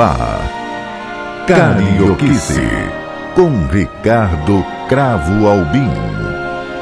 Ar, 0.00 1.46
Carioquice, 1.46 2.60
com 3.34 3.66
Ricardo 3.68 4.64
Cravo 4.88 5.46
Albim. 5.46 5.90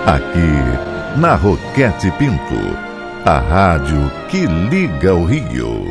Aqui, 0.06 1.20
na 1.20 1.34
Roquete 1.34 2.10
Pinto, 2.18 2.76
a 3.24 3.38
rádio 3.38 4.10
que 4.30 4.46
liga 4.46 5.14
o 5.14 5.26
Rio. 5.26 5.84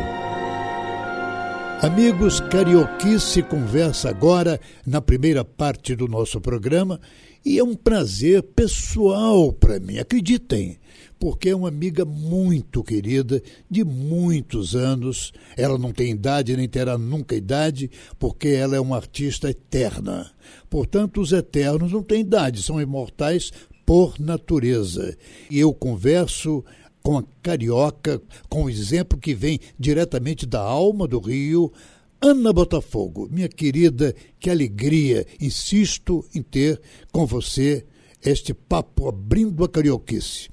Amigos, 1.84 2.40
Carioquice 2.40 3.44
conversa 3.44 4.10
agora 4.10 4.60
na 4.86 5.02
primeira 5.02 5.46
parte 5.46 5.96
do 5.96 6.08
nosso 6.08 6.42
programa 6.42 7.00
e 7.46 7.60
é 7.60 7.64
um 7.64 7.76
prazer 7.76 8.44
pessoal 8.44 9.52
para 9.54 9.80
mim, 9.80 9.98
acreditem, 9.98 10.78
porque 11.22 11.50
é 11.50 11.56
uma 11.56 11.68
amiga 11.68 12.04
muito 12.04 12.84
querida, 12.84 13.44
de 13.70 13.84
muitos 13.84 14.76
anos. 14.76 15.32
Ela 15.56 15.78
não 15.78 15.94
tem 15.94 16.10
idade 16.10 16.58
nem 16.58 16.68
terá 16.68 16.98
nunca 16.98 17.36
idade, 17.36 17.92
porque 18.18 18.48
ela 18.48 18.76
é 18.76 18.80
uma 18.80 18.96
artista 18.96 19.48
eterna. 19.48 20.32
Portanto, 20.68 21.22
os 21.22 21.32
eternos 21.32 21.92
não 21.92 22.02
têm 22.02 22.22
idade, 22.22 22.64
são 22.64 22.82
imortais 22.82 23.52
por 23.86 24.20
natureza. 24.20 25.16
E 25.52 25.60
eu 25.60 25.72
converso 25.76 26.66
com 27.04 27.20
a 27.20 27.24
carioca, 27.44 28.20
com 28.50 28.64
o 28.64 28.70
exemplo 28.70 29.20
que 29.20 29.36
vem 29.36 29.60
diretamente 29.78 30.48
da 30.48 30.60
alma 30.60 31.08
do 31.08 31.20
Rio, 31.20 31.72
Ana 32.20 32.52
Botafogo, 32.52 33.30
minha 33.32 33.48
querida, 33.48 34.16
que 34.40 34.50
alegria, 34.50 35.28
insisto 35.40 36.26
em 36.34 36.42
ter 36.42 36.82
com 37.12 37.28
você 37.28 37.86
este 38.26 38.56
papo 38.56 39.08
abrindo 39.08 39.64
a 39.64 39.70
carioquice. 39.70 40.50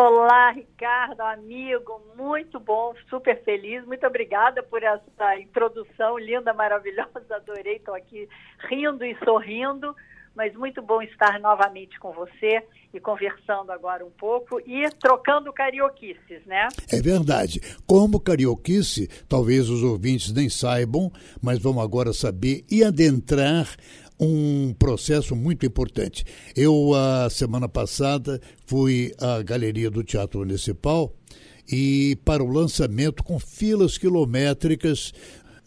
Olá, 0.00 0.52
Ricardo, 0.52 1.22
amigo, 1.22 2.00
muito 2.16 2.60
bom, 2.60 2.94
super 3.10 3.42
feliz. 3.42 3.84
Muito 3.84 4.06
obrigada 4.06 4.62
por 4.62 4.80
essa 4.80 5.36
introdução 5.40 6.16
linda, 6.16 6.54
maravilhosa. 6.54 7.10
Adorei, 7.34 7.78
estou 7.78 7.96
aqui 7.96 8.28
rindo 8.70 9.04
e 9.04 9.18
sorrindo, 9.24 9.92
mas 10.36 10.54
muito 10.54 10.80
bom 10.80 11.02
estar 11.02 11.40
novamente 11.40 11.98
com 11.98 12.12
você 12.12 12.62
e 12.94 13.00
conversando 13.00 13.72
agora 13.72 14.06
um 14.06 14.10
pouco 14.10 14.60
e 14.60 14.88
trocando 15.00 15.52
carioquices, 15.52 16.46
né? 16.46 16.68
É 16.92 17.02
verdade. 17.02 17.60
Como 17.84 18.20
carioquice, 18.20 19.08
talvez 19.28 19.68
os 19.68 19.82
ouvintes 19.82 20.32
nem 20.32 20.48
saibam, 20.48 21.10
mas 21.42 21.58
vamos 21.58 21.82
agora 21.82 22.12
saber 22.12 22.64
e 22.70 22.84
adentrar 22.84 23.66
um 24.18 24.74
processo 24.78 25.36
muito 25.36 25.64
importante. 25.64 26.24
Eu, 26.56 26.92
a 26.94 27.30
semana 27.30 27.68
passada, 27.68 28.40
fui 28.66 29.12
à 29.18 29.42
galeria 29.42 29.90
do 29.90 30.02
Teatro 30.02 30.40
Municipal 30.40 31.14
e 31.70 32.16
para 32.24 32.42
o 32.42 32.50
lançamento 32.50 33.22
com 33.22 33.38
filas 33.38 33.98
quilométricas 33.98 35.12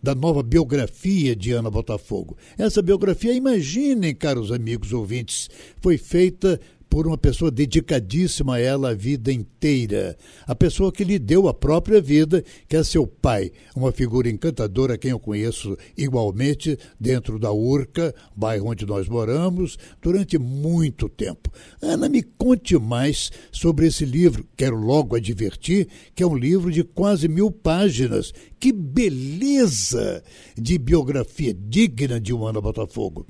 da 0.02 0.16
nova 0.16 0.42
biografia 0.42 1.36
de 1.36 1.52
Ana 1.52 1.70
Botafogo. 1.70 2.36
Essa 2.58 2.82
biografia, 2.82 3.34
imaginem, 3.34 4.16
caros 4.16 4.52
amigos 4.52 4.92
ouvintes, 4.92 5.48
foi 5.80 5.98
feita 5.98 6.60
por 6.92 7.08
uma 7.08 7.18
pessoa 7.18 7.50
dedicadíssima 7.50 8.56
a 8.56 8.60
ela 8.60 8.90
a 8.90 8.94
vida 8.94 9.32
inteira. 9.32 10.18
A 10.46 10.54
pessoa 10.54 10.92
que 10.92 11.06
lhe 11.06 11.18
deu 11.18 11.48
a 11.48 11.54
própria 11.54 12.02
vida, 12.02 12.44
que 12.68 12.76
é 12.76 12.84
seu 12.84 13.08
pai, 13.08 13.50
uma 13.74 13.94
figura 13.94 14.30
encantadora, 14.30 14.98
quem 14.98 15.12
eu 15.12 15.20
conheço 15.20 15.78
igualmente 15.98 16.78
dentro 17.00 17.40
da 17.40 17.50
Urca, 17.50 18.14
bairro 18.36 18.70
onde 18.70 18.86
nós 18.86 19.08
moramos, 19.08 19.78
durante 20.02 20.38
muito 20.38 21.08
tempo. 21.08 21.50
Ana, 21.82 22.10
me 22.10 22.22
conte 22.22 22.78
mais 22.78 23.32
sobre 23.54 23.88
esse 23.88 24.04
livro. 24.04 24.46
Quero 24.58 24.76
logo 24.76 25.16
advertir 25.16 25.88
que 26.14 26.22
é 26.22 26.28
um 26.28 26.36
livro 26.36 26.70
de 26.70 26.84
quase 26.84 27.30
mil 27.30 27.50
páginas. 27.50 28.34
Que 28.60 28.74
beleza 28.74 30.22
de 30.58 30.78
biografia 30.78 31.54
digna 31.54 32.20
de 32.20 32.34
uma 32.34 32.50
Ana 32.50 32.60
Botafogo. 32.60 33.26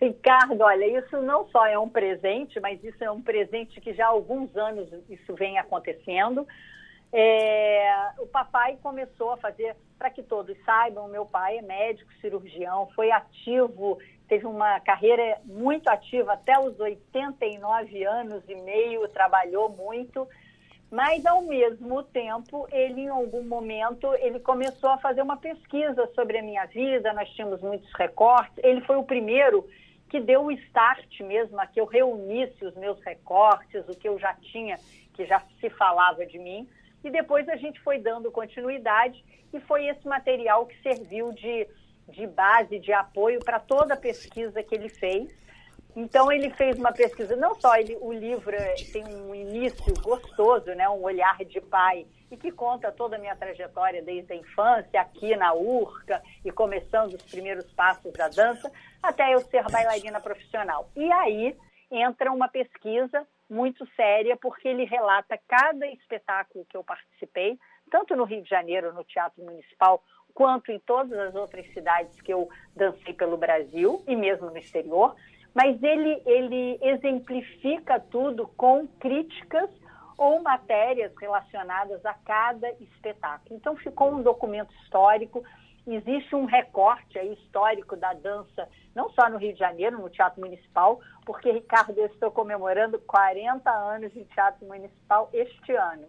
Ricardo, 0.00 0.62
olha, 0.62 0.98
isso 0.98 1.20
não 1.20 1.48
só 1.48 1.66
é 1.66 1.78
um 1.78 1.88
presente, 1.88 2.60
mas 2.60 2.82
isso 2.84 3.02
é 3.02 3.10
um 3.10 3.20
presente 3.20 3.80
que 3.80 3.92
já 3.92 4.06
há 4.06 4.10
alguns 4.10 4.56
anos 4.56 4.88
isso 5.08 5.34
vem 5.34 5.58
acontecendo. 5.58 6.46
É, 7.12 8.12
o 8.18 8.26
papai 8.26 8.78
começou 8.82 9.32
a 9.32 9.36
fazer, 9.38 9.74
para 9.98 10.10
que 10.10 10.22
todos 10.22 10.56
saibam, 10.64 11.08
meu 11.08 11.26
pai 11.26 11.58
é 11.58 11.62
médico 11.62 12.12
cirurgião, 12.20 12.88
foi 12.94 13.10
ativo, 13.10 13.98
teve 14.28 14.46
uma 14.46 14.78
carreira 14.80 15.38
muito 15.44 15.88
ativa 15.88 16.34
até 16.34 16.58
os 16.60 16.78
89 16.78 18.04
anos 18.04 18.44
e 18.48 18.54
meio, 18.56 19.08
trabalhou 19.08 19.70
muito, 19.70 20.28
mas 20.90 21.24
ao 21.26 21.42
mesmo 21.42 22.02
tempo, 22.04 22.68
ele 22.70 23.02
em 23.02 23.08
algum 23.08 23.42
momento, 23.42 24.14
ele 24.20 24.38
começou 24.38 24.90
a 24.90 24.98
fazer 24.98 25.22
uma 25.22 25.38
pesquisa 25.38 26.08
sobre 26.14 26.38
a 26.38 26.42
minha 26.42 26.66
vida, 26.66 27.12
nós 27.14 27.28
tínhamos 27.30 27.60
muitos 27.62 27.90
recortes, 27.94 28.62
ele 28.62 28.82
foi 28.82 28.96
o 28.96 29.02
primeiro 29.02 29.66
que 30.08 30.20
deu 30.20 30.44
o 30.44 30.52
start 30.52 31.20
mesmo 31.20 31.60
a 31.60 31.66
que 31.66 31.80
eu 31.80 31.84
reunisse 31.84 32.64
os 32.64 32.74
meus 32.74 33.00
recortes, 33.02 33.88
o 33.88 33.96
que 33.96 34.08
eu 34.08 34.18
já 34.18 34.34
tinha, 34.34 34.78
que 35.14 35.26
já 35.26 35.42
se 35.60 35.68
falava 35.70 36.24
de 36.24 36.38
mim. 36.38 36.68
E 37.04 37.10
depois 37.10 37.48
a 37.48 37.56
gente 37.56 37.80
foi 37.80 37.98
dando 37.98 38.30
continuidade 38.30 39.24
e 39.52 39.60
foi 39.60 39.86
esse 39.86 40.06
material 40.06 40.66
que 40.66 40.80
serviu 40.82 41.32
de, 41.32 41.66
de 42.08 42.26
base, 42.26 42.78
de 42.78 42.92
apoio 42.92 43.40
para 43.40 43.60
toda 43.60 43.94
a 43.94 43.96
pesquisa 43.96 44.62
que 44.62 44.74
ele 44.74 44.88
fez. 44.88 45.28
Então 45.94 46.30
ele 46.30 46.50
fez 46.50 46.78
uma 46.78 46.92
pesquisa, 46.92 47.34
não 47.36 47.54
só 47.54 47.76
ele, 47.76 47.96
o 48.00 48.12
livro 48.12 48.54
é, 48.54 48.74
tem 48.92 49.04
um 49.04 49.34
início 49.34 49.92
gostoso, 50.02 50.66
né, 50.74 50.88
um 50.88 51.02
olhar 51.02 51.38
de 51.44 51.60
pai, 51.60 52.06
e 52.30 52.36
que 52.36 52.52
conta 52.52 52.92
toda 52.92 53.16
a 53.16 53.18
minha 53.18 53.36
trajetória 53.36 54.02
desde 54.02 54.32
a 54.32 54.36
infância, 54.36 55.00
aqui 55.00 55.34
na 55.36 55.54
Urca, 55.54 56.22
e 56.44 56.50
começando 56.50 57.14
os 57.14 57.22
primeiros 57.22 57.70
passos 57.72 58.12
da 58.12 58.28
dança, 58.28 58.70
até 59.02 59.34
eu 59.34 59.40
ser 59.40 59.64
bailarina 59.70 60.20
profissional. 60.20 60.90
E 60.94 61.10
aí 61.12 61.56
entra 61.90 62.32
uma 62.32 62.48
pesquisa 62.48 63.26
muito 63.48 63.86
séria, 63.94 64.36
porque 64.36 64.68
ele 64.68 64.84
relata 64.84 65.38
cada 65.48 65.86
espetáculo 65.86 66.66
que 66.68 66.76
eu 66.76 66.84
participei, 66.84 67.58
tanto 67.90 68.14
no 68.14 68.24
Rio 68.24 68.42
de 68.42 68.50
Janeiro, 68.50 68.92
no 68.92 69.04
Teatro 69.04 69.42
Municipal, 69.42 70.02
quanto 70.34 70.70
em 70.70 70.78
todas 70.78 71.18
as 71.18 71.34
outras 71.34 71.66
cidades 71.72 72.20
que 72.20 72.32
eu 72.32 72.48
dancei 72.76 73.14
pelo 73.14 73.36
Brasil 73.36 74.04
e 74.06 74.14
mesmo 74.14 74.50
no 74.50 74.58
exterior, 74.58 75.16
mas 75.54 75.82
ele, 75.82 76.22
ele 76.26 76.78
exemplifica 76.82 77.98
tudo 77.98 78.46
com 78.48 78.86
críticas 78.86 79.70
ou 80.18 80.42
matérias 80.42 81.12
relacionadas 81.18 82.04
a 82.04 82.12
cada 82.12 82.68
espetáculo. 82.72 83.56
Então 83.56 83.76
ficou 83.76 84.12
um 84.12 84.20
documento 84.20 84.74
histórico, 84.82 85.44
existe 85.86 86.34
um 86.34 86.44
recorte 86.44 87.18
histórico 87.18 87.96
da 87.96 88.12
dança, 88.12 88.68
não 88.94 89.08
só 89.10 89.30
no 89.30 89.38
Rio 89.38 89.52
de 89.52 89.58
Janeiro, 89.58 89.98
no 89.98 90.10
Teatro 90.10 90.40
Municipal, 90.40 91.00
porque, 91.24 91.50
Ricardo, 91.52 91.96
eu 91.96 92.06
estou 92.06 92.30
comemorando 92.30 92.98
40 92.98 93.70
anos 93.70 94.12
de 94.12 94.24
Teatro 94.24 94.66
Municipal 94.66 95.30
este 95.32 95.72
ano. 95.72 96.06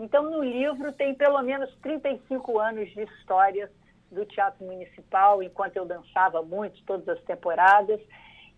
Então, 0.00 0.24
no 0.24 0.42
livro 0.42 0.92
tem 0.92 1.14
pelo 1.14 1.40
menos 1.42 1.72
35 1.76 2.58
anos 2.58 2.90
de 2.90 3.02
histórias 3.02 3.70
do 4.10 4.26
Teatro 4.26 4.64
Municipal, 4.64 5.42
enquanto 5.42 5.76
eu 5.76 5.86
dançava 5.86 6.42
muito, 6.42 6.82
todas 6.84 7.08
as 7.08 7.22
temporadas. 7.24 8.00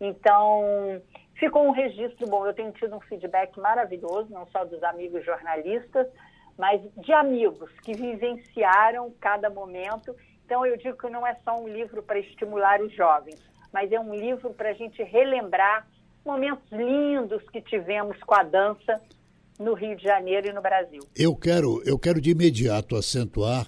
Então, 0.01 1.03
ficou 1.39 1.67
um 1.67 1.71
registro 1.71 2.27
bom. 2.27 2.47
Eu 2.47 2.55
tenho 2.55 2.73
tido 2.73 2.97
um 2.97 3.01
feedback 3.01 3.59
maravilhoso, 3.59 4.29
não 4.31 4.47
só 4.49 4.65
dos 4.65 4.83
amigos 4.83 5.25
jornalistas, 5.25 6.07
mas 6.59 6.81
de 6.97 7.13
amigos 7.13 7.71
que 7.83 7.95
vivenciaram 7.95 9.13
cada 9.21 9.49
momento. 9.49 10.15
Então, 10.45 10.65
eu 10.65 10.77
digo 10.77 10.97
que 10.97 11.09
não 11.11 11.27
é 11.27 11.35
só 11.45 11.61
um 11.61 11.69
livro 11.69 12.03
para 12.03 12.19
estimular 12.19 12.81
os 12.81 12.95
jovens, 12.95 13.41
mas 13.73 13.91
é 13.93 14.01
um 14.01 14.15
livro 14.15 14.55
para 14.55 14.71
a 14.71 14.75
gente 14.75 15.03
relembrar 15.03 15.87
momentos 16.25 16.71
lindos 16.73 17.43
que 17.51 17.61
tivemos 17.61 18.19
com 18.21 18.35
a 18.35 18.43
dança 18.43 19.01
no 19.59 19.75
Rio 19.75 19.97
de 19.97 20.03
Janeiro 20.03 20.49
e 20.49 20.53
no 20.53 20.61
Brasil. 20.61 21.01
Eu 21.17 21.35
quero, 21.35 21.83
eu 21.85 21.99
quero 21.99 22.21
de 22.21 22.31
imediato 22.31 22.97
acentuar 22.97 23.67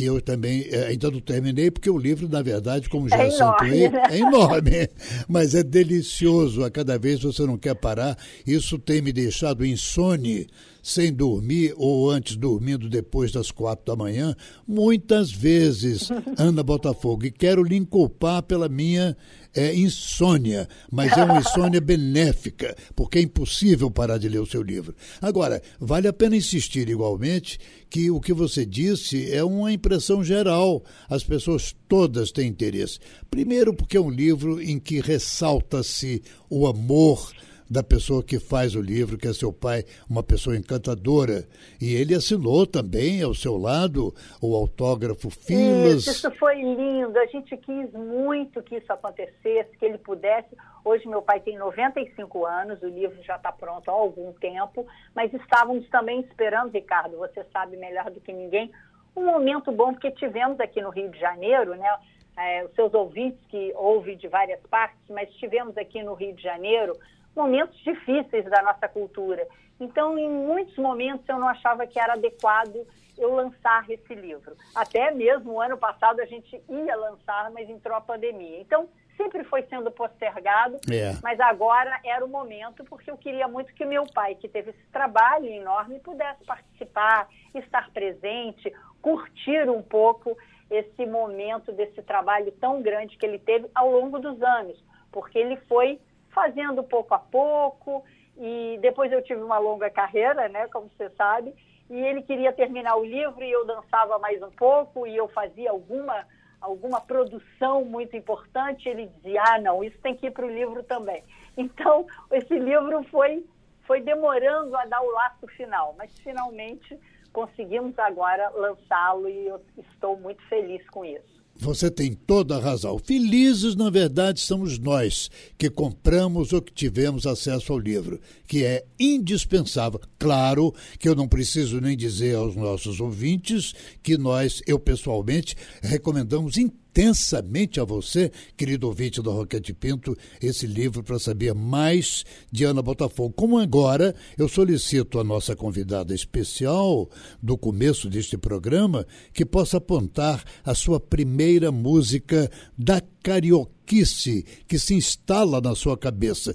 que 0.00 0.06
eu 0.06 0.18
também 0.18 0.66
é, 0.70 0.86
ainda 0.86 1.10
não 1.10 1.20
terminei, 1.20 1.70
porque 1.70 1.90
o 1.90 1.98
livro, 1.98 2.26
na 2.26 2.40
verdade, 2.40 2.88
como 2.88 3.06
já 3.06 3.18
é 3.18 3.26
acentuei, 3.26 3.84
enorme, 3.84 3.88
né? 3.90 4.02
é 4.10 4.18
enorme, 4.18 4.88
mas 5.28 5.54
é 5.54 5.62
delicioso. 5.62 6.64
A 6.64 6.70
cada 6.70 6.98
vez 6.98 7.20
você 7.20 7.44
não 7.44 7.58
quer 7.58 7.74
parar. 7.74 8.16
Isso 8.46 8.78
tem 8.78 9.02
me 9.02 9.12
deixado 9.12 9.62
insone, 9.62 10.46
sem 10.82 11.12
dormir 11.12 11.74
ou 11.76 12.10
antes 12.10 12.34
dormindo 12.34 12.88
depois 12.88 13.30
das 13.30 13.50
quatro 13.50 13.84
da 13.84 13.94
manhã, 13.94 14.34
muitas 14.66 15.30
vezes, 15.30 16.08
Ana 16.38 16.62
Botafogo. 16.62 17.26
E 17.26 17.30
quero 17.30 17.62
lhe 17.62 17.78
culpar 17.84 18.42
pela 18.42 18.70
minha 18.70 19.14
é, 19.54 19.74
insônia, 19.74 20.68
mas 20.90 21.12
é 21.12 21.24
uma 21.24 21.38
insônia 21.40 21.80
benéfica, 21.80 22.76
porque 22.94 23.18
é 23.18 23.22
impossível 23.22 23.90
parar 23.90 24.18
de 24.18 24.28
ler 24.28 24.40
o 24.40 24.46
seu 24.46 24.62
livro. 24.62 24.94
Agora, 25.20 25.62
vale 25.78 26.08
a 26.08 26.12
pena 26.12 26.36
insistir 26.36 26.88
igualmente 26.88 27.58
que 27.88 28.10
o 28.10 28.20
que 28.20 28.32
você 28.32 28.64
disse 28.64 29.30
é 29.32 29.42
uma 29.42 29.72
impressão 29.72 30.22
geral. 30.22 30.84
As 31.08 31.24
pessoas 31.24 31.74
todas 31.88 32.30
têm 32.30 32.48
interesse. 32.48 32.98
Primeiro, 33.30 33.74
porque 33.74 33.96
é 33.96 34.00
um 34.00 34.10
livro 34.10 34.60
em 34.60 34.78
que 34.78 35.00
ressalta-se 35.00 36.22
o 36.48 36.66
amor 36.66 37.32
da 37.70 37.84
pessoa 37.84 38.20
que 38.20 38.40
faz 38.40 38.74
o 38.74 38.82
livro, 38.82 39.16
que 39.16 39.28
é 39.28 39.32
seu 39.32 39.52
pai, 39.52 39.84
uma 40.08 40.24
pessoa 40.24 40.56
encantadora. 40.56 41.44
E 41.80 41.94
ele 41.94 42.14
assinou 42.14 42.66
também 42.66 43.22
ao 43.22 43.32
seu 43.32 43.56
lado 43.56 44.12
o 44.42 44.56
autógrafo 44.56 45.30
Filas. 45.30 46.06
Isso, 46.06 46.10
isso 46.10 46.30
foi 46.32 46.56
lindo. 46.56 47.16
A 47.16 47.26
gente 47.26 47.56
quis 47.56 47.92
muito 47.92 48.60
que 48.62 48.76
isso 48.76 48.92
acontecesse, 48.92 49.76
que 49.78 49.84
ele 49.84 49.98
pudesse. 49.98 50.48
Hoje 50.84 51.06
meu 51.06 51.22
pai 51.22 51.38
tem 51.38 51.56
95 51.56 52.44
anos, 52.44 52.82
o 52.82 52.88
livro 52.88 53.22
já 53.22 53.36
está 53.36 53.52
pronto 53.52 53.88
há 53.88 53.92
algum 53.92 54.32
tempo, 54.32 54.84
mas 55.14 55.32
estávamos 55.32 55.88
também 55.90 56.20
esperando, 56.20 56.72
Ricardo, 56.72 57.18
você 57.18 57.44
sabe 57.52 57.76
melhor 57.76 58.10
do 58.10 58.20
que 58.20 58.32
ninguém, 58.32 58.72
um 59.14 59.26
momento 59.26 59.70
bom, 59.70 59.92
porque 59.92 60.10
tivemos 60.12 60.58
aqui 60.58 60.80
no 60.80 60.90
Rio 60.90 61.10
de 61.10 61.18
Janeiro, 61.18 61.74
né? 61.74 61.88
É, 62.36 62.64
os 62.64 62.72
seus 62.74 62.94
ouvintes 62.94 63.38
que 63.48 63.72
ouvem 63.74 64.16
de 64.16 64.26
várias 64.26 64.60
partes, 64.70 64.98
mas 65.10 65.28
tivemos 65.34 65.76
aqui 65.76 66.02
no 66.02 66.14
Rio 66.14 66.32
de 66.34 66.42
Janeiro 66.42 66.96
momentos 67.34 67.78
difíceis 67.80 68.44
da 68.46 68.62
nossa 68.62 68.88
cultura. 68.88 69.46
Então, 69.78 70.18
em 70.18 70.28
muitos 70.28 70.76
momentos, 70.76 71.26
eu 71.28 71.38
não 71.38 71.48
achava 71.48 71.86
que 71.86 71.98
era 71.98 72.12
adequado 72.12 72.86
eu 73.16 73.34
lançar 73.34 73.88
esse 73.88 74.14
livro. 74.14 74.56
Até 74.74 75.10
mesmo 75.10 75.60
ano 75.60 75.76
passado 75.76 76.20
a 76.20 76.26
gente 76.26 76.62
ia 76.68 76.96
lançar, 76.96 77.50
mas 77.50 77.68
entrou 77.68 77.96
a 77.96 78.00
pandemia. 78.00 78.60
Então, 78.60 78.88
sempre 79.16 79.44
foi 79.44 79.62
sendo 79.64 79.90
postergado, 79.90 80.76
é. 80.90 81.12
mas 81.22 81.38
agora 81.40 82.00
era 82.04 82.24
o 82.24 82.28
momento, 82.28 82.82
porque 82.84 83.10
eu 83.10 83.18
queria 83.18 83.46
muito 83.46 83.74
que 83.74 83.84
meu 83.84 84.06
pai, 84.06 84.34
que 84.34 84.48
teve 84.48 84.70
esse 84.70 84.86
trabalho 84.90 85.46
enorme, 85.46 86.00
pudesse 86.00 86.42
participar, 86.44 87.28
estar 87.54 87.90
presente, 87.90 88.72
curtir 89.02 89.68
um 89.68 89.82
pouco 89.82 90.36
esse 90.70 91.04
momento 91.04 91.72
desse 91.72 92.00
trabalho 92.02 92.50
tão 92.52 92.80
grande 92.80 93.18
que 93.18 93.26
ele 93.26 93.38
teve 93.38 93.68
ao 93.74 93.90
longo 93.90 94.18
dos 94.18 94.40
anos, 94.42 94.82
porque 95.12 95.38
ele 95.38 95.56
foi 95.68 96.00
fazendo 96.30 96.82
pouco 96.82 97.14
a 97.14 97.18
pouco, 97.18 98.04
e 98.36 98.78
depois 98.80 99.12
eu 99.12 99.22
tive 99.22 99.42
uma 99.42 99.58
longa 99.58 99.90
carreira, 99.90 100.48
né, 100.48 100.66
como 100.68 100.90
você 100.96 101.10
sabe, 101.10 101.54
e 101.90 101.98
ele 102.00 102.22
queria 102.22 102.52
terminar 102.52 102.96
o 102.96 103.04
livro 103.04 103.42
e 103.42 103.50
eu 103.50 103.66
dançava 103.66 104.18
mais 104.18 104.40
um 104.42 104.50
pouco 104.50 105.06
e 105.06 105.16
eu 105.16 105.28
fazia 105.28 105.70
alguma 105.70 106.26
alguma 106.60 107.00
produção 107.00 107.84
muito 107.86 108.14
importante, 108.16 108.88
ele 108.88 109.06
dizia: 109.06 109.42
"Ah, 109.46 109.58
não, 109.58 109.82
isso 109.82 109.98
tem 110.02 110.14
que 110.14 110.26
ir 110.26 110.30
para 110.30 110.46
o 110.46 110.50
livro 110.50 110.82
também". 110.84 111.22
Então, 111.56 112.06
esse 112.30 112.56
livro 112.58 113.02
foi 113.10 113.44
foi 113.86 114.00
demorando 114.00 114.76
a 114.76 114.84
dar 114.86 115.02
o 115.02 115.10
laço 115.10 115.48
final, 115.48 115.94
mas 115.98 116.10
finalmente 116.22 116.98
conseguimos 117.32 117.98
agora 117.98 118.48
lançá-lo 118.50 119.28
e 119.28 119.48
eu 119.48 119.60
estou 119.76 120.16
muito 120.16 120.40
feliz 120.48 120.88
com 120.90 121.04
isso. 121.04 121.39
Você 121.56 121.90
tem 121.90 122.14
toda 122.14 122.56
a 122.56 122.60
razão. 122.60 122.98
Felizes, 122.98 123.76
na 123.76 123.90
verdade, 123.90 124.40
somos 124.40 124.78
nós 124.78 125.30
que 125.58 125.68
compramos 125.68 126.54
ou 126.54 126.62
que 126.62 126.72
tivemos 126.72 127.26
acesso 127.26 127.72
ao 127.72 127.78
livro, 127.78 128.18
que 128.46 128.64
é 128.64 128.84
indispensável. 128.98 130.00
Claro 130.18 130.74
que 130.98 131.06
eu 131.08 131.14
não 131.14 131.28
preciso 131.28 131.80
nem 131.80 131.96
dizer 131.96 132.34
aos 132.36 132.56
nossos 132.56 132.98
ouvintes 132.98 133.74
que 134.02 134.16
nós, 134.16 134.62
eu 134.66 134.78
pessoalmente, 134.78 135.54
recomendamos 135.82 136.56
intensamente 136.90 137.80
a 137.80 137.84
você, 137.84 138.32
querido 138.56 138.88
ouvinte 138.88 139.22
da 139.22 139.30
Roquete 139.30 139.72
Pinto, 139.72 140.16
esse 140.42 140.66
livro 140.66 141.02
para 141.02 141.18
saber 141.18 141.54
mais 141.54 142.24
de 142.50 142.64
Ana 142.64 142.82
Botafogo. 142.82 143.32
Como 143.32 143.58
agora 143.58 144.14
eu 144.36 144.48
solicito 144.48 145.20
a 145.20 145.24
nossa 145.24 145.54
convidada 145.54 146.12
especial 146.12 147.08
do 147.40 147.56
começo 147.56 148.10
deste 148.10 148.36
programa 148.36 149.06
que 149.32 149.46
possa 149.46 149.76
apontar 149.76 150.44
a 150.64 150.74
sua 150.74 150.98
primeira 150.98 151.70
música 151.70 152.50
da 152.76 153.00
carioquice 153.22 154.44
que 154.66 154.78
se 154.78 154.94
instala 154.94 155.60
na 155.60 155.74
sua 155.76 155.96
cabeça 155.96 156.54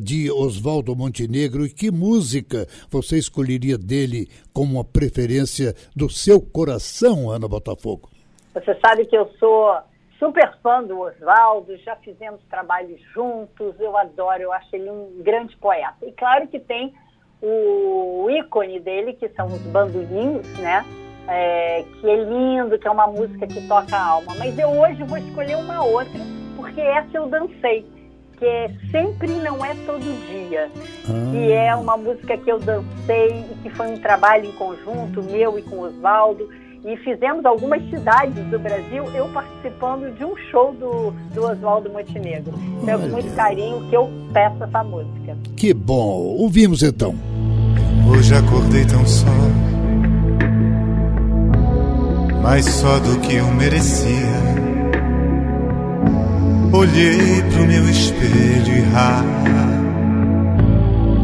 de 0.00 0.30
Oswaldo 0.30 0.94
Montenegro 0.94 1.66
e 1.66 1.70
que 1.70 1.90
música 1.90 2.68
você 2.88 3.18
escolheria 3.18 3.76
dele 3.76 4.28
como 4.52 4.74
uma 4.74 4.84
preferência 4.84 5.74
do 5.96 6.08
seu 6.08 6.40
coração, 6.40 7.28
Ana 7.28 7.48
Botafogo? 7.48 8.13
Você 8.54 8.78
sabe 8.80 9.04
que 9.06 9.16
eu 9.16 9.26
sou 9.40 9.76
super 10.18 10.56
fã 10.62 10.82
do 10.82 11.00
Oswaldo, 11.00 11.76
já 11.78 11.96
fizemos 11.96 12.40
trabalhos 12.48 13.00
juntos, 13.12 13.74
eu 13.80 13.96
adoro, 13.96 14.42
eu 14.42 14.52
acho 14.52 14.74
ele 14.76 14.88
um 14.88 15.22
grande 15.22 15.56
poeta. 15.56 15.96
E 16.06 16.12
claro 16.12 16.46
que 16.46 16.60
tem 16.60 16.94
o 17.42 18.28
ícone 18.30 18.78
dele, 18.78 19.14
que 19.14 19.28
são 19.30 19.46
os 19.46 19.60
bandolinhos, 19.62 20.46
né? 20.58 20.84
É, 21.26 21.84
que 22.00 22.08
é 22.08 22.16
lindo, 22.16 22.78
que 22.78 22.86
é 22.86 22.90
uma 22.90 23.06
música 23.06 23.46
que 23.46 23.66
toca 23.66 23.96
a 23.96 24.06
alma. 24.06 24.34
Mas 24.38 24.56
eu 24.58 24.68
hoje 24.68 25.02
vou 25.02 25.18
escolher 25.18 25.56
uma 25.56 25.84
outra, 25.84 26.20
porque 26.56 26.80
essa 26.80 27.16
eu 27.16 27.26
dancei, 27.26 27.84
que 28.38 28.46
é 28.46 28.70
Sempre 28.90 29.28
Não 29.28 29.64
É 29.64 29.74
Todo 29.86 30.26
Dia, 30.28 30.70
ah. 31.08 31.30
que 31.32 31.52
é 31.52 31.74
uma 31.74 31.96
música 31.96 32.36
que 32.36 32.50
eu 32.50 32.58
dancei 32.60 33.44
e 33.50 33.58
que 33.62 33.70
foi 33.70 33.88
um 33.88 33.98
trabalho 33.98 34.46
em 34.46 34.52
conjunto, 34.52 35.22
meu 35.22 35.58
e 35.58 35.62
com 35.62 35.76
o 35.76 35.86
Oswaldo 35.86 36.48
e 36.84 36.96
fizemos 36.98 37.44
algumas 37.46 37.82
cidades 37.88 38.44
do 38.50 38.58
Brasil, 38.58 39.04
eu 39.14 39.26
participando 39.30 40.14
de 40.14 40.24
um 40.24 40.36
show 40.50 40.74
do, 40.74 41.12
do 41.32 41.44
Oswaldo 41.44 41.90
Montenegro. 41.90 42.52
Então, 42.82 43.00
com 43.00 43.08
muito 43.08 43.34
carinho 43.34 43.88
que 43.88 43.96
eu 43.96 44.10
peço 44.34 44.62
essa 44.62 44.84
música. 44.84 45.36
Que 45.56 45.72
bom! 45.72 46.36
Ouvimos 46.38 46.82
então. 46.82 47.14
Hoje 48.06 48.34
acordei 48.34 48.84
tão 48.84 49.04
só, 49.06 49.26
mais 52.42 52.66
só 52.66 52.98
do 52.98 53.18
que 53.20 53.36
eu 53.36 53.46
merecia. 53.52 54.44
Olhei 56.70 57.42
pro 57.50 57.66
meu 57.66 57.88
espelho 57.88 58.76
e 58.76 58.80
rá, 58.92 59.22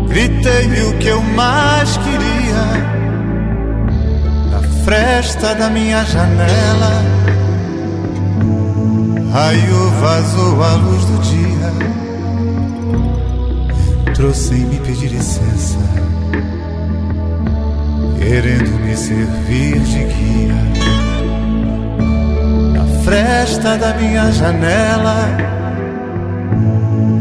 gritei 0.09 0.89
o 0.89 0.99
que 0.99 1.09
eu 1.09 1.21
mais 1.21 1.99
queria 1.99 3.01
fresta 4.91 5.55
da 5.55 5.71
minha 5.71 6.05
janela. 6.05 7.05
Raio 9.33 9.91
vazou 10.01 10.61
a 10.65 10.75
luz 10.75 11.05
do 11.05 11.19
dia. 11.31 11.71
Trouxe 14.15 14.55
em 14.55 14.65
me 14.65 14.81
pedir 14.81 15.07
licença, 15.11 15.79
querendo 18.19 18.81
me 18.81 18.97
servir 18.97 19.79
de 19.79 20.05
guia. 20.13 20.61
Na 22.75 22.85
fresta 23.05 23.79
da 23.79 23.95
minha 23.95 24.33
janela, 24.33 25.29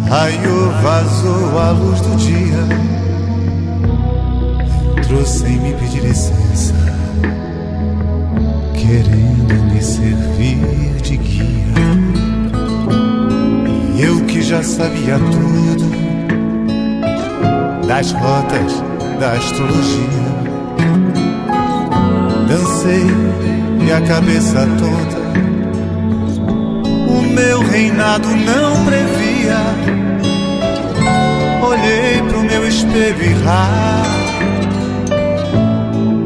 raio 0.09 0.71
vazou 0.81 1.59
a 1.59 1.69
luz 1.69 2.01
do 2.01 2.17
dia. 2.17 2.65
Trouxe 5.07 5.45
em 5.45 5.59
me 5.59 5.73
pedir 5.75 6.01
licença 6.01 6.88
querendo 8.79 9.53
me 9.73 9.81
servir 9.81 10.95
de 11.01 11.17
guia. 11.17 11.49
E 13.95 14.01
eu 14.01 14.25
que 14.25 14.41
já 14.41 14.63
sabia 14.63 15.19
tudo 15.19 15.89
das 17.87 18.11
rotas 18.11 18.83
da 19.19 19.33
astrologia. 19.33 20.29
Dancei 22.47 23.05
e 23.85 23.91
a 23.91 24.01
cabeça 24.01 24.67
toda 24.79 25.19
o 27.09 27.21
meu 27.21 27.59
reinado 27.61 28.27
não 28.29 28.85
previa. 28.85 29.57
Olhei 31.61 32.21
pro 32.29 32.43
meu 32.43 32.67
espelho 32.67 33.23
e. 33.23 34.28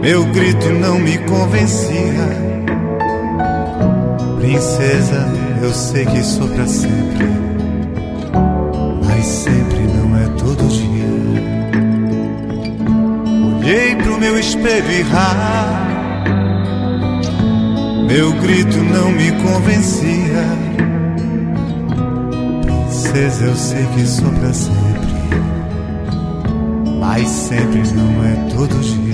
Meu 0.03 0.25
grito 0.25 0.69
não 0.81 1.00
me 1.00 1.17
convencia. 1.19 2.27
Princesa, 4.38 5.25
eu 5.62 5.74
sei 5.74 6.05
que 6.05 6.22
sou 6.22 6.45
pra 6.50 6.67
sempre, 6.67 7.25
mas 9.05 9.25
sempre 9.25 9.79
não 9.95 10.17
é 10.17 10.25
todo 10.38 10.67
dia. 10.67 11.07
Olhei 13.55 13.95
pro 13.95 14.19
meu 14.19 14.38
espelho 14.38 14.91
e 14.91 15.05
meu 18.13 18.33
grito 18.41 18.77
não 18.79 19.10
me 19.10 19.31
convencia. 19.41 20.43
Princesa, 22.62 23.45
eu 23.45 23.55
sei 23.55 23.86
que 23.95 24.05
sou 24.05 24.29
pra 24.33 24.51
sempre, 24.51 25.13
mas 27.00 27.25
sempre 27.29 27.83
não 27.95 28.22
é 28.25 28.36
todo 28.53 28.77
dia. 28.81 29.12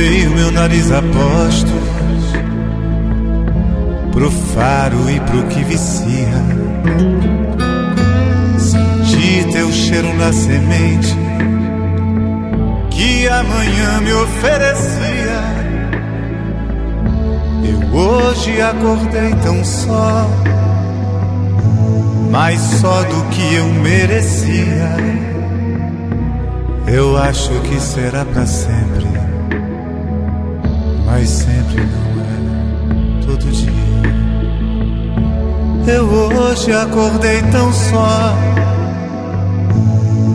Botei 0.00 0.26
o 0.26 0.30
meu 0.30 0.50
nariz 0.50 0.90
a 0.90 1.02
posto 1.02 1.72
pro 4.12 4.30
faro 4.30 5.10
e 5.10 5.20
pro 5.20 5.42
que 5.48 5.62
vicia. 5.64 6.42
Senti 8.58 9.52
teu 9.52 9.70
cheiro 9.70 10.14
na 10.16 10.32
semente 10.32 11.14
que 12.90 13.28
amanhã 13.28 14.00
me 14.00 14.12
oferecia. 14.14 15.42
Eu 17.62 17.94
hoje 17.94 18.58
acordei 18.62 19.34
tão 19.42 19.62
só, 19.62 20.30
mais 22.30 22.58
só 22.58 23.02
do 23.02 23.28
que 23.28 23.54
eu 23.54 23.66
merecia. 23.66 24.96
Eu 26.86 27.18
acho 27.18 27.50
que 27.60 27.78
será 27.78 28.24
para 28.24 28.46
sempre, 28.46 28.89
sempre 31.70 31.80
não 31.80 32.20
é 32.20 33.22
todo 33.24 33.50
dia. 33.52 33.70
Eu 35.86 36.04
hoje 36.04 36.72
acordei 36.72 37.42
tão 37.50 37.72
só, 37.72 38.34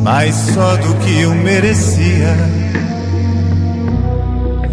mais 0.03 0.35
só 0.35 0.75
do 0.77 0.95
que 0.95 1.21
eu 1.21 1.35
merecia. 1.35 2.35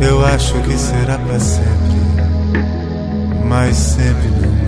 Eu 0.01 0.25
acho 0.27 0.55
que 0.63 0.77
será 0.77 1.19
para 1.19 1.39
sempre, 1.39 1.69
mas 3.45 3.77
sempre 3.77 4.29
não 4.29 4.62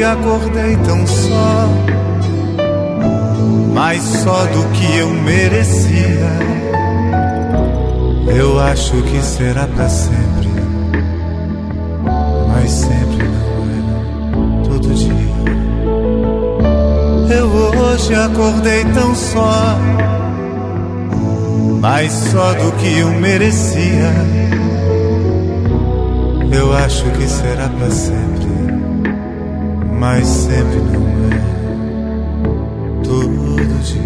acordei 0.00 0.76
tão 0.76 1.06
só, 1.06 1.68
mais 3.74 4.02
só 4.02 4.44
do 4.46 4.68
que 4.70 4.96
eu 4.96 5.10
merecia. 5.10 6.30
Eu 8.34 8.58
acho 8.60 9.02
que 9.02 9.20
será 9.22 9.66
para 9.66 9.88
sempre, 9.88 10.48
mas 12.48 12.70
sempre 12.70 13.28
não 13.28 14.62
é 14.62 14.64
todo 14.64 14.94
dia. 14.94 15.12
Eu 17.36 17.46
hoje 17.48 18.14
acordei 18.14 18.84
tão 18.94 19.14
só, 19.14 19.78
mais 21.80 22.12
só 22.12 22.54
do 22.54 22.72
que 22.78 22.98
eu 22.98 23.10
merecia. 23.12 24.12
Eu 26.50 26.72
acho 26.76 27.04
que 27.10 27.26
será 27.26 27.68
para 27.68 27.90
sempre 27.90 28.31
mas 30.02 30.26
sempre 30.26 30.80
não 30.80 31.06
é 31.30 31.40
todo 33.04 33.82
dia. 33.84 34.02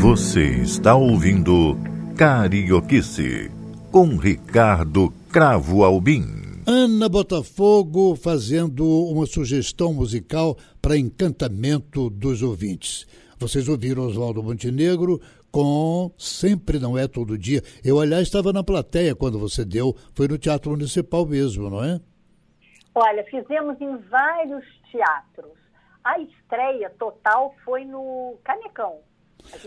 Você 0.00 0.42
está 0.64 0.96
ouvindo 0.96 1.78
Carioquice 2.16 3.52
com 3.92 4.16
Ricardo 4.16 5.21
Cravo 5.32 5.82
Albim. 5.82 6.26
Ana 6.66 7.08
Botafogo 7.08 8.14
fazendo 8.14 8.86
uma 8.86 9.24
sugestão 9.24 9.94
musical 9.94 10.58
para 10.82 10.98
encantamento 10.98 12.10
dos 12.10 12.42
ouvintes. 12.42 13.06
Vocês 13.38 13.66
ouviram 13.66 14.04
Oswaldo 14.04 14.42
Montenegro 14.42 15.18
com 15.50 16.12
Sempre 16.18 16.78
Não 16.78 16.98
É 16.98 17.08
Todo 17.08 17.38
Dia. 17.38 17.62
Eu, 17.82 17.98
aliás, 17.98 18.24
estava 18.24 18.52
na 18.52 18.62
plateia 18.62 19.14
quando 19.14 19.38
você 19.38 19.64
deu, 19.64 19.96
foi 20.14 20.28
no 20.28 20.36
Teatro 20.36 20.72
Municipal 20.72 21.24
mesmo, 21.24 21.70
não 21.70 21.82
é? 21.82 21.98
Olha, 22.94 23.24
fizemos 23.24 23.80
em 23.80 23.96
vários 24.10 24.64
teatros. 24.90 25.56
A 26.04 26.20
estreia 26.20 26.90
total 26.98 27.54
foi 27.64 27.86
no 27.86 28.36
Canecão. 28.44 28.98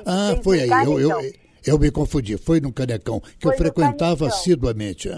Ah, 0.05 0.35
foi 0.43 0.61
aí. 0.61 0.69
Eu, 0.69 0.99
eu, 0.99 1.21
eu 1.65 1.79
me 1.79 1.89
confundi, 1.89 2.37
foi 2.37 2.61
no 2.61 2.71
Canecão, 2.71 3.19
que 3.19 3.41
foi 3.41 3.53
eu 3.53 3.57
frequentava 3.57 4.27
assiduamente. 4.27 5.09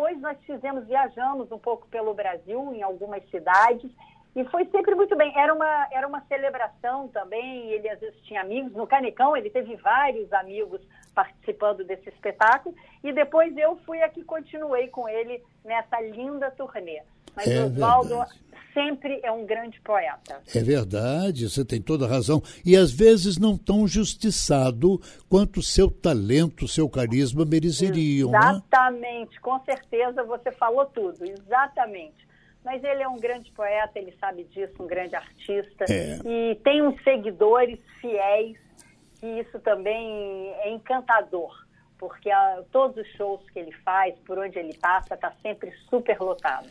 Depois 0.00 0.18
nós 0.18 0.38
fizemos, 0.46 0.86
viajamos 0.86 1.52
um 1.52 1.58
pouco 1.58 1.86
pelo 1.88 2.14
Brasil, 2.14 2.72
em 2.72 2.82
algumas 2.82 3.22
cidades, 3.28 3.90
e 4.34 4.42
foi 4.46 4.64
sempre 4.70 4.94
muito 4.94 5.14
bem. 5.14 5.30
Era 5.38 5.52
uma, 5.52 5.88
era 5.92 6.08
uma 6.08 6.22
celebração 6.22 7.08
também, 7.08 7.70
ele 7.70 7.86
às 7.86 8.00
vezes 8.00 8.18
tinha 8.22 8.40
amigos. 8.40 8.72
No 8.72 8.86
Canecão 8.86 9.36
ele 9.36 9.50
teve 9.50 9.76
vários 9.76 10.32
amigos 10.32 10.80
participando 11.14 11.84
desse 11.84 12.08
espetáculo, 12.08 12.74
e 13.04 13.12
depois 13.12 13.54
eu 13.58 13.76
fui 13.84 14.00
a 14.00 14.08
que 14.08 14.24
continuei 14.24 14.88
com 14.88 15.06
ele 15.06 15.44
nessa 15.62 16.00
linda 16.00 16.50
turnê. 16.50 17.02
Mas 17.36 17.48
é 17.48 17.62
Oswaldo 17.62 18.24
sempre 18.72 19.20
é 19.22 19.30
um 19.30 19.44
grande 19.44 19.80
poeta. 19.80 20.40
É 20.54 20.60
verdade, 20.60 21.48
você 21.48 21.64
tem 21.64 21.80
toda 21.80 22.06
a 22.06 22.08
razão. 22.08 22.42
E 22.64 22.76
às 22.76 22.92
vezes 22.92 23.38
não 23.38 23.56
tão 23.56 23.86
justiçado 23.86 25.00
quanto 25.28 25.62
seu 25.62 25.90
talento, 25.90 26.68
seu 26.68 26.88
carisma 26.88 27.44
mereceriam. 27.44 28.30
Né? 28.30 28.38
Exatamente, 28.38 29.34
né? 29.34 29.40
com 29.40 29.58
certeza 29.64 30.22
você 30.24 30.50
falou 30.52 30.86
tudo, 30.86 31.24
exatamente. 31.24 32.28
Mas 32.64 32.84
ele 32.84 33.02
é 33.02 33.08
um 33.08 33.16
grande 33.16 33.50
poeta, 33.52 33.98
ele 33.98 34.14
sabe 34.20 34.44
disso, 34.44 34.74
um 34.80 34.86
grande 34.86 35.16
artista. 35.16 35.86
É. 35.88 36.18
E 36.24 36.54
tem 36.56 36.82
uns 36.82 37.02
seguidores 37.02 37.78
fiéis, 38.00 38.58
que 39.18 39.26
isso 39.26 39.58
também 39.60 40.52
é 40.62 40.70
encantador 40.70 41.50
porque 42.00 42.30
a, 42.30 42.62
todos 42.72 42.96
os 42.96 43.06
shows 43.12 43.42
que 43.50 43.58
ele 43.58 43.72
faz, 43.84 44.14
por 44.20 44.38
onde 44.38 44.58
ele 44.58 44.72
passa, 44.78 45.14
está 45.14 45.30
sempre 45.42 45.70
super 45.90 46.18
lotado. 46.18 46.66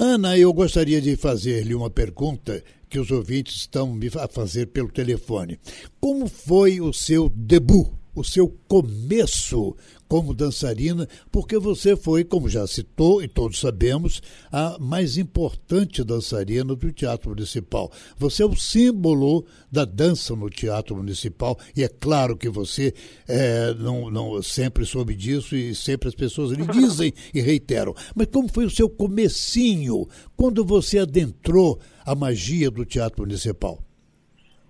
Ana, 0.00 0.38
eu 0.38 0.52
gostaria 0.52 1.00
de 1.00 1.16
fazer-lhe 1.16 1.74
uma 1.74 1.90
pergunta 1.90 2.62
que 2.88 3.00
os 3.00 3.10
ouvintes 3.10 3.56
estão 3.56 3.92
me 3.92 4.08
a 4.16 4.28
fazer 4.28 4.66
pelo 4.66 4.92
telefone. 4.92 5.58
Como 6.00 6.28
foi 6.28 6.80
o 6.80 6.92
seu 6.92 7.28
debut, 7.28 7.88
o 8.14 8.22
seu 8.22 8.48
começo 8.68 9.74
como 10.08 10.34
dançarina, 10.34 11.06
porque 11.30 11.58
você 11.58 11.94
foi, 11.94 12.24
como 12.24 12.48
já 12.48 12.66
citou 12.66 13.22
e 13.22 13.28
todos 13.28 13.60
sabemos, 13.60 14.22
a 14.50 14.78
mais 14.80 15.18
importante 15.18 16.02
dançarina 16.02 16.74
do 16.74 16.92
Teatro 16.92 17.30
Municipal. 17.30 17.92
Você 18.16 18.42
é 18.42 18.46
o 18.46 18.56
símbolo 18.56 19.44
da 19.70 19.84
dança 19.84 20.34
no 20.34 20.48
Teatro 20.48 20.96
Municipal 20.96 21.58
e 21.76 21.84
é 21.84 21.88
claro 21.88 22.36
que 22.36 22.48
você 22.48 22.94
é, 23.28 23.74
não, 23.74 24.10
não 24.10 24.42
sempre 24.42 24.84
soube 24.86 25.14
disso 25.14 25.54
e 25.54 25.74
sempre 25.74 26.08
as 26.08 26.14
pessoas 26.14 26.52
lhe 26.52 26.66
dizem 26.66 27.12
e 27.34 27.40
reiteram. 27.40 27.94
Mas 28.14 28.28
como 28.28 28.48
foi 28.48 28.64
o 28.64 28.70
seu 28.70 28.88
comecinho 28.88 30.06
quando 30.36 30.64
você 30.64 31.00
adentrou 31.00 31.78
a 32.04 32.14
magia 32.14 32.70
do 32.70 32.84
Teatro 32.84 33.22
Municipal? 33.22 33.78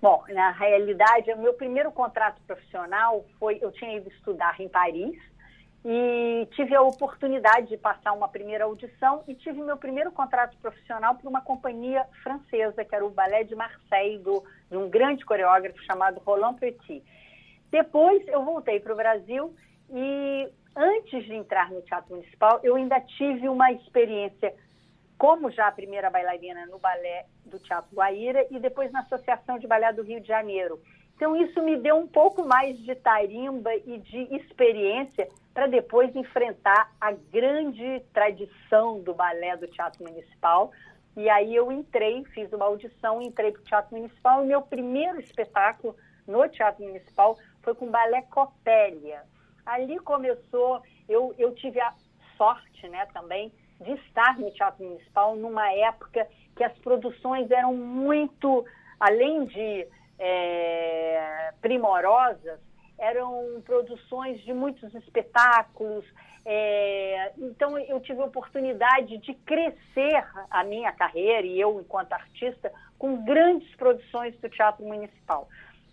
Bom, 0.01 0.23
na 0.29 0.51
realidade, 0.51 1.31
o 1.33 1.41
meu 1.41 1.53
primeiro 1.53 1.91
contrato 1.91 2.41
profissional 2.47 3.25
foi, 3.37 3.59
eu 3.61 3.69
tinha 3.73 3.97
ido 3.97 4.09
estudar 4.09 4.59
em 4.59 4.69
Paris, 4.69 5.17
e 5.83 6.47
tive 6.51 6.75
a 6.75 6.81
oportunidade 6.81 7.67
de 7.67 7.77
passar 7.77 8.11
uma 8.11 8.27
primeira 8.27 8.65
audição 8.65 9.23
e 9.27 9.33
tive 9.33 9.61
meu 9.61 9.77
primeiro 9.77 10.11
contrato 10.11 10.57
profissional 10.57 11.15
por 11.15 11.27
uma 11.27 11.41
companhia 11.41 12.05
francesa, 12.21 12.83
que 12.83 12.93
era 12.93 13.05
o 13.05 13.09
Ballet 13.09 13.45
de 13.45 13.55
Marseille, 13.55 14.17
do, 14.17 14.43
de 14.69 14.75
um 14.75 14.89
grande 14.89 15.25
coreógrafo 15.25 15.81
chamado 15.83 16.19
Roland 16.19 16.55
Petit. 16.55 17.01
Depois 17.71 18.27
eu 18.27 18.43
voltei 18.43 18.79
para 18.79 18.93
o 18.93 18.97
Brasil 18.97 19.55
e 19.89 20.49
antes 20.75 21.23
de 21.23 21.33
entrar 21.33 21.71
no 21.71 21.81
Teatro 21.81 22.15
Municipal, 22.15 22.59
eu 22.61 22.75
ainda 22.75 22.99
tive 22.99 23.47
uma 23.47 23.71
experiência 23.71 24.53
como 25.17 25.51
já 25.51 25.67
a 25.67 25.71
primeira 25.71 26.09
bailarina 26.09 26.65
no 26.65 26.79
balé 26.79 27.25
do 27.45 27.59
Teatro 27.59 27.93
Guaíra 27.93 28.45
e 28.51 28.59
depois 28.59 28.91
na 28.91 29.01
Associação 29.01 29.59
de 29.59 29.67
Balé 29.67 29.91
do 29.91 30.01
Rio 30.01 30.21
de 30.21 30.27
Janeiro. 30.27 30.79
Então, 31.15 31.35
isso 31.35 31.61
me 31.61 31.77
deu 31.77 31.97
um 31.97 32.07
pouco 32.07 32.45
mais 32.45 32.77
de 32.79 32.95
tarimba 32.95 33.75
e 33.75 33.97
de 33.97 34.33
experiência 34.35 35.27
para 35.53 35.67
depois 35.67 36.15
enfrentar 36.15 36.91
a 36.99 37.11
grande 37.11 38.01
tradição 38.13 39.01
do 39.01 39.13
balé 39.13 39.57
do 39.57 39.67
Teatro 39.67 40.03
Municipal. 40.03 40.71
E 41.17 41.29
aí 41.29 41.55
eu 41.55 41.71
entrei, 41.71 42.23
fiz 42.25 42.51
uma 42.53 42.65
audição, 42.65 43.21
entrei 43.21 43.51
para 43.51 43.61
o 43.61 43.65
Teatro 43.65 43.97
Municipal 43.97 44.43
e 44.43 44.47
meu 44.47 44.61
primeiro 44.61 45.19
espetáculo 45.19 45.95
no 46.27 46.47
Teatro 46.47 46.85
Municipal 46.85 47.37
foi 47.61 47.73
com 47.75 47.87
o 47.87 47.89
balé 47.89 48.21
Copélia. 48.23 49.23
Ali 49.65 49.99
começou, 49.99 50.81
eu, 51.07 51.33
eu 51.37 51.53
tive 51.55 51.79
a 51.81 51.93
sorte 52.37 52.87
né, 52.87 53.05
também 53.13 53.51
de 53.81 53.91
estar 53.93 54.37
no 54.37 54.51
Teatro 54.51 54.83
Municipal 54.83 55.35
numa 55.35 55.71
época 55.73 56.27
que 56.55 56.63
as 56.63 56.77
produções 56.79 57.49
eram 57.51 57.73
muito, 57.73 58.65
além 58.99 59.45
de 59.45 59.87
é, 60.17 61.53
primorosas, 61.61 62.59
eram 62.99 63.61
produções 63.65 64.39
de 64.41 64.53
muitos 64.53 64.93
espetáculos. 64.93 66.05
É, 66.45 67.31
então, 67.37 67.77
eu 67.77 67.99
tive 67.99 68.21
a 68.21 68.25
oportunidade 68.25 69.17
de 69.17 69.33
crescer 69.33 70.23
a 70.49 70.63
minha 70.63 70.91
carreira, 70.91 71.45
e 71.45 71.59
eu, 71.59 71.79
enquanto 71.79 72.13
artista, 72.13 72.71
com 72.97 73.23
grandes 73.23 73.73
produções 73.75 74.35
do 74.39 74.49
Teatro 74.49 74.85
Municipal. 74.85 75.47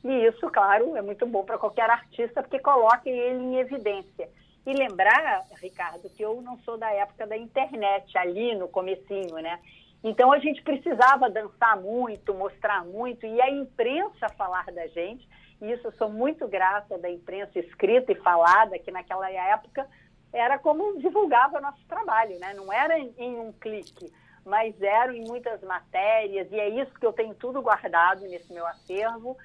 E 0.05 0.27
isso, 0.27 0.49
claro, 0.51 0.97
é 0.97 1.03
muito 1.03 1.27
bom 1.27 1.45
para 1.45 1.59
qualquer 1.59 1.91
artista, 1.91 2.43
porque 2.43 2.59
coloca 2.59 3.09
ele 3.09 3.43
em 3.43 3.57
evidência. 3.57 4.29
E 4.65 4.73
lembrar, 4.73 5.45
Ricardo, 5.61 6.11
que 6.11 6.23
eu 6.23 6.41
não 6.43 6.59
sou 6.59 6.77
da 6.77 6.93
época 6.93 7.27
da 7.27 7.37
internet, 7.37 8.17
ali 8.19 8.55
no 8.55 8.69
comecinho, 8.69 9.37
né? 9.37 9.61
Então 10.03 10.33
a 10.33 10.39
gente 10.39 10.63
precisava 10.63 11.29
dançar 11.31 11.77
muito, 11.81 12.35
mostrar 12.35 12.85
muito, 12.85 13.27
e 13.27 13.41
a 13.41 13.51
imprensa 13.51 14.29
falar 14.37 14.67
da 14.67 14.87
gente, 14.89 15.27
isso 15.61 15.93
sou 15.97 16.11
muito 16.11 16.47
grata 16.47 16.99
da 16.99 17.11
imprensa 17.11 17.59
escrita 17.59 18.13
e 18.13 18.17
falada, 18.17 18.79
que 18.79 18.91
naquela 18.91 19.31
época 19.31 19.87
era 20.33 20.59
como 20.59 20.99
divulgava 20.99 21.61
nosso 21.61 21.85
trabalho, 21.89 22.39
né? 22.39 22.53
Não 22.55 22.73
era 22.73 22.99
em, 22.99 23.15
em 23.17 23.39
um 23.39 23.53
clique, 23.53 24.13
mas 24.45 24.81
eram 24.81 25.15
em 25.15 25.27
muitas 25.27 25.61
matérias, 25.63 26.47
e 26.51 26.61
é 26.61 26.69
isso 26.69 26.93
que 26.99 27.07
eu 27.07 27.13
tenho 27.13 27.35
tudo 27.35 27.63
guardado 27.63 28.23
nesse 28.23 28.53
meu 28.53 28.67
acervo, 28.67 29.37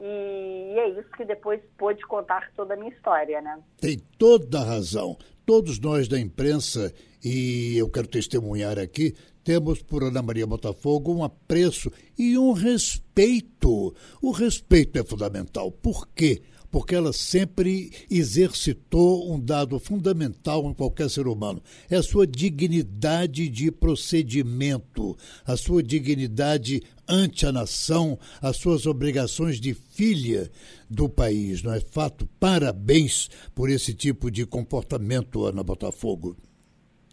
e 0.00 0.74
é 0.78 0.88
isso 0.90 1.10
que 1.10 1.24
depois 1.24 1.60
pôde 1.76 2.06
contar 2.06 2.52
toda 2.54 2.74
a 2.74 2.76
minha 2.76 2.90
história, 2.90 3.40
né? 3.40 3.60
Tem 3.80 3.98
toda 4.16 4.60
a 4.60 4.64
razão. 4.64 5.16
Todos 5.44 5.80
nós 5.80 6.06
da 6.06 6.20
imprensa, 6.20 6.92
e 7.24 7.76
eu 7.76 7.90
quero 7.90 8.06
testemunhar 8.06 8.78
aqui, 8.78 9.16
temos 9.48 9.80
por 9.80 10.04
Ana 10.04 10.20
Maria 10.20 10.46
Botafogo 10.46 11.10
um 11.10 11.24
apreço 11.24 11.90
e 12.18 12.36
um 12.36 12.52
respeito. 12.52 13.94
O 14.20 14.30
respeito 14.30 14.98
é 14.98 15.02
fundamental. 15.02 15.72
Por 15.72 16.06
quê? 16.08 16.42
porque 16.70 16.94
ela 16.94 17.14
sempre 17.14 17.90
exercitou 18.10 19.32
um 19.32 19.40
dado 19.40 19.80
fundamental 19.80 20.68
em 20.68 20.74
qualquer 20.74 21.08
ser 21.08 21.26
humano: 21.26 21.62
é 21.88 21.96
a 21.96 22.02
sua 22.02 22.26
dignidade 22.26 23.48
de 23.48 23.72
procedimento, 23.72 25.16
a 25.46 25.56
sua 25.56 25.82
dignidade 25.82 26.82
ante 27.08 27.46
a 27.46 27.50
nação, 27.50 28.18
as 28.42 28.58
suas 28.58 28.84
obrigações 28.84 29.58
de 29.58 29.72
filha 29.72 30.50
do 30.90 31.08
país. 31.08 31.62
Não 31.62 31.72
é 31.72 31.80
fato? 31.80 32.28
Parabéns 32.38 33.30
por 33.54 33.70
esse 33.70 33.94
tipo 33.94 34.30
de 34.30 34.44
comportamento, 34.44 35.46
Ana 35.46 35.62
Botafogo. 35.62 36.36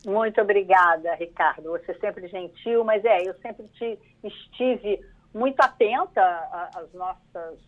Muito 0.05 0.39
obrigada, 0.41 1.13
Ricardo. 1.15 1.71
Você 1.71 1.91
é 1.91 1.95
sempre 1.95 2.27
gentil, 2.27 2.83
mas 2.83 3.03
é, 3.03 3.27
eu 3.27 3.33
sempre 3.35 3.67
te 3.69 3.99
estive 4.23 4.99
muito 5.33 5.59
atenta 5.59 6.21
às 6.75 6.93
nossas 6.93 7.59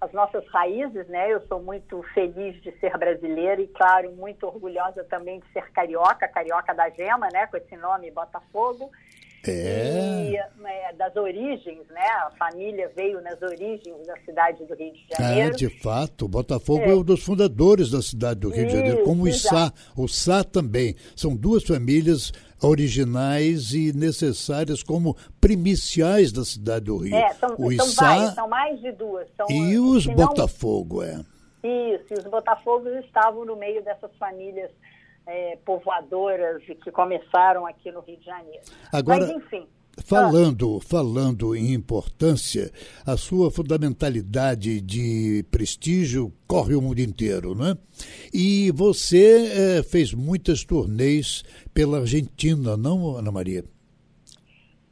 as 0.00 0.12
nossas 0.12 0.46
raízes, 0.48 1.08
né? 1.08 1.32
Eu 1.32 1.40
sou 1.46 1.62
muito 1.62 2.02
feliz 2.12 2.60
de 2.62 2.70
ser 2.78 2.96
brasileira 2.98 3.62
e, 3.62 3.68
claro, 3.68 4.12
muito 4.12 4.46
orgulhosa 4.46 5.02
também 5.04 5.40
de 5.40 5.46
ser 5.52 5.70
carioca, 5.72 6.28
carioca 6.28 6.74
da 6.74 6.90
gema, 6.90 7.28
né? 7.32 7.46
Com 7.46 7.56
esse 7.56 7.74
nome 7.76 8.10
Botafogo. 8.10 8.90
É. 9.50 10.30
E, 10.30 10.36
é, 10.36 10.92
das 10.94 11.14
origens, 11.16 11.86
né? 11.90 12.06
A 12.26 12.30
família 12.38 12.90
veio 12.96 13.20
nas 13.20 13.40
origens 13.42 14.06
da 14.06 14.16
cidade 14.24 14.64
do 14.64 14.74
Rio 14.74 14.92
de 14.92 15.06
Janeiro. 15.10 15.48
É, 15.48 15.50
de 15.50 15.68
fato. 15.80 16.28
Botafogo 16.28 16.82
é, 16.82 16.90
é 16.90 16.94
um 16.94 17.02
dos 17.02 17.22
fundadores 17.22 17.90
da 17.90 18.00
cidade 18.00 18.40
do 18.40 18.50
Rio 18.50 18.66
Isso, 18.66 18.68
de 18.68 18.76
Janeiro, 18.76 19.04
como 19.04 19.24
o 19.24 19.32
Sá. 19.32 19.72
O 19.96 20.08
Sá 20.08 20.44
também. 20.44 20.94
São 21.14 21.34
duas 21.34 21.64
famílias 21.64 22.32
originais 22.62 23.72
e 23.72 23.92
necessárias 23.92 24.82
como 24.82 25.16
primiciais 25.40 26.32
da 26.32 26.44
cidade 26.44 26.86
do 26.86 26.96
Rio. 26.96 27.14
É, 27.14 27.34
são, 27.34 27.54
o 27.58 27.72
são 27.72 27.86
Içá 27.86 28.04
várias, 28.04 28.34
são 28.34 28.48
mais 28.48 28.80
de 28.80 28.92
duas. 28.92 29.28
São, 29.36 29.46
e 29.50 29.78
os 29.78 30.06
Botafogo, 30.06 31.02
é. 31.02 31.20
Isso, 31.62 32.04
e 32.10 32.18
os 32.18 32.24
Botafogos 32.24 32.92
estavam 33.04 33.46
no 33.46 33.56
meio 33.56 33.82
dessas 33.82 34.14
famílias 34.18 34.70
é, 35.26 35.58
povoadoras 35.64 36.62
que 36.64 36.90
começaram 36.90 37.66
aqui 37.66 37.90
no 37.90 38.00
Rio 38.00 38.16
de 38.18 38.24
Janeiro. 38.24 38.62
Agora, 38.92 39.26
Mas, 39.26 39.36
enfim. 39.36 39.66
Falando, 40.04 40.80
falando 40.80 41.54
em 41.54 41.72
importância, 41.72 42.72
a 43.06 43.16
sua 43.16 43.48
fundamentalidade 43.48 44.80
de 44.80 45.44
prestígio 45.52 46.32
corre 46.48 46.74
o 46.74 46.82
mundo 46.82 46.98
inteiro, 46.98 47.54
não 47.54 47.68
é? 47.68 47.76
E 48.32 48.72
você 48.72 49.78
é, 49.78 49.82
fez 49.84 50.12
muitas 50.12 50.64
turnês 50.64 51.44
pela 51.72 52.00
Argentina, 52.00 52.76
não, 52.76 53.16
Ana 53.16 53.30
Maria? 53.30 53.64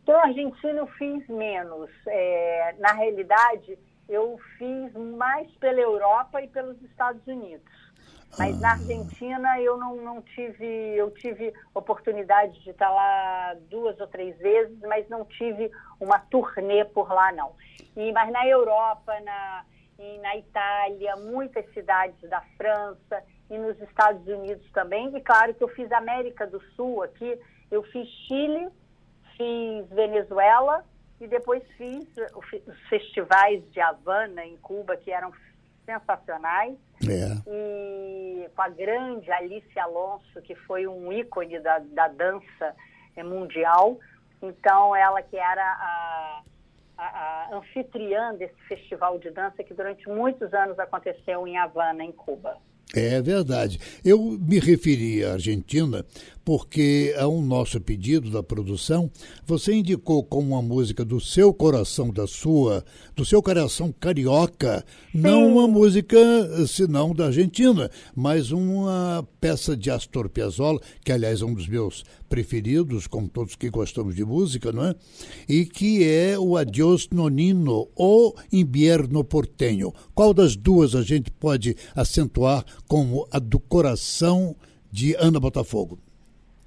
Pela 0.07 0.23
Argentina 0.23 0.79
eu 0.79 0.87
fiz 0.87 1.27
menos. 1.29 1.91
É, 2.07 2.77
na 2.79 2.93
realidade, 2.93 3.77
eu 4.09 4.39
fiz 4.57 4.93
mais 5.17 5.51
pela 5.59 5.81
Europa 5.81 6.41
e 6.41 6.47
pelos 6.47 6.81
Estados 6.83 7.27
Unidos. 7.27 7.82
Mas 8.39 8.59
na 8.61 8.73
Argentina 8.73 9.61
eu 9.61 9.77
não, 9.77 9.97
não 9.97 10.23
tive, 10.23 10.65
eu 10.97 11.11
tive 11.11 11.53
oportunidade 11.75 12.59
de 12.63 12.71
estar 12.71 12.91
lá 12.91 13.55
duas 13.69 13.99
ou 14.01 14.07
três 14.07 14.37
vezes, 14.39 14.79
mas 14.81 15.09
não 15.09 15.25
tive 15.25 15.71
uma 16.01 16.19
turnê 16.19 16.85
por 16.85 17.13
lá 17.13 17.31
não. 17.33 17.55
E, 17.95 18.11
mas 18.13 18.33
na 18.33 18.47
Europa, 18.47 19.21
na, 19.21 19.65
e 19.99 20.19
na 20.19 20.37
Itália, 20.37 21.17
muitas 21.17 21.71
cidades 21.75 22.19
da 22.29 22.41
França 22.57 23.23
e 23.51 23.59
nos 23.59 23.79
Estados 23.83 24.27
Unidos 24.27 24.71
também. 24.73 25.15
E 25.15 25.21
claro 25.21 25.55
que 25.55 25.63
eu 25.63 25.69
fiz 25.69 25.93
América 25.93 26.47
do 26.47 26.61
Sul 26.75 27.03
aqui, 27.03 27.39
eu 27.71 27.83
fiz 27.85 28.09
Chile, 28.27 28.69
fiz 29.37 29.89
Venezuela 29.91 30.85
e 31.21 31.27
depois 31.27 31.63
fiz 31.77 32.09
os 32.35 32.81
festivais 32.89 33.63
de 33.71 33.81
Havana, 33.81 34.45
em 34.45 34.57
Cuba, 34.57 34.97
que 34.97 35.11
eram 35.11 35.33
sensacionais. 35.85 36.77
É. 37.09 37.51
E 37.51 38.49
com 38.55 38.63
a 38.63 38.69
grande 38.69 39.31
Alice 39.31 39.79
Alonso, 39.79 40.41
que 40.43 40.55
foi 40.55 40.87
um 40.87 41.13
ícone 41.13 41.59
da, 41.61 41.79
da 41.79 42.09
dança 42.09 42.75
eh, 43.17 43.23
mundial. 43.23 43.99
Então, 44.41 44.95
ela 44.95 45.23
que 45.23 45.37
era 45.37 45.63
a, 45.63 46.43
a, 46.99 47.05
a, 47.05 47.57
anfitriã 47.57 48.35
desse 48.35 48.61
festival 48.69 49.19
de 49.19 49.31
dança 49.31 49.63
que 49.63 49.75
durante 49.75 50.09
muitos 50.09 50.53
anos 50.53 50.79
aconteceu 50.79 51.47
em 51.47 51.57
Havana, 51.59 52.03
em 52.05 52.13
Cuba. 52.13 52.59
É 52.95 53.23
verdade. 53.23 53.81
Eu 54.05 54.39
me 54.39 54.59
referi 54.59 55.25
à 55.25 55.33
Argentina 55.33 56.05
porque, 56.45 57.15
a 57.17 57.29
um 57.29 57.41
nosso 57.41 57.81
pedido 57.81 58.31
da 58.31 58.43
produção, 58.43 59.11
você 59.47 59.75
indicou 59.75 60.23
como 60.25 60.49
uma 60.49 60.63
música 60.63 61.05
do 61.05 61.21
seu 61.21 61.55
coração, 61.55 62.11
da 62.11 62.27
sua, 62.27 62.85
do 63.15 63.25
seu 63.25 63.43
coração 63.43 63.95
carioca, 63.99 64.85
Sim. 65.13 65.21
não 65.21 65.53
uma 65.53 65.69
música 65.69 66.19
senão 66.67 67.15
da 67.15 67.27
Argentina, 67.27 67.91
mas 68.15 68.51
uma 68.51 69.27
peça 69.41 69.77
de 69.77 69.91
Astor 69.91 70.29
Piazzolla, 70.29 70.81
que 71.05 71.13
aliás 71.13 71.43
é 71.43 71.45
um 71.45 71.55
dos 71.55 71.69
meus 71.69 72.05
preferidos, 72.29 73.07
como 73.07 73.29
todos 73.29 73.55
que 73.55 73.71
gostamos 73.71 74.17
de 74.17 74.25
música, 74.25 74.73
não 74.73 74.87
é? 74.87 74.95
E 75.49 75.65
que 75.65 76.03
é 76.03 76.39
o 76.39 76.57
Adiós 76.57 77.09
Nonino, 77.13 77.89
ou 77.95 78.35
Invierno 78.51 79.23
Portenho. 79.23 79.93
Qual 80.15 80.35
das 80.35 80.57
duas 80.57 80.95
a 80.95 81.03
gente 81.03 81.31
pode 81.31 81.77
acentuar 81.95 82.65
como 82.89 83.27
a 83.33 83.39
do 83.39 83.59
coração 83.59 84.55
de 84.91 85.15
Ana 85.17 85.41
Botafogo? 85.41 85.99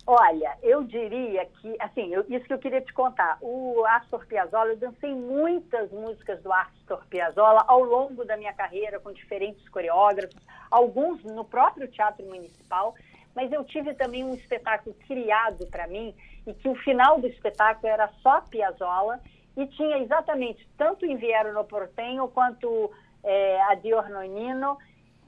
Olha, 0.08 0.56
eu 0.62 0.84
diria 0.84 1.46
que, 1.46 1.76
assim, 1.80 2.14
eu, 2.14 2.24
isso 2.30 2.46
que 2.46 2.54
eu 2.54 2.60
queria 2.60 2.82
te 2.82 2.94
contar. 2.94 3.40
O 3.42 3.84
Astor 3.88 4.24
Piazzolla, 4.28 4.72
eu 4.72 4.78
dancei 4.78 5.12
muitas 5.12 5.92
músicas 5.92 6.42
do 6.44 6.54
Astor 6.54 7.04
Piazzolla 7.08 7.64
ao 7.68 7.84
longo 7.84 8.24
da 8.24 8.38
minha 8.38 8.54
carreira 8.54 9.00
com 9.00 9.12
diferentes 9.12 9.68
coreógrafos, 9.70 10.40
alguns 10.70 11.24
no 11.24 11.44
próprio 11.44 11.88
Teatro 11.88 12.24
Municipal, 12.24 12.94
mas 13.36 13.52
eu 13.52 13.64
tive 13.64 13.96
também 13.96 14.24
um 14.24 14.36
espetáculo 14.36 14.96
criado 15.08 15.66
para 15.68 15.88
mim 15.88 16.14
e 16.46 16.54
que 16.54 16.70
o 16.70 16.76
final 16.76 17.20
do 17.20 17.26
espetáculo 17.26 17.92
era 17.92 18.08
só 18.22 18.42
Piazzolla 18.42 19.20
e 19.58 19.66
tinha 19.68 19.98
exatamente 19.98 20.68
tanto 20.78 21.06
Inviero 21.06 21.52
no 21.52 21.64
Portenho 21.64 22.28
quanto 22.28 22.92
é, 23.24 23.60
Adior 23.64 24.08
Nonino, 24.10 24.78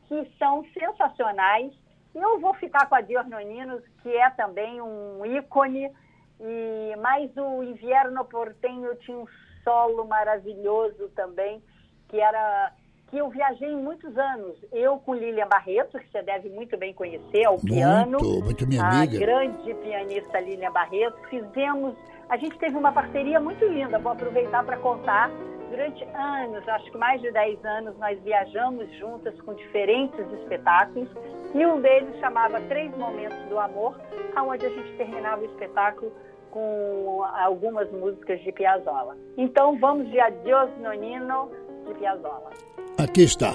que 0.07 0.31
são 0.37 0.65
sensacionais 0.73 1.73
eu 2.17 2.39
vou 2.39 2.53
ficar 2.55 2.87
com 2.87 2.95
a 2.95 3.01
Diornoninos, 3.01 3.83
que 4.01 4.09
é 4.09 4.29
também 4.31 4.81
um 4.81 5.23
ícone, 5.25 5.91
e 6.39 6.95
mais 6.97 7.29
o 7.37 7.63
Invierno 7.63 8.25
Portenho 8.25 8.95
tinha 8.95 9.17
um 9.17 9.27
solo 9.63 10.05
maravilhoso 10.05 11.09
também, 11.15 11.61
que 12.09 12.19
era 12.19 12.73
que 13.09 13.17
eu 13.17 13.29
viajei 13.29 13.73
muitos 13.73 14.17
anos. 14.17 14.57
Eu 14.71 14.97
com 14.97 15.13
Lilian 15.13 15.47
Barreto, 15.47 15.97
que 15.97 16.09
você 16.11 16.21
deve 16.21 16.49
muito 16.49 16.75
bem 16.75 16.93
conhecer, 16.93 17.45
ao 17.45 17.53
muito, 17.53 17.67
piano. 17.67 18.17
Muito 18.19 18.67
minha 18.67 18.83
a 18.83 18.97
amiga. 18.97 19.15
A 19.15 19.19
grande 19.19 19.73
pianista 19.75 20.39
Lilian 20.39 20.71
Barreto. 20.71 21.17
Fizemos, 21.29 21.95
a 22.29 22.35
gente 22.35 22.57
teve 22.57 22.75
uma 22.75 22.91
parceria 22.91 23.39
muito 23.39 23.63
linda, 23.63 23.97
vou 23.97 24.11
aproveitar 24.11 24.63
para 24.65 24.77
contar 24.77 25.31
Durante 25.69 26.03
anos, 26.15 26.67
acho 26.67 26.91
que 26.91 26.97
mais 26.97 27.21
de 27.21 27.31
10 27.31 27.65
anos, 27.65 27.97
nós 27.97 28.19
viajamos 28.23 28.89
juntas 28.97 29.39
com 29.41 29.53
diferentes 29.53 30.25
espetáculos 30.41 31.09
e 31.53 31.65
um 31.65 31.81
deles 31.81 32.17
chamava 32.19 32.61
Três 32.61 32.95
Momentos 32.97 33.37
do 33.49 33.59
Amor, 33.59 33.99
onde 34.37 34.65
a 34.65 34.69
gente 34.69 34.97
terminava 34.97 35.41
o 35.41 35.45
espetáculo 35.45 36.11
com 36.51 37.23
algumas 37.35 37.91
músicas 37.91 38.39
de 38.41 38.51
Piazzolla. 38.51 39.17
Então 39.37 39.77
vamos 39.77 40.09
de 40.09 40.19
Adiós 40.19 40.69
Nonino 40.79 41.51
de 41.85 41.93
Piazzolla. 41.95 42.49
Aqui 42.97 43.23
está. 43.23 43.51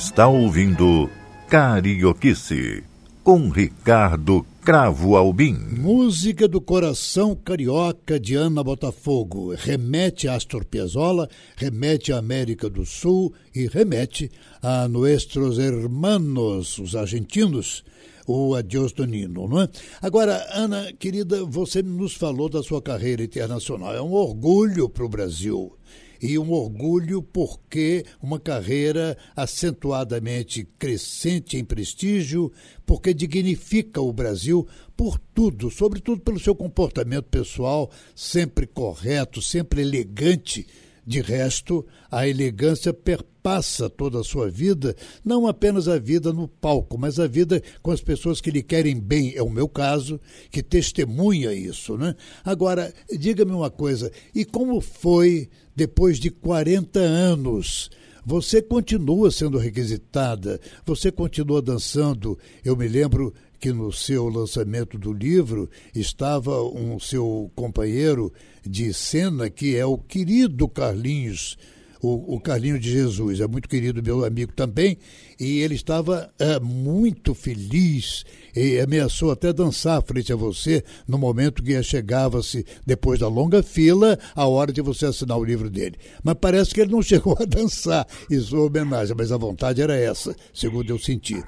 está 0.00 0.26
ouvindo 0.26 1.10
Carioquice 1.46 2.82
com 3.22 3.50
Ricardo 3.50 4.46
Cravo 4.62 5.14
Albim. 5.14 5.52
Música 5.52 6.48
do 6.48 6.58
coração 6.58 7.36
carioca 7.36 8.18
de 8.18 8.34
Ana 8.34 8.64
Botafogo. 8.64 9.54
Remete 9.54 10.26
a 10.26 10.36
Astor 10.36 10.64
Piazzolla, 10.64 11.28
remete 11.54 12.14
à 12.14 12.16
América 12.16 12.70
do 12.70 12.86
Sul 12.86 13.34
e 13.54 13.66
remete 13.66 14.30
a 14.62 14.88
nossos 14.88 15.58
hermanos, 15.58 16.78
os 16.78 16.96
argentinos, 16.96 17.84
o 18.26 18.54
Adios 18.54 18.92
do 18.92 19.04
Nino, 19.04 19.46
não 19.46 19.60
é? 19.60 19.68
Agora, 20.00 20.46
Ana, 20.54 20.94
querida, 20.98 21.44
você 21.44 21.82
nos 21.82 22.14
falou 22.14 22.48
da 22.48 22.62
sua 22.62 22.80
carreira 22.80 23.22
internacional. 23.22 23.94
É 23.94 24.00
um 24.00 24.14
orgulho 24.14 24.88
para 24.88 25.04
o 25.04 25.10
Brasil 25.10 25.76
e 26.20 26.38
um 26.38 26.52
orgulho 26.52 27.22
porque 27.22 28.04
uma 28.22 28.38
carreira 28.38 29.16
acentuadamente 29.34 30.66
crescente 30.78 31.56
em 31.56 31.64
prestígio, 31.64 32.52
porque 32.84 33.14
dignifica 33.14 34.00
o 34.00 34.12
Brasil 34.12 34.66
por 34.96 35.18
tudo, 35.18 35.70
sobretudo 35.70 36.20
pelo 36.20 36.38
seu 36.38 36.54
comportamento 36.54 37.24
pessoal 37.24 37.90
sempre 38.14 38.66
correto, 38.66 39.40
sempre 39.40 39.80
elegante. 39.82 40.66
De 41.06 41.20
resto, 41.20 41.84
a 42.10 42.28
elegância 42.28 42.92
perpassa 42.92 43.88
toda 43.88 44.20
a 44.20 44.24
sua 44.24 44.50
vida, 44.50 44.94
não 45.24 45.46
apenas 45.46 45.88
a 45.88 45.98
vida 45.98 46.32
no 46.32 46.46
palco, 46.46 46.98
mas 46.98 47.18
a 47.18 47.26
vida 47.26 47.62
com 47.82 47.90
as 47.90 48.02
pessoas 48.02 48.40
que 48.40 48.50
lhe 48.50 48.62
querem 48.62 49.00
bem, 49.00 49.34
é 49.34 49.42
o 49.42 49.50
meu 49.50 49.68
caso, 49.68 50.20
que 50.50 50.62
testemunha 50.62 51.52
isso. 51.52 51.96
Né? 51.96 52.14
Agora, 52.44 52.92
diga-me 53.10 53.52
uma 53.52 53.70
coisa, 53.70 54.12
e 54.34 54.44
como 54.44 54.80
foi 54.80 55.48
depois 55.80 56.20
de 56.20 56.30
40 56.30 57.00
anos. 57.00 57.90
Você 58.22 58.60
continua 58.60 59.30
sendo 59.30 59.56
requisitada, 59.56 60.60
você 60.84 61.10
continua 61.10 61.62
dançando. 61.62 62.38
Eu 62.62 62.76
me 62.76 62.86
lembro 62.86 63.32
que 63.58 63.72
no 63.72 63.90
seu 63.90 64.28
lançamento 64.28 64.98
do 64.98 65.10
livro 65.10 65.70
estava 65.94 66.62
um 66.62 67.00
seu 67.00 67.50
companheiro 67.56 68.30
de 68.62 68.92
cena, 68.92 69.48
que 69.48 69.74
é 69.74 69.86
o 69.86 69.96
querido 69.96 70.68
Carlinhos 70.68 71.56
o, 72.02 72.36
o 72.36 72.40
Carlinho 72.40 72.78
de 72.78 72.90
Jesus, 72.90 73.40
é 73.40 73.46
muito 73.46 73.68
querido 73.68 74.02
meu 74.02 74.24
amigo 74.24 74.52
também, 74.52 74.98
e 75.38 75.60
ele 75.60 75.74
estava 75.74 76.30
é, 76.38 76.58
muito 76.58 77.34
feliz 77.34 78.24
e 78.54 78.80
ameaçou 78.80 79.30
até 79.30 79.52
dançar 79.52 80.02
frente 80.02 80.32
a 80.32 80.36
você 80.36 80.82
no 81.06 81.18
momento 81.18 81.62
que 81.62 81.80
chegava-se, 81.82 82.64
depois 82.86 83.20
da 83.20 83.28
longa 83.28 83.62
fila, 83.62 84.18
a 84.34 84.46
hora 84.46 84.72
de 84.72 84.80
você 84.80 85.06
assinar 85.06 85.38
o 85.38 85.44
livro 85.44 85.70
dele. 85.70 85.96
Mas 86.22 86.36
parece 86.40 86.74
que 86.74 86.80
ele 86.80 86.92
não 86.92 87.02
chegou 87.02 87.36
a 87.40 87.44
dançar 87.44 88.06
em 88.30 88.38
sua 88.40 88.66
homenagem, 88.66 89.14
mas 89.16 89.32
a 89.32 89.36
vontade 89.36 89.80
era 89.80 89.96
essa, 89.96 90.34
segundo 90.52 90.90
eu 90.90 90.98
senti. 90.98 91.42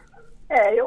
É, 0.49 0.79
eu, 0.79 0.87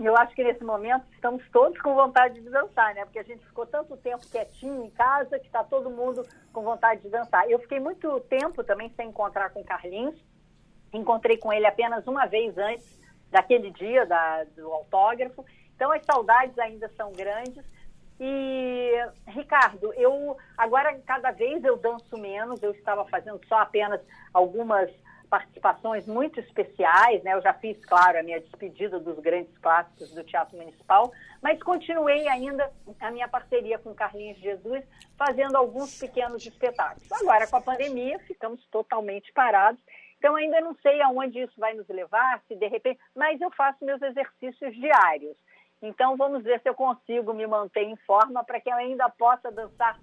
eu 0.00 0.16
acho 0.16 0.34
que 0.34 0.42
nesse 0.42 0.64
momento 0.64 1.04
estamos 1.12 1.42
todos 1.50 1.80
com 1.80 1.94
vontade 1.94 2.40
de 2.40 2.50
dançar, 2.50 2.94
né? 2.94 3.04
Porque 3.04 3.18
a 3.18 3.24
gente 3.24 3.44
ficou 3.46 3.66
tanto 3.66 3.96
tempo 3.96 4.26
quietinho 4.26 4.84
em 4.84 4.90
casa 4.90 5.38
que 5.38 5.46
está 5.46 5.62
todo 5.62 5.90
mundo 5.90 6.26
com 6.52 6.62
vontade 6.62 7.02
de 7.02 7.08
dançar. 7.08 7.48
Eu 7.50 7.58
fiquei 7.60 7.78
muito 7.78 8.20
tempo 8.20 8.64
também 8.64 8.90
sem 8.96 9.08
encontrar 9.08 9.50
com 9.50 9.60
o 9.60 9.64
Carlinhos. 9.64 10.16
Encontrei 10.92 11.36
com 11.36 11.52
ele 11.52 11.66
apenas 11.66 12.06
uma 12.06 12.26
vez 12.26 12.56
antes 12.56 12.98
daquele 13.30 13.70
dia 13.70 14.06
da, 14.06 14.44
do 14.56 14.72
autógrafo. 14.72 15.44
Então 15.74 15.92
as 15.92 16.04
saudades 16.04 16.58
ainda 16.58 16.88
são 16.96 17.12
grandes. 17.12 17.64
E, 18.18 18.92
Ricardo, 19.26 19.92
eu 19.94 20.36
agora 20.56 20.98
cada 21.06 21.30
vez 21.32 21.62
eu 21.62 21.76
danço 21.76 22.16
menos, 22.16 22.62
eu 22.62 22.70
estava 22.70 23.04
fazendo 23.04 23.40
só 23.46 23.56
apenas 23.56 24.00
algumas 24.32 24.90
participações 25.26 26.06
muito 26.06 26.40
especiais, 26.40 27.22
né? 27.22 27.34
Eu 27.34 27.42
já 27.42 27.52
fiz, 27.52 27.84
claro, 27.84 28.18
a 28.18 28.22
minha 28.22 28.40
despedida 28.40 28.98
dos 28.98 29.18
grandes 29.18 29.56
clássicos 29.58 30.10
do 30.12 30.24
Teatro 30.24 30.56
Municipal, 30.56 31.12
mas 31.42 31.62
continuei 31.62 32.26
ainda 32.28 32.70
a 33.00 33.10
minha 33.10 33.28
parceria 33.28 33.78
com 33.78 33.94
Carlinhos 33.94 34.38
Jesus, 34.38 34.84
fazendo 35.16 35.56
alguns 35.56 35.98
pequenos 35.98 36.44
espetáculos. 36.46 37.10
Agora, 37.12 37.46
com 37.46 37.56
a 37.56 37.60
pandemia, 37.60 38.18
ficamos 38.20 38.64
totalmente 38.66 39.32
parados. 39.32 39.80
Então, 40.18 40.34
ainda 40.34 40.60
não 40.60 40.74
sei 40.76 41.00
aonde 41.02 41.40
isso 41.40 41.58
vai 41.58 41.74
nos 41.74 41.88
levar, 41.88 42.40
se 42.48 42.54
de 42.54 42.66
repente, 42.66 42.98
mas 43.14 43.40
eu 43.40 43.50
faço 43.50 43.84
meus 43.84 44.00
exercícios 44.00 44.74
diários. 44.74 45.36
Então, 45.82 46.16
vamos 46.16 46.42
ver 46.42 46.60
se 46.60 46.68
eu 46.68 46.74
consigo 46.74 47.34
me 47.34 47.46
manter 47.46 47.82
em 47.82 47.96
forma 47.96 48.42
para 48.42 48.60
que 48.60 48.70
eu 48.70 48.76
ainda 48.76 49.08
possa 49.10 49.50
dançar 49.52 49.98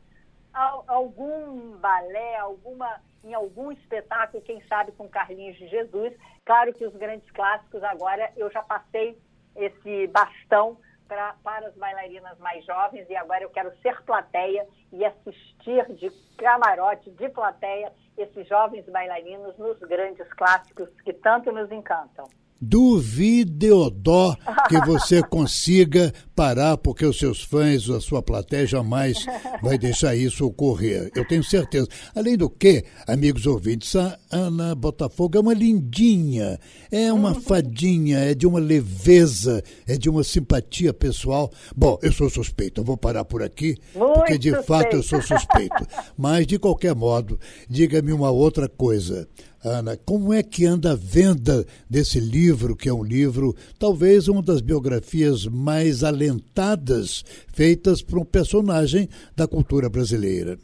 algum 0.53 1.77
balé, 1.77 2.37
alguma 2.37 3.01
em 3.23 3.33
algum 3.33 3.71
espetáculo, 3.71 4.43
quem 4.43 4.61
sabe 4.67 4.91
com 4.91 5.07
Carlinhos 5.07 5.57
de 5.57 5.67
Jesus. 5.67 6.13
Claro 6.45 6.73
que 6.73 6.85
os 6.85 6.93
grandes 6.95 7.29
clássicos 7.31 7.81
agora 7.83 8.31
eu 8.35 8.51
já 8.51 8.61
passei 8.61 9.17
esse 9.55 10.07
bastão 10.07 10.77
pra, 11.07 11.35
para 11.41 11.67
as 11.67 11.75
bailarinas 11.75 12.37
mais 12.39 12.65
jovens 12.65 13.09
e 13.09 13.15
agora 13.15 13.43
eu 13.43 13.49
quero 13.49 13.75
ser 13.77 14.01
plateia 14.03 14.67
e 14.91 15.05
assistir 15.05 15.85
de 15.93 16.09
camarote, 16.37 17.11
de 17.11 17.29
plateia, 17.29 17.93
esses 18.17 18.47
jovens 18.47 18.85
bailarinos 18.85 19.57
nos 19.57 19.79
grandes 19.79 20.31
clássicos 20.33 20.89
que 21.01 21.13
tanto 21.13 21.51
nos 21.51 21.71
encantam. 21.71 22.27
Duvido 22.63 23.89
dó 23.91 24.36
que 24.69 24.80
você 24.86 25.21
consiga 25.28 26.13
parar, 26.34 26.78
porque 26.78 27.06
os 27.06 27.19
seus 27.19 27.43
fãs, 27.43 27.89
a 27.89 27.99
sua 27.99 28.21
plateia 28.21 28.65
jamais 28.65 29.26
vai 29.62 29.78
deixar 29.78 30.15
isso 30.15 30.45
ocorrer. 30.45 31.12
Eu 31.13 31.28
tenho 31.28 31.43
certeza. 31.43 31.88
Além 32.15 32.38
do 32.38 32.49
que, 32.49 32.86
amigos 33.06 33.45
ouvintes, 33.45 33.95
a 33.95 34.17
Ana 34.32 34.73
Botafogo 34.73 35.38
é 35.38 35.41
uma 35.41 35.54
lindinha, 35.54 36.58
é 36.89 37.12
uma 37.12 37.36
fadinha, 37.36 38.19
é 38.19 38.34
de 38.34 38.47
uma 38.47 38.60
leveza, 38.60 39.62
é 39.86 39.97
de 39.97 40.10
uma 40.10 40.23
simpatia 40.23 40.93
pessoal. 40.93 41.52
Bom, 41.76 41.99
eu 42.02 42.12
sou 42.12 42.30
suspeito, 42.30 42.82
eu 42.82 42.86
vou 42.86 42.95
parar 42.97 43.26
por 43.26 43.43
aqui, 43.43 43.78
Muito 43.93 44.13
porque 44.13 44.38
de 44.38 44.49
suspeito. 44.49 44.67
fato 44.67 44.95
eu 44.95 45.04
sou 45.04 45.21
suspeito. 45.21 45.86
Mas, 46.17 46.47
de 46.47 46.58
qualquer 46.58 46.95
modo, 46.95 47.38
diga-me 47.69 48.13
uma 48.13 48.32
outra 48.32 48.69
coisa. 48.69 49.28
Ana, 49.63 49.95
como 49.95 50.34
é 50.34 50.43
que 50.43 50.65
anda 50.65 50.91
a 50.91 50.95
venda 50.95 51.65
desse 51.89 52.19
livro, 52.19 52.76
que 52.76 52.89
é 52.89 52.93
um 52.93 53.04
livro, 53.04 53.56
talvez 53.80 54.28
uma 54.28 54.41
das 54.41 54.60
biografias 54.60 55.45
mais 55.45 56.04
alentadas 56.04 57.23
feitas 57.54 58.02
por 58.02 58.19
um 58.19 58.26
personagem 58.26 59.08
da 59.36 59.47
cultura 59.47 59.89
brasileira? 59.89 60.58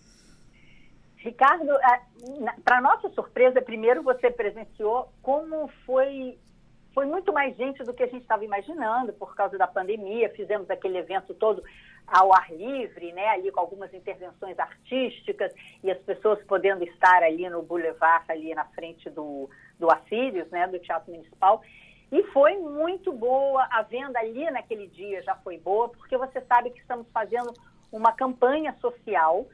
Ricardo, 1.15 1.71
para 2.65 2.81
nossa 2.81 3.09
surpresa, 3.09 3.61
primeiro 3.61 4.03
você 4.03 4.29
presenciou 4.29 5.13
como 5.21 5.69
foi 5.85 6.37
foi 6.93 7.05
muito 7.05 7.31
mais 7.31 7.55
gente 7.55 7.83
do 7.83 7.93
que 7.93 8.03
a 8.03 8.07
gente 8.07 8.21
estava 8.21 8.43
imaginando 8.43 9.13
por 9.13 9.35
causa 9.35 9.57
da 9.57 9.67
pandemia. 9.67 10.29
Fizemos 10.29 10.69
aquele 10.69 10.97
evento 10.97 11.33
todo 11.33 11.63
ao 12.07 12.33
ar 12.33 12.51
livre, 12.51 13.11
né, 13.13 13.27
ali 13.29 13.51
com 13.51 13.59
algumas 13.59 13.93
intervenções 13.93 14.57
artísticas 14.57 15.53
e 15.83 15.91
as 15.91 15.99
pessoas 15.99 16.43
podendo 16.45 16.83
estar 16.83 17.21
ali 17.21 17.47
no 17.49 17.61
Boulevard, 17.61 18.25
ali 18.29 18.53
na 18.55 18.65
frente 18.65 19.09
do, 19.09 19.49
do 19.77 19.91
Assírios, 19.91 20.49
né, 20.49 20.67
do 20.67 20.79
Teatro 20.79 21.11
Municipal. 21.11 21.61
E 22.11 22.23
foi 22.33 22.57
muito 22.57 23.13
boa, 23.13 23.67
a 23.69 23.83
venda 23.83 24.19
ali 24.19 24.49
naquele 24.49 24.87
dia 24.87 25.21
já 25.21 25.35
foi 25.35 25.59
boa, 25.59 25.89
porque 25.89 26.17
você 26.17 26.41
sabe 26.41 26.71
que 26.71 26.79
estamos 26.79 27.07
fazendo 27.13 27.53
uma 27.91 28.11
campanha 28.11 28.75
social. 28.81 29.45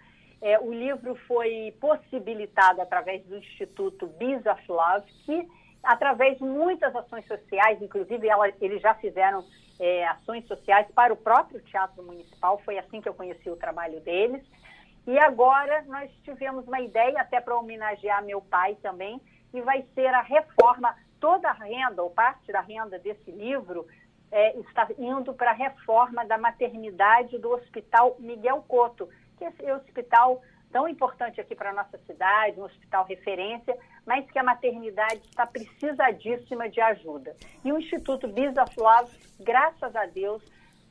É, 0.41 0.57
o 0.59 0.71
livro 0.71 1.15
foi 1.27 1.75
possibilitado 1.81 2.81
através 2.81 3.23
do 3.25 3.37
Instituto 3.37 4.07
Bees 4.07 4.45
of 4.45 4.63
Love, 4.69 5.11
que 5.25 5.47
através 5.85 6.37
de 6.37 6.43
muitas 6.43 6.95
ações 6.95 7.25
sociais, 7.27 7.81
inclusive 7.81 8.27
ela, 8.27 8.47
eles 8.59 8.81
já 8.81 8.93
fizeram 8.95 9.43
é, 9.79 10.07
ações 10.07 10.45
sociais 10.47 10.87
para 10.93 11.13
o 11.13 11.17
próprio 11.17 11.61
Teatro 11.61 12.03
Municipal, 12.03 12.61
foi 12.63 12.77
assim 12.77 13.01
que 13.01 13.09
eu 13.09 13.13
conheci 13.13 13.49
o 13.49 13.55
trabalho 13.55 13.99
deles. 14.01 14.43
E 15.07 15.17
agora 15.19 15.83
nós 15.87 16.11
tivemos 16.23 16.67
uma 16.67 16.79
ideia, 16.79 17.21
até 17.21 17.39
para 17.39 17.55
homenagear 17.55 18.23
meu 18.23 18.41
pai 18.41 18.75
também, 18.81 19.21
e 19.53 19.61
vai 19.61 19.85
ser 19.93 20.07
a 20.07 20.21
reforma, 20.21 20.95
toda 21.19 21.49
a 21.49 21.53
renda, 21.53 22.01
ou 22.01 22.09
parte 22.09 22.51
da 22.51 22.61
renda 22.61 22.97
desse 22.97 23.31
livro, 23.31 23.85
é, 24.31 24.57
está 24.59 24.87
indo 24.97 25.33
para 25.33 25.51
a 25.51 25.53
reforma 25.53 26.25
da 26.25 26.37
maternidade 26.37 27.37
do 27.37 27.51
Hospital 27.51 28.15
Miguel 28.19 28.63
Couto, 28.67 29.07
que 29.37 29.45
é 29.45 29.49
esse 29.49 29.71
hospital 29.71 30.41
tão 30.71 30.87
importante 30.87 31.39
aqui 31.39 31.55
para 31.55 31.69
a 31.69 31.73
nossa 31.73 31.97
cidade, 31.99 32.59
um 32.59 32.63
hospital 32.63 33.05
referência, 33.05 33.77
mas 34.05 34.29
que 34.29 34.37
a 34.37 34.43
maternidade 34.43 35.21
está 35.27 35.45
precisadíssima 35.47 36.69
de 36.69 36.79
ajuda. 36.79 37.35
E 37.63 37.71
o 37.71 37.79
Instituto 37.79 38.27
Bis 38.27 38.55
of 38.57 38.79
Love, 38.79 39.17
graças 39.39 39.95
a 39.95 40.05
Deus, 40.05 40.43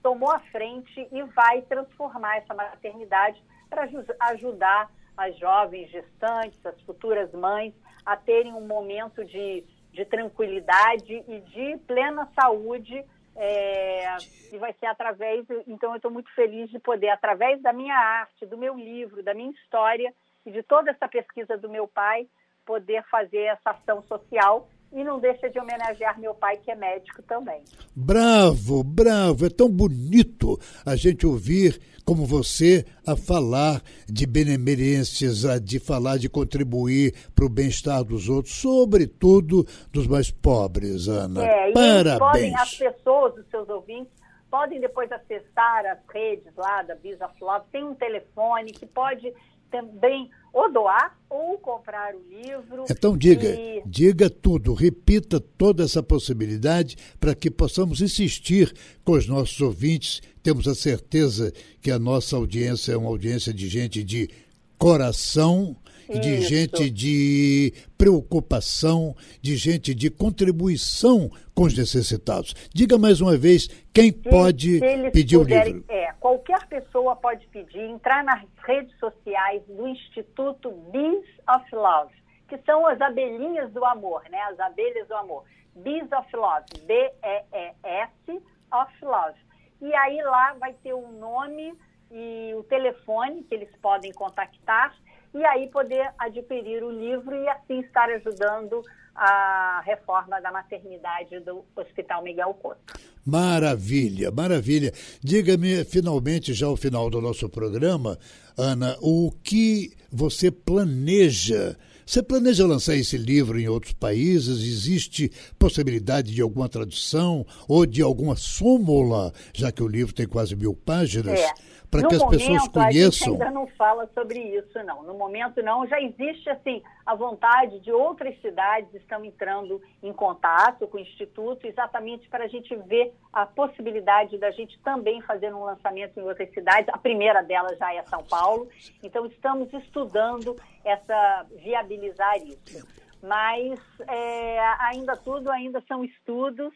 tomou 0.03 0.31
a 0.31 0.39
frente 0.39 1.09
e 1.11 1.23
vai 1.23 1.63
transformar 1.63 2.39
essa 2.39 2.53
maternidade 2.53 3.43
para 3.71 3.89
ajudar 4.33 4.91
as 5.17 5.37
jovens 5.39 5.91
gestantes, 5.91 6.65
as 6.67 6.81
futuras 6.83 7.33
mães, 7.33 7.73
a 8.05 8.17
terem 8.17 8.53
um 8.53 8.67
momento 8.67 9.25
de, 9.25 9.65
de 9.93 10.05
tranquilidade 10.05 11.25
e 11.27 11.41
de 11.41 11.79
plena 11.87 12.29
saúde. 12.35 13.05
É, 13.37 14.17
e 14.53 14.59
vai 14.59 14.73
ser 14.75 14.87
através, 14.87 15.45
então 15.67 15.91
eu 15.91 15.97
estou 15.97 16.11
muito 16.11 16.33
feliz 16.35 16.71
de 16.71 16.79
poder, 16.79 17.09
através 17.09 17.61
da 17.61 17.73
minha 17.73 17.97
arte, 17.97 18.47
do 18.47 18.57
meu 18.57 18.77
livro, 18.77 19.25
da 19.25 19.35
minha 19.35 19.51
história 19.51 20.15
e 20.47 20.53
de 20.53 20.63
toda 20.63 20.93
essa 20.93 21.09
pesquisa 21.09 21.57
do 21.57 21.69
meu 21.69 21.89
pai, 21.89 22.29
poder 22.65 23.03
fazer 23.11 23.43
essa 23.43 23.71
ação 23.71 24.03
social 24.03 24.69
e 24.93 25.03
não 25.03 25.19
deixa 25.19 25.51
de 25.51 25.59
homenagear 25.59 26.19
meu 26.21 26.35
pai, 26.35 26.57
que 26.59 26.71
é 26.71 26.75
médico 26.77 27.21
também. 27.23 27.63
Bravo, 27.97 28.85
bravo, 28.85 29.45
é 29.45 29.51
tão 29.51 29.69
bonito 29.69 30.59
a 30.87 30.95
gente 30.95 31.27
ouvir 31.27 31.81
como 32.05 32.25
você 32.25 32.85
a 33.07 33.17
falar 33.17 33.83
de 34.07 34.27
benemerências, 34.27 35.45
a 35.45 35.59
de 35.59 35.81
falar 35.81 36.19
de 36.19 36.29
contribuir 36.29 37.13
para 37.35 37.45
o 37.45 37.49
bem-estar 37.49 38.05
dos 38.05 38.29
outros, 38.29 38.55
sobretudo 38.55 39.65
dos 39.91 40.07
mais 40.07 40.31
pobres, 40.31 41.09
Ana. 41.09 41.45
É, 41.45 41.73
Parabéns. 41.73 42.15
E 42.15 42.19
podem, 42.19 42.57
as 42.57 42.77
pessoas, 42.77 43.37
os 43.37 43.47
seus 43.49 43.69
ouvintes, 43.69 44.13
podem 44.51 44.81
depois 44.81 45.11
acessar 45.11 45.87
as 45.87 45.99
redes 46.13 46.53
lá 46.57 46.83
da 46.83 46.95
of 46.95 47.35
Love, 47.41 47.65
tem 47.73 47.83
um 47.83 47.95
telefone 47.95 48.71
que 48.71 48.87
pode 48.87 49.33
também 49.75 50.31
ou 50.53 50.73
doar 50.73 51.19
ou 51.29 51.59
comprar 51.59 52.15
o 52.15 52.23
livro. 52.31 52.85
Então 52.89 53.17
diga, 53.17 53.49
e... 53.49 53.83
diga 53.85 54.31
tudo, 54.31 54.73
repita 54.73 55.41
toda 55.41 55.83
essa 55.83 56.01
possibilidade 56.01 56.97
para 57.19 57.35
que 57.35 57.51
possamos 57.51 58.01
insistir 58.01 58.73
com 59.05 59.13
os 59.15 59.27
nossos 59.27 59.61
ouvintes. 59.61 60.23
Temos 60.45 60.69
a 60.69 60.77
certeza 60.77 61.53
que 61.83 61.91
a 61.91 61.99
nossa 61.99 62.37
audiência 62.37 62.93
é 62.93 62.97
uma 62.97 63.09
audiência 63.09 63.53
de 63.53 63.67
gente 63.67 64.05
de 64.05 64.31
coração 64.79 65.77
de 66.09 66.35
Isso. 66.37 66.49
gente 66.49 66.91
de 66.91 67.73
preocupação, 67.97 69.15
de 69.41 69.57
gente 69.57 69.95
de 69.95 70.11
contribuição 70.11 71.31
com 71.55 71.65
os 71.65 71.77
necessitados. 71.77 72.55
Diga 72.75 72.99
mais 72.99 73.21
uma 73.21 73.37
vez 73.37 73.69
quem 73.93 74.13
pode 74.13 74.81
pedir 75.13 75.39
puderem- 75.39 75.63
o 75.73 75.77
livro. 75.77 75.85
É, 75.89 76.13
qualquer 76.21 76.67
pessoa 76.67 77.15
pode 77.17 77.47
pedir, 77.49 77.81
entrar 77.81 78.25
nas 78.25 78.43
redes 78.67 78.97
sociais 78.99 79.63
do 79.69 79.87
Instituto 79.89 80.71
Bees 80.91 81.25
of 81.49 81.75
Love, 81.75 82.13
que 82.49 82.59
são 82.67 82.87
as 82.87 83.01
abelhinhas 83.01 83.73
do 83.73 83.85
amor, 83.85 84.23
né? 84.31 84.39
As 84.51 84.59
abelhas 84.61 85.07
do 85.09 85.15
amor. 85.15 85.45
Bees 85.77 86.05
of 86.13 86.37
Love, 86.37 86.65
B-E-E-S 86.87 88.43
of 88.73 89.05
Love. 89.05 89.39
E 89.81 89.95
aí 89.95 90.23
lá 90.23 90.55
vai 90.59 90.73
ter 90.83 90.93
o 90.93 91.09
nome 91.13 91.75
e 92.11 92.53
o 92.55 92.63
telefone 92.65 93.43
que 93.45 93.55
eles 93.55 93.69
podem 93.83 94.13
contactar 94.13 94.95
e 95.35 95.45
aí 95.45 95.69
poder 95.69 96.13
adquirir 96.19 96.83
o 96.83 96.91
livro 96.91 97.35
e 97.35 97.49
assim 97.49 97.81
estar 97.81 98.09
ajudando 98.11 98.83
a 99.15 99.83
reforma 99.85 100.41
da 100.41 100.51
maternidade 100.51 101.39
do 101.41 101.65
Hospital 101.77 102.23
Miguel 102.23 102.53
Couto. 102.55 102.95
Maravilha, 103.25 104.31
maravilha. 104.31 104.93
Diga-me, 105.23 105.85
finalmente, 105.85 106.53
já 106.53 106.67
ao 106.67 106.77
final 106.77 107.09
do 107.09 107.21
nosso 107.21 107.49
programa, 107.49 108.19
Ana, 108.57 108.97
o 109.01 109.31
que 109.43 109.93
você 110.11 110.51
planeja? 110.51 111.77
Você 112.05 112.23
planeja 112.23 112.67
lançar 112.67 112.97
esse 112.97 113.17
livro 113.17 113.59
em 113.59 113.67
outros 113.67 113.95
países? 113.95 114.63
Existe 114.63 115.31
possibilidade 115.59 116.35
de 116.35 116.43
alguma 116.43 116.69
tradução 116.69 117.47
ou 117.67 117.87
de 117.87 118.03
alguma 118.03 118.37
súmula, 118.37 119.33
já 119.55 119.73
que 119.73 119.83
o 119.83 119.89
livro 119.89 120.13
tem 120.13 120.27
quase 120.27 120.55
mil 120.55 120.75
páginas, 120.75 121.41
É. 121.41 121.51
para 121.95 122.03
no 122.03 122.09
que 122.09 122.15
as 122.17 122.23
momento, 122.23 122.39
pessoas 122.39 122.57
A 122.59 122.91
gente 122.91 123.21
conheçam? 123.21 123.33
ainda 123.35 123.51
não 123.53 123.67
fala 123.69 124.11
sobre 124.13 124.39
isso, 124.41 124.83
não. 124.83 125.05
No 125.05 125.15
momento, 125.15 125.63
não. 125.63 125.87
Já 125.87 126.01
existe, 126.01 126.51
assim, 126.51 126.83
a 127.07 127.15
vontade 127.15 127.79
de 127.79 127.93
outras 127.93 128.37
cidades 128.41 128.93
estão 128.95 129.25
entrando 129.25 129.81
em 130.03 130.13
contato 130.13 130.89
com 130.89 130.97
o 130.97 131.01
Instituto, 131.01 131.67
exatamente 131.67 132.29
para 132.29 132.45
a 132.45 132.49
gente 132.49 132.75
ver 132.75 133.15
a 133.33 133.47
possibilidade 133.47 134.37
da 134.39 134.51
gente 134.51 134.77
também 134.81 135.21
fazer 135.23 135.55
um 135.55 135.63
lançamento 135.63 136.19
em 136.19 136.23
outras 136.25 136.51
cidades. 136.53 136.89
A 136.89 136.99
primeira 136.99 137.43
delas 137.43 137.79
já 137.79 137.95
é 137.95 138.03
São 138.05 138.25
Paulo. 138.25 138.69
Então, 139.01 139.25
estamos 139.27 139.73
estudando 139.73 140.57
essa 140.85 141.47
viabilizar 141.63 142.37
isso. 142.39 142.85
Mas 143.23 143.79
é, 144.09 144.59
ainda 144.81 145.17
tudo 145.17 145.49
ainda 145.51 145.81
são 145.87 146.05
estudos 146.05 146.75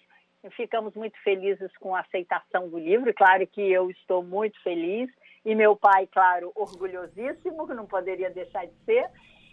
ficamos 0.51 0.94
muito 0.94 1.18
felizes 1.22 1.70
com 1.79 1.94
a 1.94 2.01
aceitação 2.01 2.68
do 2.68 2.79
livro. 2.79 3.12
Claro 3.14 3.46
que 3.46 3.61
eu 3.61 3.90
estou 3.90 4.22
muito 4.22 4.61
feliz 4.62 5.11
e 5.44 5.55
meu 5.55 5.77
pai, 5.77 6.07
claro, 6.07 6.53
orgulhosíssimo, 6.55 7.66
não 7.68 7.87
poderia 7.87 8.31
deixar 8.31 8.66
de 8.66 8.74
ser. 8.85 9.09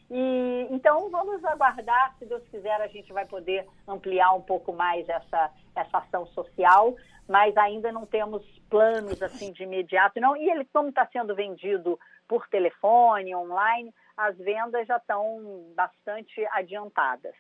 E 0.10 0.68
então 0.70 1.10
vamos 1.10 1.44
aguardar, 1.44 2.16
se 2.20 2.26
Deus 2.26 2.48
quiser, 2.50 2.80
a 2.80 2.88
gente 2.88 3.12
vai 3.12 3.26
poder 3.26 3.66
ampliar 3.88 4.34
um 4.34 4.42
pouco 4.42 4.72
mais 4.72 5.08
essa 5.10 5.52
essa 5.76 5.98
ação 5.98 6.26
social, 6.28 6.96
mas 7.28 7.58
ainda 7.58 7.92
não 7.92 8.06
temos 8.06 8.44
planos 8.70 9.22
assim 9.22 9.52
de 9.52 9.64
imediato, 9.64 10.20
não. 10.20 10.38
E 10.38 10.50
ele 10.50 10.66
como 10.66 10.90
está 10.90 11.08
sendo 11.08 11.36
vendido 11.36 12.00
por 12.28 12.48
telefone, 12.48 13.36
online, 13.36 13.94
as 14.16 14.38
vendas 14.38 14.88
já 14.88 14.98
estão 14.98 15.74
bastante 15.76 16.46
adiantadas. 16.52 17.36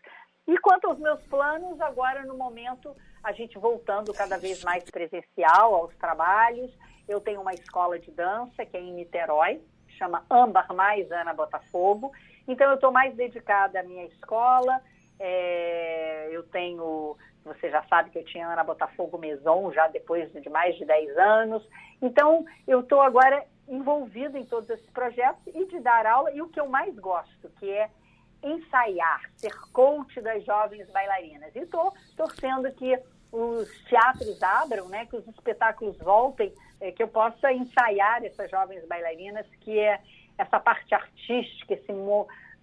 E 0.47 0.57
quanto 0.59 0.87
aos 0.87 0.99
meus 0.99 1.21
planos, 1.23 1.79
agora 1.81 2.23
no 2.23 2.37
momento, 2.37 2.95
a 3.25 3.31
gente 3.31 3.57
voltando 3.57 4.13
cada 4.13 4.37
vez 4.37 4.63
mais 4.63 4.83
presencial 4.83 5.73
aos 5.73 5.95
trabalhos. 5.95 6.71
Eu 7.07 7.19
tenho 7.19 7.41
uma 7.41 7.53
escola 7.53 7.97
de 7.97 8.11
dança 8.11 8.65
que 8.65 8.77
é 8.77 8.79
em 8.79 8.93
Niterói, 8.93 9.61
chama 9.97 10.23
Âmbar 10.29 10.73
Mais 10.73 11.11
Ana 11.11 11.33
Botafogo. 11.33 12.11
Então 12.47 12.67
eu 12.69 12.75
estou 12.75 12.91
mais 12.91 13.15
dedicada 13.15 13.79
à 13.79 13.83
minha 13.83 14.05
escola. 14.05 14.79
É, 15.19 16.29
eu 16.31 16.43
tenho 16.43 17.17
você 17.43 17.69
já 17.69 17.83
sabe 17.83 18.09
que 18.09 18.17
eu 18.17 18.25
tinha 18.25 18.47
Ana 18.47 18.63
Botafogo 18.63 19.19
Maison 19.19 19.71
já 19.71 19.87
depois 19.87 20.31
de 20.33 20.49
mais 20.49 20.75
de 20.77 20.83
10 20.83 21.15
anos. 21.15 21.67
Então, 22.01 22.43
eu 22.67 22.79
estou 22.79 22.99
agora 23.01 23.45
envolvida 23.67 24.37
em 24.37 24.45
todos 24.45 24.67
esses 24.67 24.89
projetos 24.89 25.45
e 25.53 25.65
de 25.67 25.79
dar 25.79 26.07
aula, 26.07 26.31
e 26.31 26.41
o 26.41 26.49
que 26.49 26.59
eu 26.59 26.67
mais 26.67 26.97
gosto, 26.97 27.49
que 27.59 27.69
é 27.69 27.89
ensaiar, 28.41 29.21
ser 29.35 29.53
coach 29.71 30.19
das 30.21 30.43
jovens 30.43 30.89
bailarinas. 30.91 31.55
E 31.55 31.59
estou 31.59 31.93
torcendo 32.15 32.71
que 32.73 32.99
os 33.31 33.69
teatros 33.89 34.41
abram, 34.41 34.87
né, 34.87 35.05
que 35.05 35.15
os 35.15 35.27
espetáculos 35.27 35.97
voltem, 35.97 36.53
é, 36.79 36.91
que 36.91 37.03
eu 37.03 37.07
possa 37.07 37.51
ensaiar 37.51 38.23
essas 38.23 38.49
jovens 38.49 38.85
bailarinas, 38.87 39.45
que 39.61 39.77
é 39.77 39.99
essa 40.37 40.59
parte 40.59 40.93
artística, 40.93 41.73
esse 41.73 41.91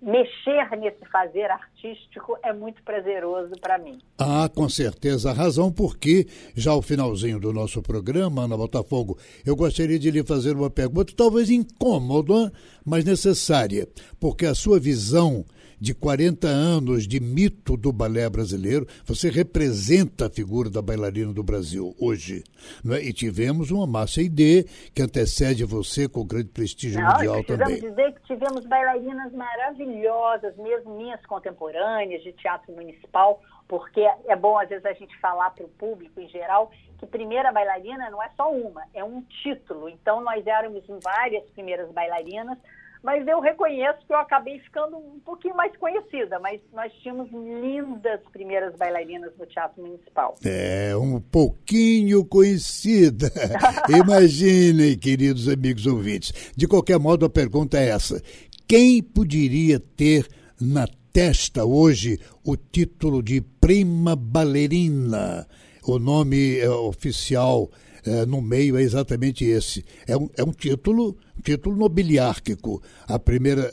mexer 0.02 0.68
nesse 0.76 1.06
fazer 1.10 1.48
artístico 1.48 2.36
é 2.42 2.52
muito 2.52 2.82
prazeroso 2.82 3.52
para 3.60 3.78
mim. 3.78 4.00
Ah, 4.18 4.50
com 4.52 4.68
certeza 4.68 5.30
a 5.30 5.32
razão, 5.32 5.70
porque 5.70 6.26
já 6.56 6.72
ao 6.72 6.82
finalzinho 6.82 7.38
do 7.38 7.52
nosso 7.52 7.80
programa, 7.80 8.42
Ana 8.42 8.56
Botafogo, 8.56 9.16
eu 9.46 9.54
gostaria 9.54 9.98
de 9.98 10.10
lhe 10.10 10.24
fazer 10.24 10.56
uma 10.56 10.68
pergunta, 10.68 11.12
talvez 11.16 11.48
incômoda, 11.50 12.52
mas 12.84 13.04
necessária, 13.04 13.88
porque 14.18 14.44
a 14.44 14.56
sua 14.56 14.80
visão 14.80 15.44
de 15.82 15.92
40 15.94 16.46
anos 16.46 17.08
de 17.08 17.18
mito 17.18 17.76
do 17.76 17.92
balé 17.92 18.30
brasileiro, 18.30 18.86
você 19.04 19.28
representa 19.28 20.26
a 20.26 20.30
figura 20.30 20.70
da 20.70 20.80
bailarina 20.80 21.32
do 21.32 21.42
Brasil 21.42 21.92
hoje. 22.00 22.44
Né? 22.84 23.02
E 23.02 23.12
tivemos 23.12 23.72
uma 23.72 23.84
massa 23.84 24.22
ID 24.22 24.64
que 24.94 25.02
antecede 25.02 25.64
você 25.64 26.08
com 26.08 26.24
grande 26.24 26.50
prestígio 26.50 27.00
Não, 27.00 27.10
mundial 27.10 27.42
também. 27.42 27.80
dizer 27.80 28.14
que 28.14 28.22
tivemos 28.28 28.64
bailarinas 28.64 29.32
maravilhosas, 29.32 30.56
mesmo 30.56 30.96
minhas 30.96 31.20
contemporâneas 31.26 32.22
de 32.22 32.32
teatro 32.34 32.72
municipal, 32.72 33.42
porque 33.66 34.08
é 34.28 34.36
bom 34.36 34.56
às 34.56 34.68
vezes 34.68 34.86
a 34.86 34.92
gente 34.92 35.18
falar 35.18 35.50
para 35.50 35.64
o 35.64 35.68
público 35.68 36.20
em 36.20 36.28
geral 36.28 36.70
que 36.96 37.06
primeira 37.06 37.50
bailarina 37.50 38.08
não 38.08 38.22
é 38.22 38.30
só 38.36 38.52
uma, 38.52 38.84
é 38.94 39.02
um 39.02 39.20
título. 39.42 39.88
Então 39.88 40.22
nós 40.22 40.46
éramos 40.46 40.84
várias 41.02 41.42
primeiras 41.50 41.90
bailarinas, 41.90 42.56
mas 43.02 43.26
eu 43.26 43.40
reconheço 43.40 43.98
que 44.06 44.12
eu 44.12 44.18
acabei 44.18 44.60
ficando 44.60 44.96
um 44.96 45.18
pouquinho 45.24 45.56
mais 45.56 45.76
conhecida, 45.76 46.38
mas 46.38 46.60
nós 46.72 46.92
tínhamos 47.02 47.28
lindas 47.30 48.20
primeiras 48.32 48.74
bailarinas 48.76 49.32
no 49.36 49.44
Teatro 49.46 49.82
Municipal. 49.82 50.36
É, 50.44 50.96
um 50.96 51.20
pouquinho 51.20 52.24
conhecida. 52.24 53.30
Imaginem, 53.90 54.96
queridos 54.96 55.48
amigos 55.48 55.86
ouvintes. 55.86 56.52
De 56.56 56.68
qualquer 56.68 56.98
modo, 56.98 57.26
a 57.26 57.30
pergunta 57.30 57.76
é 57.78 57.88
essa: 57.88 58.22
quem 58.68 59.02
poderia 59.02 59.80
ter 59.80 60.28
na 60.60 60.86
testa 61.12 61.64
hoje 61.64 62.20
o 62.44 62.56
título 62.56 63.22
de 63.22 63.40
prima 63.40 64.14
ballerina? 64.14 65.46
O 65.84 65.98
nome 65.98 66.60
é, 66.60 66.70
oficial 66.70 67.68
é, 68.06 68.26
no 68.26 68.42
meio 68.42 68.76
é 68.76 68.82
exatamente 68.82 69.44
esse. 69.44 69.84
É 70.08 70.16
um, 70.16 70.28
é 70.36 70.42
um 70.42 70.52
título, 70.52 71.16
título 71.42 71.76
nobiliárquico. 71.76 72.82
A 73.08 73.18
primeira 73.18 73.72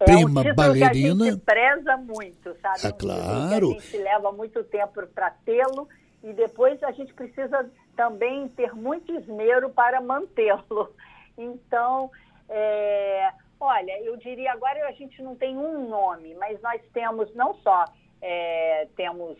é 0.00 0.04
prima 0.04 0.42
um 0.42 0.54
ballerina. 0.54 1.24
Que 1.24 1.30
a 1.30 1.32
gente 1.32 1.44
preza 1.44 1.96
muito, 1.96 2.56
sabe? 2.60 2.86
É 2.86 2.92
claro. 2.92 3.70
a 3.70 3.80
gente 3.80 3.96
leva 3.98 4.32
muito 4.32 4.62
tempo 4.64 5.06
para 5.14 5.30
tê-lo 5.30 5.88
e 6.22 6.32
depois 6.32 6.82
a 6.82 6.92
gente 6.92 7.12
precisa 7.14 7.70
também 7.96 8.48
ter 8.48 8.74
muito 8.74 9.12
esmero 9.12 9.70
para 9.70 10.00
mantê-lo. 10.00 10.90
Então, 11.36 12.12
é, 12.48 13.32
olha, 13.58 14.00
eu 14.04 14.16
diria 14.18 14.52
agora 14.52 14.86
a 14.86 14.92
gente 14.92 15.20
não 15.20 15.34
tem 15.34 15.58
um 15.58 15.88
nome, 15.88 16.32
mas 16.36 16.62
nós 16.62 16.80
temos 16.92 17.34
não 17.34 17.54
só 17.54 17.86
é, 18.26 18.88
temos 18.96 19.36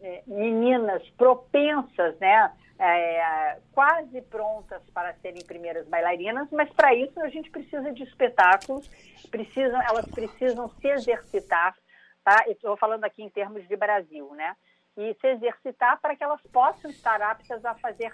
é, 0.00 0.22
meninas 0.26 1.06
propensas, 1.10 2.18
né? 2.18 2.50
é, 2.78 3.58
quase 3.72 4.20
prontas 4.22 4.82
para 4.90 5.14
serem 5.14 5.44
primeiras 5.44 5.86
bailarinas, 5.88 6.48
mas 6.50 6.70
para 6.70 6.94
isso 6.94 7.18
a 7.20 7.28
gente 7.28 7.50
precisa 7.50 7.92
de 7.92 8.02
espetáculos, 8.02 8.88
precisam, 9.30 9.80
elas 9.82 10.06
precisam 10.06 10.68
se 10.68 10.88
exercitar, 10.88 11.74
tá? 12.22 12.44
Estou 12.48 12.76
falando 12.76 13.04
aqui 13.04 13.22
em 13.22 13.30
termos 13.30 13.66
de 13.66 13.76
Brasil, 13.76 14.30
né? 14.34 14.54
E 14.96 15.14
se 15.20 15.26
exercitar 15.26 16.00
para 16.00 16.16
que 16.16 16.24
elas 16.24 16.40
possam 16.52 16.90
estar 16.90 17.20
aptas 17.22 17.64
a 17.64 17.74
fazer 17.74 18.12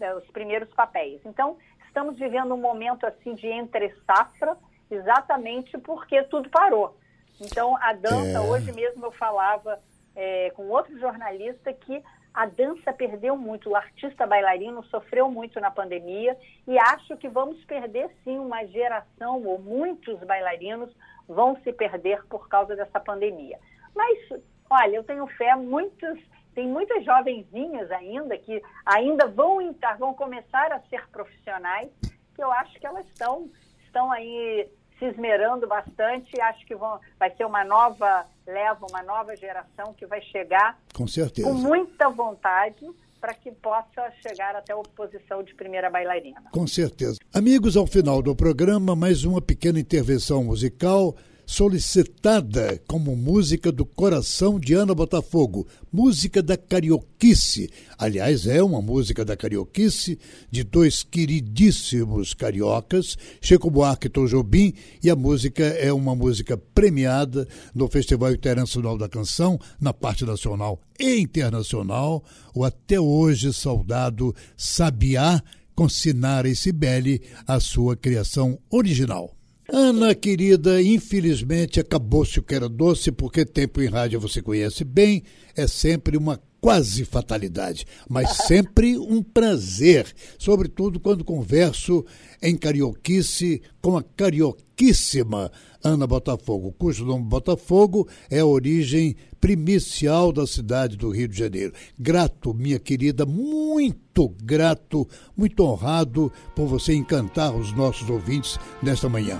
é, 0.00 0.14
os 0.14 0.26
primeiros 0.30 0.72
papéis. 0.72 1.20
Então, 1.24 1.58
estamos 1.86 2.18
vivendo 2.18 2.54
um 2.54 2.60
momento 2.60 3.06
assim 3.06 3.34
de 3.34 3.48
entre 3.48 3.90
safra, 4.06 4.56
exatamente 4.90 5.76
porque 5.78 6.22
tudo 6.24 6.48
parou. 6.48 6.96
Então, 7.40 7.76
a 7.76 7.92
dança, 7.92 8.38
é... 8.38 8.40
hoje 8.40 8.72
mesmo 8.72 9.06
eu 9.06 9.12
falava 9.12 9.80
é, 10.14 10.50
com 10.50 10.68
outro 10.68 10.98
jornalista 10.98 11.72
que 11.72 12.02
a 12.34 12.46
dança 12.46 12.92
perdeu 12.92 13.36
muito, 13.36 13.70
o 13.70 13.76
artista 13.76 14.26
bailarino 14.26 14.84
sofreu 14.84 15.30
muito 15.30 15.58
na 15.60 15.70
pandemia 15.70 16.36
e 16.66 16.78
acho 16.78 17.16
que 17.16 17.28
vamos 17.28 17.64
perder 17.64 18.10
sim 18.22 18.38
uma 18.38 18.64
geração, 18.66 19.42
ou 19.44 19.58
muitos 19.58 20.18
bailarinos 20.20 20.94
vão 21.26 21.56
se 21.62 21.72
perder 21.72 22.24
por 22.26 22.48
causa 22.48 22.76
dessa 22.76 23.00
pandemia. 23.00 23.58
Mas, 23.94 24.40
olha, 24.70 24.96
eu 24.96 25.04
tenho 25.04 25.26
fé, 25.26 25.56
muitos, 25.56 26.18
tem 26.54 26.68
muitas 26.68 27.04
jovenzinhas 27.04 27.90
ainda 27.90 28.38
que 28.38 28.62
ainda 28.86 29.26
vão 29.26 29.60
entrar, 29.60 29.98
vão 29.98 30.14
começar 30.14 30.72
a 30.72 30.80
ser 30.82 31.08
profissionais, 31.10 31.90
que 32.34 32.42
eu 32.42 32.52
acho 32.52 32.78
que 32.78 32.86
elas 32.86 33.06
estão, 33.08 33.50
estão 33.84 34.12
aí 34.12 34.70
se 34.98 35.04
esmerando 35.04 35.66
bastante. 35.66 36.40
Acho 36.40 36.66
que 36.66 36.74
vão, 36.74 36.98
vai 37.18 37.34
ser 37.34 37.44
uma 37.44 37.64
nova 37.64 38.26
leva, 38.46 38.86
uma 38.90 39.02
nova 39.02 39.36
geração 39.36 39.94
que 39.94 40.06
vai 40.06 40.20
chegar 40.22 40.78
com, 40.94 41.06
certeza. 41.06 41.48
com 41.48 41.54
muita 41.54 42.08
vontade 42.08 42.86
para 43.20 43.34
que 43.34 43.50
possa 43.50 44.10
chegar 44.26 44.54
até 44.54 44.72
a 44.72 44.76
posição 44.76 45.42
de 45.42 45.54
primeira 45.54 45.90
bailarina. 45.90 46.42
Com 46.52 46.66
certeza. 46.66 47.18
Amigos, 47.34 47.76
ao 47.76 47.86
final 47.86 48.22
do 48.22 48.34
programa, 48.34 48.94
mais 48.94 49.24
uma 49.24 49.40
pequena 49.40 49.80
intervenção 49.80 50.44
musical 50.44 51.16
solicitada 51.48 52.78
como 52.86 53.16
música 53.16 53.72
do 53.72 53.86
coração 53.86 54.60
de 54.60 54.74
Ana 54.74 54.94
Botafogo, 54.94 55.66
música 55.90 56.42
da 56.42 56.58
carioquice. 56.58 57.70
Aliás, 57.96 58.46
é 58.46 58.62
uma 58.62 58.82
música 58.82 59.24
da 59.24 59.34
carioquice 59.34 60.18
de 60.50 60.62
dois 60.62 61.02
queridíssimos 61.02 62.34
cariocas, 62.34 63.16
Chico 63.40 63.70
Buarque 63.70 64.08
e 64.08 64.10
Tom 64.10 64.26
Jobim, 64.26 64.74
e 65.02 65.08
a 65.08 65.16
música 65.16 65.64
é 65.64 65.90
uma 65.90 66.14
música 66.14 66.54
premiada 66.58 67.48
no 67.74 67.88
Festival 67.88 68.34
Internacional 68.34 68.98
da 68.98 69.08
Canção, 69.08 69.58
na 69.80 69.94
parte 69.94 70.26
nacional 70.26 70.78
e 71.00 71.18
internacional, 71.18 72.22
o 72.54 72.62
até 72.62 73.00
hoje 73.00 73.54
saudado 73.54 74.36
Sabiá, 74.54 75.42
com 75.74 75.88
Sinara 75.88 76.46
e 76.46 76.54
Cibele, 76.54 77.22
a 77.46 77.58
sua 77.58 77.96
criação 77.96 78.58
original. 78.68 79.37
Ana, 79.70 80.14
querida, 80.14 80.80
infelizmente 80.80 81.78
acabou-se 81.78 82.38
o 82.38 82.42
que 82.42 82.54
era 82.54 82.70
doce, 82.70 83.12
porque 83.12 83.44
tempo 83.44 83.82
em 83.82 83.86
rádio 83.86 84.18
você 84.18 84.40
conhece 84.40 84.82
bem, 84.82 85.22
é 85.54 85.66
sempre 85.66 86.16
uma 86.16 86.40
quase 86.58 87.04
fatalidade, 87.04 87.86
mas 88.08 88.30
sempre 88.48 88.96
um 88.96 89.22
prazer, 89.22 90.10
sobretudo 90.38 90.98
quando 90.98 91.22
converso 91.22 92.02
em 92.42 92.56
carioquice 92.56 93.60
com 93.82 93.98
a 93.98 94.02
carioquíssima 94.02 95.52
Ana 95.84 96.06
Botafogo, 96.06 96.74
cujo 96.78 97.04
nome 97.04 97.26
Botafogo 97.26 98.08
é 98.30 98.38
a 98.38 98.46
origem 98.46 99.16
primicial 99.38 100.32
da 100.32 100.46
cidade 100.46 100.96
do 100.96 101.10
Rio 101.10 101.28
de 101.28 101.38
Janeiro. 101.38 101.74
Grato, 101.98 102.54
minha 102.54 102.78
querida, 102.78 103.26
muito 103.26 104.30
grato, 104.42 105.06
muito 105.36 105.62
honrado 105.62 106.32
por 106.56 106.66
você 106.66 106.94
encantar 106.94 107.54
os 107.54 107.70
nossos 107.76 108.08
ouvintes 108.08 108.58
nesta 108.82 109.10
manhã. 109.10 109.38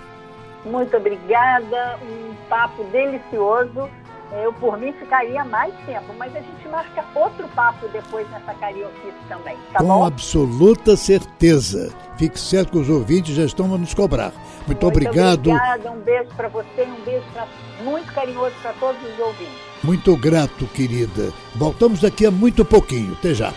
Muito 0.65 0.97
obrigada, 0.97 1.99
um 2.03 2.35
papo 2.49 2.85
delicioso. 2.85 3.89
Eu, 4.31 4.53
por 4.53 4.79
mim, 4.79 4.93
ficaria 4.93 5.43
mais 5.43 5.73
tempo, 5.87 6.13
mas 6.19 6.35
a 6.37 6.41
gente 6.41 6.69
marca 6.69 7.03
outro 7.15 7.49
papo 7.49 7.89
depois 7.89 8.29
nessa 8.31 8.53
carioquice 8.55 9.17
também, 9.27 9.57
tá 9.73 9.79
Com 9.79 9.87
bom? 9.87 10.05
absoluta 10.05 10.97
certeza. 10.97 11.91
Fique 12.19 12.39
certo 12.39 12.73
que 12.73 12.79
os 12.79 12.91
ouvintes 12.91 13.35
já 13.35 13.45
estão 13.45 13.73
a 13.75 13.79
nos 13.79 13.95
cobrar. 13.95 14.33
Muito, 14.67 14.67
muito 14.67 14.87
obrigado. 14.87 15.51
Obrigada, 15.51 15.91
um 15.91 16.01
beijo 16.01 16.29
para 16.37 16.49
você, 16.49 16.83
um 16.83 17.05
beijo 17.05 17.25
pra, 17.33 17.47
muito 17.83 18.13
carinhoso 18.13 18.55
para 18.61 18.73
todos 18.75 19.01
os 19.03 19.19
ouvintes. 19.19 19.69
Muito 19.83 20.15
grato, 20.17 20.67
querida. 20.67 21.33
Voltamos 21.55 22.01
daqui 22.01 22.27
a 22.27 22.31
muito 22.31 22.65
pouquinho. 22.67 23.15
Até 23.15 23.33
já. 23.33 23.55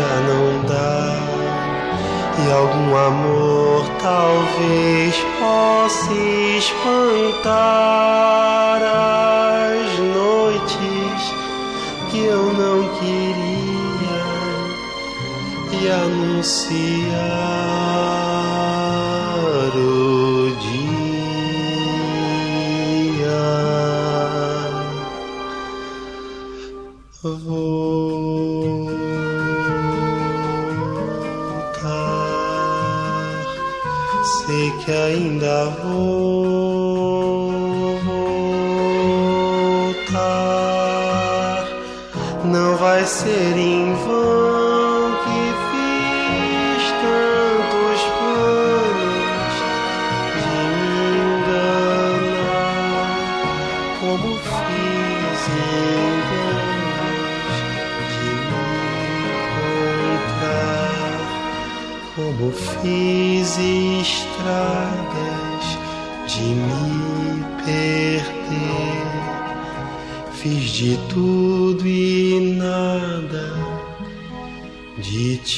Já 0.00 0.14
não 0.28 0.44
dá. 0.66 1.02
E 2.42 2.44
algum 2.52 2.96
amor 2.96 3.84
talvez 4.00 5.14
possa 5.38 6.14
espantar 6.56 7.50
as 8.82 9.98
noites 9.98 11.22
que 12.10 12.20
eu 12.24 12.44
não 12.44 12.88
queria 12.98 14.24
e 15.72 15.80
anunciar 15.90 17.59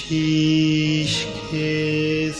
te 0.01 1.03
esquecer. 1.03 2.33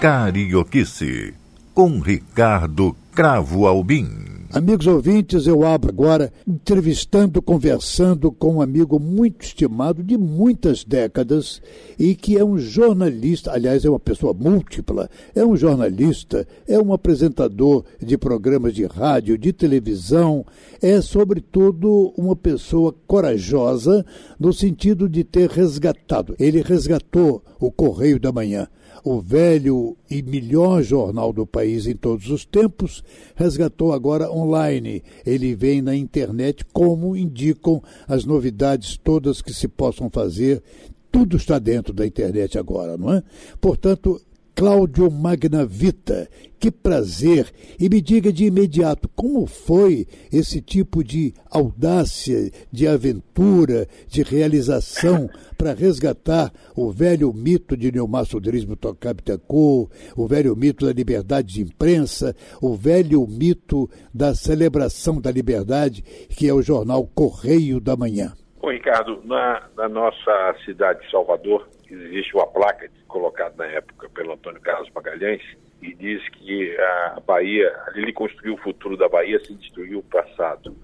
Carioquice, 0.00 1.34
com 1.74 2.00
Ricardo 2.00 2.94
Cravo 3.12 3.66
Albim. 3.66 4.25
Amigos 4.52 4.86
ouvintes, 4.86 5.46
eu 5.46 5.66
abro 5.66 5.90
agora 5.90 6.32
entrevistando, 6.46 7.42
conversando 7.42 8.30
com 8.30 8.54
um 8.54 8.62
amigo 8.62 8.98
muito 8.98 9.44
estimado 9.44 10.04
de 10.04 10.16
muitas 10.16 10.84
décadas 10.84 11.60
e 11.98 12.14
que 12.14 12.38
é 12.38 12.44
um 12.44 12.56
jornalista, 12.56 13.52
aliás, 13.52 13.84
é 13.84 13.90
uma 13.90 13.98
pessoa 13.98 14.32
múltipla, 14.32 15.10
é 15.34 15.44
um 15.44 15.56
jornalista, 15.56 16.46
é 16.66 16.78
um 16.78 16.92
apresentador 16.92 17.84
de 18.00 18.16
programas 18.16 18.72
de 18.72 18.84
rádio, 18.86 19.36
de 19.36 19.52
televisão, 19.52 20.46
é, 20.80 21.00
sobretudo, 21.00 22.14
uma 22.16 22.36
pessoa 22.36 22.94
corajosa 23.06 24.06
no 24.38 24.52
sentido 24.52 25.08
de 25.08 25.24
ter 25.24 25.50
resgatado. 25.50 26.36
Ele 26.38 26.62
resgatou 26.62 27.42
o 27.58 27.70
Correio 27.72 28.20
da 28.20 28.30
Manhã 28.30 28.68
o 29.04 29.20
velho 29.20 29.96
e 30.10 30.22
melhor 30.22 30.82
jornal 30.82 31.32
do 31.32 31.46
país 31.46 31.86
em 31.86 31.94
todos 31.94 32.30
os 32.30 32.44
tempos, 32.44 33.02
resgatou 33.34 33.92
agora 33.92 34.30
online. 34.30 35.02
Ele 35.24 35.54
vem 35.54 35.82
na 35.82 35.94
internet 35.94 36.64
como 36.72 37.16
indicam 37.16 37.82
as 38.06 38.24
novidades 38.24 38.96
todas 38.96 39.40
que 39.42 39.52
se 39.52 39.68
possam 39.68 40.10
fazer. 40.10 40.62
Tudo 41.10 41.36
está 41.36 41.58
dentro 41.58 41.92
da 41.92 42.06
internet 42.06 42.58
agora, 42.58 42.96
não 42.96 43.12
é? 43.12 43.22
Portanto, 43.60 44.20
Cláudio 44.56 45.10
Magnavita, 45.10 46.26
que 46.58 46.70
prazer! 46.70 47.52
E 47.78 47.90
me 47.90 48.00
diga 48.00 48.32
de 48.32 48.46
imediato 48.46 49.06
como 49.14 49.46
foi 49.46 50.06
esse 50.32 50.62
tipo 50.62 51.04
de 51.04 51.34
audácia, 51.50 52.50
de 52.72 52.88
aventura, 52.88 53.86
de 54.08 54.22
realização 54.22 55.28
para 55.58 55.74
resgatar 55.74 56.50
o 56.74 56.90
velho 56.90 57.30
mito 57.34 57.76
de 57.76 57.92
Neomar 57.92 58.24
Sodrismo 58.24 58.76
Tocapitacô, 58.76 59.90
o 60.16 60.26
velho 60.26 60.56
mito 60.56 60.86
da 60.86 60.92
liberdade 60.94 61.52
de 61.52 61.60
imprensa, 61.60 62.34
o 62.62 62.74
velho 62.74 63.26
mito 63.26 63.90
da 64.14 64.34
celebração 64.34 65.20
da 65.20 65.30
liberdade, 65.30 66.00
que 66.30 66.48
é 66.48 66.54
o 66.54 66.62
jornal 66.62 67.06
Correio 67.14 67.78
da 67.78 67.94
Manhã. 67.94 68.32
Bom, 68.58 68.70
Ricardo, 68.70 69.20
na, 69.22 69.68
na 69.76 69.86
nossa 69.86 70.56
cidade 70.64 71.04
de 71.04 71.10
Salvador, 71.10 71.68
existe 71.90 72.34
uma 72.34 72.46
placa 72.46 72.88
colocada 73.06 73.54
na 73.56 73.66
época 73.66 74.08
pelo 74.10 74.32
Antônio 74.32 74.60
Carlos 74.60 74.90
Magalhães 74.94 75.42
e 75.80 75.94
diz 75.94 76.26
que 76.30 76.76
a 76.78 77.20
Bahia, 77.26 77.72
ele 77.94 78.12
construiu 78.12 78.54
o 78.54 78.58
futuro 78.58 78.96
da 78.96 79.08
Bahia 79.08 79.38
sem 79.44 79.56
destruir 79.56 79.96
o 79.96 80.02
passado. 80.02 80.76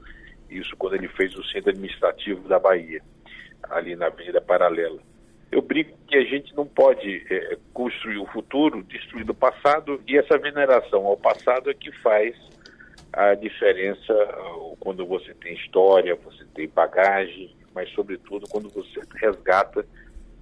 Isso 0.50 0.76
quando 0.76 0.94
ele 0.94 1.08
fez 1.08 1.34
o 1.34 1.44
centro 1.44 1.70
administrativo 1.70 2.46
da 2.48 2.58
Bahia, 2.58 3.02
ali 3.70 3.96
na 3.96 4.06
Avenida 4.06 4.40
Paralela. 4.40 5.00
Eu 5.50 5.62
brinco 5.62 5.96
que 6.06 6.16
a 6.16 6.24
gente 6.24 6.54
não 6.54 6.66
pode 6.66 7.26
é, 7.30 7.58
construir 7.72 8.18
o 8.18 8.26
futuro 8.26 8.82
destruindo 8.82 9.32
o 9.32 9.34
passado 9.34 10.00
e 10.06 10.16
essa 10.16 10.38
veneração 10.38 11.06
ao 11.06 11.16
passado 11.16 11.70
é 11.70 11.74
que 11.74 11.92
faz 12.00 12.34
a 13.12 13.34
diferença 13.34 14.14
quando 14.80 15.04
você 15.04 15.34
tem 15.34 15.54
história, 15.54 16.16
você 16.16 16.44
tem 16.54 16.66
bagagem, 16.68 17.54
mas 17.74 17.90
sobretudo 17.90 18.48
quando 18.48 18.70
você 18.70 19.00
resgata 19.16 19.84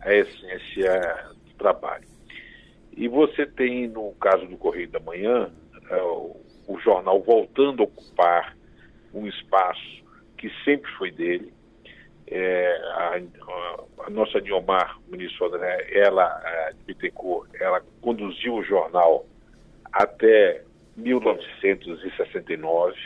a 0.01 0.15
essência 0.15 1.27
do 1.45 1.55
trabalho. 1.55 2.09
E 2.97 3.09
você 3.09 3.47
tem, 3.47 3.89
no 3.89 4.13
caso 4.13 4.47
do 4.47 4.57
Correio 4.57 4.89
da 4.89 5.01
Manhã, 5.01 5.51
o 6.67 6.79
jornal 6.79 7.23
voltando 7.23 7.83
a 7.83 7.85
ocupar 7.85 8.57
um 9.13 9.27
espaço 9.27 10.01
que 10.37 10.51
sempre 10.65 10.91
foi 10.93 11.11
dele. 11.11 11.53
É, 12.27 12.81
a, 12.95 13.21
a, 14.07 14.11
nossa 14.11 14.41
Diomar 14.41 14.99
Ministro 15.09 15.51
ela, 15.91 16.25
a 16.25 16.73
Bittencourt, 16.87 17.51
ela 17.61 17.83
conduziu 18.01 18.55
o 18.55 18.63
jornal 18.63 19.27
até 19.93 20.63
1969, 20.97 22.97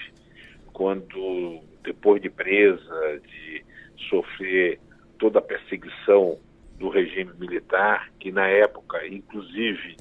quando, 0.75 1.61
depois 1.83 2.21
de 2.21 2.29
presa, 2.29 3.19
de 3.27 3.65
sofrer 4.11 4.79
toda 5.19 5.39
a 5.39 5.43
perseguição 5.43 6.39
do 6.79 6.89
regime 6.89 7.33
militar, 7.39 8.11
que 8.19 8.33
na 8.33 8.47
época, 8.47 9.07
inclusive, 9.07 9.97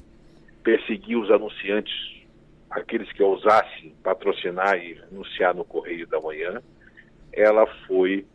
perseguia 0.62 1.18
os 1.18 1.30
anunciantes, 1.30 1.94
aqueles 2.70 3.10
que 3.12 3.22
ousassem 3.22 3.94
patrocinar 4.02 4.76
e 4.76 5.00
anunciar 5.10 5.54
no 5.54 5.64
Correio 5.64 6.06
da 6.06 6.20
Manhã, 6.20 6.60
ela 7.32 7.66
foi 7.86 8.26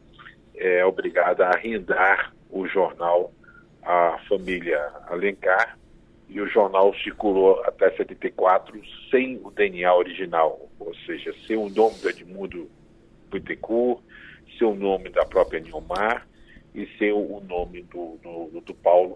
é, 0.55 0.85
obrigada 0.85 1.45
a 1.45 1.55
arrendar 1.55 2.33
o 2.49 2.67
jornal 2.67 3.33
à 3.83 4.17
família 4.27 4.79
Alencar 5.07 5.77
e 6.27 6.39
o 6.39 6.47
jornal 6.47 6.93
circulou 6.95 7.61
até 7.63 7.89
74 7.91 8.79
sem 9.09 9.41
o 9.43 9.49
DNA 9.49 9.93
original, 9.93 10.69
ou 10.79 10.93
seja, 11.05 11.33
sem 11.47 11.57
o 11.57 11.69
nome 11.69 11.97
do 11.99 12.09
Edmundo 12.09 12.69
Bittencourt, 13.31 14.01
sem 14.57 14.67
o 14.67 14.75
nome 14.75 15.09
da 15.09 15.25
própria 15.25 15.59
Nilmar 15.59 16.28
e 16.73 16.87
sem 16.97 17.11
o 17.11 17.39
nome 17.41 17.83
do, 17.83 18.17
do, 18.21 18.61
do 18.61 18.73
Paulo, 18.73 19.15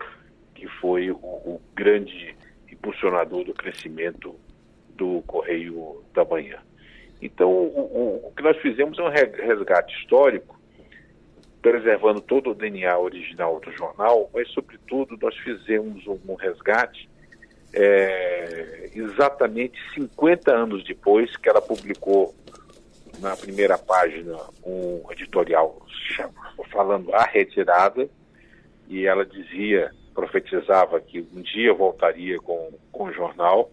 que 0.54 0.68
foi 0.80 1.12
o, 1.12 1.16
o, 1.16 1.62
grande 1.76 2.36
impulsionador 2.72 3.44
do 3.44 3.54
crescimento 3.54 4.36
do 4.96 5.22
Correio 5.28 6.04
da 6.14 6.26
Manhã. 6.26 6.60
Então, 7.22 7.50
o, 7.50 8.28
o 8.28 8.32
que 8.36 8.44
nós 8.44 8.58
fizemos 8.58 8.98
é 9.00 9.04
um 9.04 9.10
resgate 9.10 9.96
histórico, 10.00 10.60
preservando 11.62 12.20
todo 12.20 12.52
o 12.52 12.56
DNA 12.56 12.98
original 12.98 13.60
do 13.60 13.72
jornal, 13.72 14.30
mas, 14.34 14.50
sobretudo, 14.50 15.18
nós 15.22 15.36
fizemos 15.38 16.06
um 16.08 16.36
resgate 16.36 17.10
é, 17.74 18.90
exatamente 18.94 19.80
50 19.96 20.52
anos 20.54 20.84
depois 20.84 21.36
que 21.38 21.50
ela 21.50 21.62
publicou 21.62 22.36
na 23.24 23.38
primeira 23.38 23.78
página 23.78 24.38
um 24.66 25.02
editorial 25.10 25.82
falando 26.70 27.16
a 27.16 27.24
retirada 27.24 28.10
e 28.90 29.08
ela 29.08 29.26
dizia, 29.26 29.92
profetizava 30.14 31.00
que 31.00 31.26
um 31.34 31.42
dia 31.42 31.74
voltaria 31.74 32.38
com, 32.40 32.72
com 32.92 33.06
o 33.06 33.14
jornal. 33.14 33.72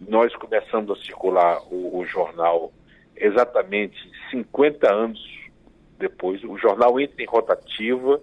Nós 0.00 0.34
começamos 0.34 0.90
a 0.98 1.02
circular 1.04 1.62
o, 1.70 1.98
o 1.98 2.04
jornal 2.04 2.72
exatamente 3.16 3.96
50 4.32 4.92
anos 4.92 5.20
depois. 5.96 6.42
O 6.42 6.58
jornal 6.58 6.98
entra 6.98 7.22
em 7.22 7.26
rotativa, 7.26 8.20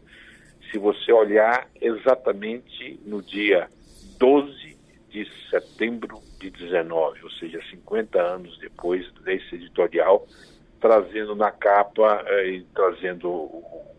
se 0.69 0.77
você 0.77 1.13
olhar 1.13 1.69
exatamente 1.79 2.99
no 3.05 3.21
dia 3.21 3.69
12 4.17 4.77
de 5.09 5.27
setembro 5.49 6.21
de 6.39 6.49
19, 6.49 7.23
ou 7.23 7.31
seja, 7.31 7.59
50 7.69 8.21
anos 8.21 8.57
depois 8.59 9.11
desse 9.23 9.55
editorial, 9.55 10.27
trazendo 10.79 11.35
na 11.35 11.51
capa 11.51 12.23
eh, 12.25 12.47
e 12.49 12.63
trazendo 12.73 13.49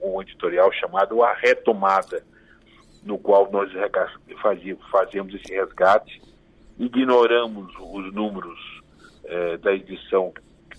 um 0.03 0.21
editorial 0.23 0.73
chamado 0.73 1.23
A 1.23 1.35
Retomada, 1.35 2.25
no 3.03 3.19
qual 3.19 3.51
nós 3.51 3.71
fazíamos 4.91 5.35
esse 5.35 5.53
resgate, 5.53 6.23
ignoramos 6.79 7.73
os 7.79 8.13
números 8.13 8.83
eh, 9.25 9.57
da 9.59 9.73
edição 9.73 10.33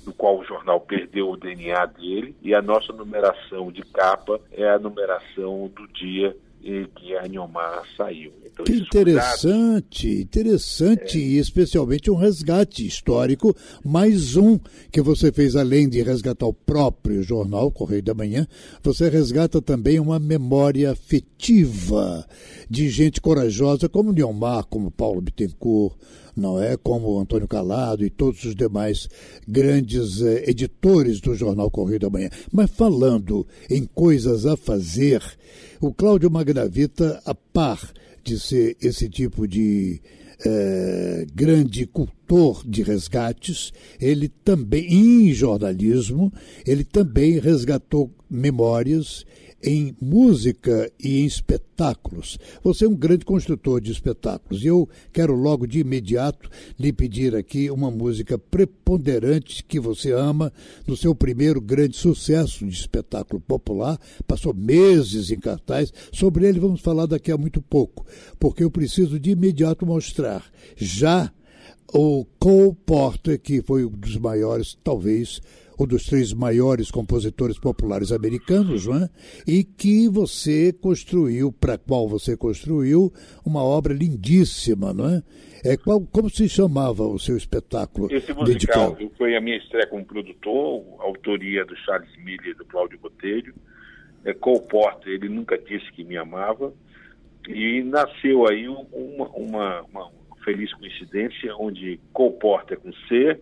do 0.03 0.13
qual 0.13 0.39
o 0.39 0.43
jornal 0.43 0.79
perdeu 0.81 1.29
o 1.29 1.37
DNA 1.37 1.85
dele, 1.85 2.35
e 2.41 2.55
a 2.55 2.61
nossa 2.61 2.91
numeração 2.91 3.71
de 3.71 3.83
capa 3.83 4.39
é 4.51 4.67
a 4.67 4.79
numeração 4.79 5.71
do 5.75 5.87
dia 5.89 6.35
que 6.61 7.15
a 7.15 7.27
Niomar 7.27 7.83
saiu. 7.97 8.31
Então, 8.45 8.65
que 8.65 8.73
interessante, 8.73 10.07
cuidados, 10.07 10.21
interessante, 10.21 11.17
é... 11.17 11.21
e 11.21 11.37
especialmente 11.37 12.11
um 12.11 12.15
resgate 12.15 12.85
histórico, 12.85 13.55
mais 13.83 14.35
um 14.35 14.59
que 14.91 15.01
você 15.01 15.31
fez 15.31 15.55
além 15.55 15.89
de 15.89 16.01
resgatar 16.01 16.45
o 16.45 16.53
próprio 16.53 17.23
jornal 17.23 17.71
Correio 17.71 18.03
da 18.03 18.13
Manhã, 18.13 18.47
você 18.83 19.09
resgata 19.09 19.61
também 19.61 19.99
uma 19.99 20.19
memória 20.19 20.91
afetiva 20.91 22.25
de 22.69 22.89
gente 22.89 23.19
corajosa 23.19 23.89
como 23.89 24.11
Niomar, 24.11 24.65
como 24.65 24.91
Paulo 24.91 25.21
Bittencourt, 25.21 25.95
não 26.35 26.61
é? 26.61 26.77
Como 26.77 27.19
Antônio 27.19 27.47
Calado 27.47 28.05
e 28.05 28.09
todos 28.09 28.43
os 28.43 28.55
demais 28.55 29.09
grandes 29.47 30.21
eh, 30.21 30.49
editores 30.49 31.19
do 31.19 31.35
jornal 31.35 31.69
Correio 31.69 31.99
da 31.99 32.09
Manhã. 32.09 32.29
Mas 32.51 32.69
falando 32.71 33.45
em 33.69 33.85
coisas 33.85 34.45
a 34.45 34.55
fazer, 34.55 35.21
o 35.81 35.91
Cláudio 35.91 36.29
Magnavita, 36.29 37.19
a 37.25 37.33
par 37.33 37.91
de 38.23 38.39
ser 38.39 38.77
esse 38.79 39.09
tipo 39.09 39.47
de 39.47 39.99
eh, 40.45 41.25
grande 41.33 41.87
cultor 41.87 42.63
de 42.63 42.83
resgates, 42.83 43.73
ele 43.99 44.29
também, 44.29 44.85
em 44.93 45.33
jornalismo, 45.33 46.31
ele 46.67 46.83
também 46.83 47.39
resgatou 47.39 48.11
memórias 48.29 49.25
em 49.63 49.95
música 50.01 50.91
e 50.99 51.21
em 51.21 51.25
espetáculos. 51.25 52.37
Você 52.63 52.85
é 52.85 52.87
um 52.87 52.95
grande 52.95 53.25
construtor 53.25 53.81
de 53.81 53.91
espetáculos 53.91 54.63
e 54.63 54.67
eu 54.67 54.87
quero 55.11 55.35
logo 55.35 55.65
de 55.65 55.79
imediato 55.79 56.49
lhe 56.79 56.91
pedir 56.91 57.35
aqui 57.35 57.69
uma 57.69 57.91
música 57.91 58.37
preponderante 58.37 59.63
que 59.63 59.79
você 59.79 60.11
ama 60.11 60.51
no 60.87 60.95
seu 60.95 61.13
primeiro 61.13 61.61
grande 61.61 61.97
sucesso 61.97 62.65
de 62.65 62.73
espetáculo 62.73 63.41
popular. 63.41 63.99
Passou 64.27 64.53
meses 64.53 65.31
em 65.31 65.39
cartaz. 65.39 65.93
Sobre 66.11 66.47
ele 66.47 66.59
vamos 66.59 66.81
falar 66.81 67.05
daqui 67.05 67.31
a 67.31 67.37
muito 67.37 67.61
pouco, 67.61 68.05
porque 68.39 68.63
eu 68.63 68.71
preciso 68.71 69.19
de 69.19 69.31
imediato 69.31 69.85
mostrar 69.85 70.43
já 70.75 71.31
o 71.93 72.25
Cole 72.39 72.75
Porter, 72.85 73.39
que 73.39 73.61
foi 73.61 73.85
um 73.85 73.89
dos 73.89 74.15
maiores, 74.17 74.77
talvez, 74.83 75.41
um 75.83 75.87
dos 75.87 76.05
três 76.05 76.33
maiores 76.33 76.91
compositores 76.91 77.57
populares 77.59 78.11
americanos, 78.11 78.87
não 78.87 79.03
é? 79.03 79.09
e 79.47 79.63
que 79.63 80.07
você 80.07 80.71
construiu, 80.71 81.51
para 81.51 81.77
qual 81.77 82.07
você 82.07 82.37
construiu, 82.37 83.11
uma 83.45 83.63
obra 83.63 83.93
lindíssima, 83.93 84.93
não 84.93 85.09
é? 85.09 85.23
É, 85.63 85.77
qual, 85.77 86.01
como 86.01 86.29
se 86.29 86.49
chamava 86.49 87.03
o 87.03 87.19
seu 87.19 87.37
espetáculo? 87.37 88.07
Esse 88.11 88.33
musical 88.33 88.91
dedicado? 88.93 89.11
foi 89.15 89.35
a 89.35 89.41
minha 89.41 89.57
estreia 89.57 89.85
como 89.87 90.03
produtor, 90.03 90.83
autoria 90.99 91.63
do 91.65 91.75
Charles 91.77 92.09
Miller 92.17 92.47
e 92.47 92.53
do 92.55 92.65
Cláudio 92.65 92.97
Botelho. 92.99 93.53
É, 94.25 94.33
Cole 94.33 94.61
Porter, 94.67 95.13
ele 95.13 95.29
nunca 95.29 95.57
disse 95.57 95.91
que 95.91 96.03
me 96.03 96.17
amava. 96.17 96.73
E 97.47 97.83
nasceu 97.83 98.47
aí 98.47 98.67
uma, 98.67 99.27
uma, 99.35 99.81
uma 99.83 100.11
feliz 100.43 100.73
coincidência, 100.73 101.55
onde 101.55 101.99
Cole 102.11 102.37
Porter 102.39 102.79
com 102.79 102.91
C, 103.07 103.39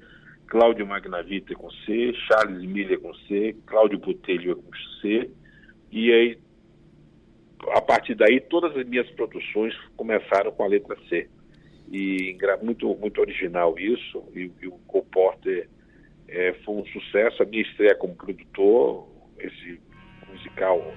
Cláudio 0.49 0.85
Magnavita 0.85 1.53
com 1.53 1.69
C, 1.71 2.13
Charles 2.27 2.67
Miller 2.67 2.99
com 2.99 3.13
C, 3.13 3.55
Cláudio 3.65 3.99
Botelho 3.99 4.55
com 4.57 4.71
C, 4.99 5.29
e 5.91 6.11
aí, 6.11 6.39
a 7.69 7.81
partir 7.81 8.15
daí, 8.15 8.41
todas 8.41 8.75
as 8.75 8.85
minhas 8.85 9.09
produções 9.11 9.75
começaram 9.95 10.51
com 10.51 10.63
a 10.63 10.67
letra 10.67 10.97
C. 11.07 11.29
E 11.91 12.37
muito, 12.61 12.95
muito 12.95 13.21
original 13.21 13.77
isso, 13.77 14.23
e, 14.35 14.51
e 14.61 14.67
o 14.67 14.71
Comporter 14.87 15.69
é, 16.27 16.53
foi 16.65 16.75
um 16.75 16.85
sucesso. 16.87 17.41
A 17.41 17.45
minha 17.45 17.63
estreia 17.63 17.95
como 17.95 18.15
produtor, 18.15 19.07
esse 19.39 19.79
musical 20.31 20.93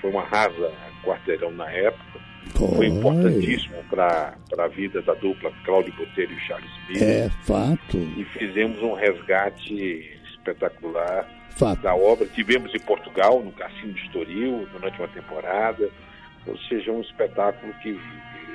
foi 0.00 0.10
uma 0.10 0.22
rasa 0.22 0.72
quarteirão 1.04 1.50
na 1.52 1.70
época 1.70 2.35
foi 2.54 2.86
importantíssimo 2.86 3.82
para 3.90 4.36
a 4.58 4.68
vida 4.68 5.02
da 5.02 5.14
dupla 5.14 5.52
Cláudio 5.64 5.92
Botelho 5.94 6.32
e 6.32 6.40
Charles 6.40 6.70
Miller. 6.88 7.26
É 7.26 7.30
fato. 7.44 7.96
E 7.96 8.24
fizemos 8.24 8.82
um 8.82 8.94
resgate 8.94 10.18
espetacular 10.32 11.28
fato. 11.50 11.82
da 11.82 11.94
obra. 11.94 12.26
Tivemos 12.26 12.74
em 12.74 12.80
Portugal, 12.80 13.42
no 13.42 13.52
Cassino 13.52 13.92
de 13.92 14.02
Estoril, 14.02 14.66
durante 14.72 14.98
uma 14.98 15.08
temporada. 15.08 15.90
Ou 16.46 16.56
seja, 16.68 16.92
um 16.92 17.00
espetáculo 17.00 17.72
que 17.82 17.98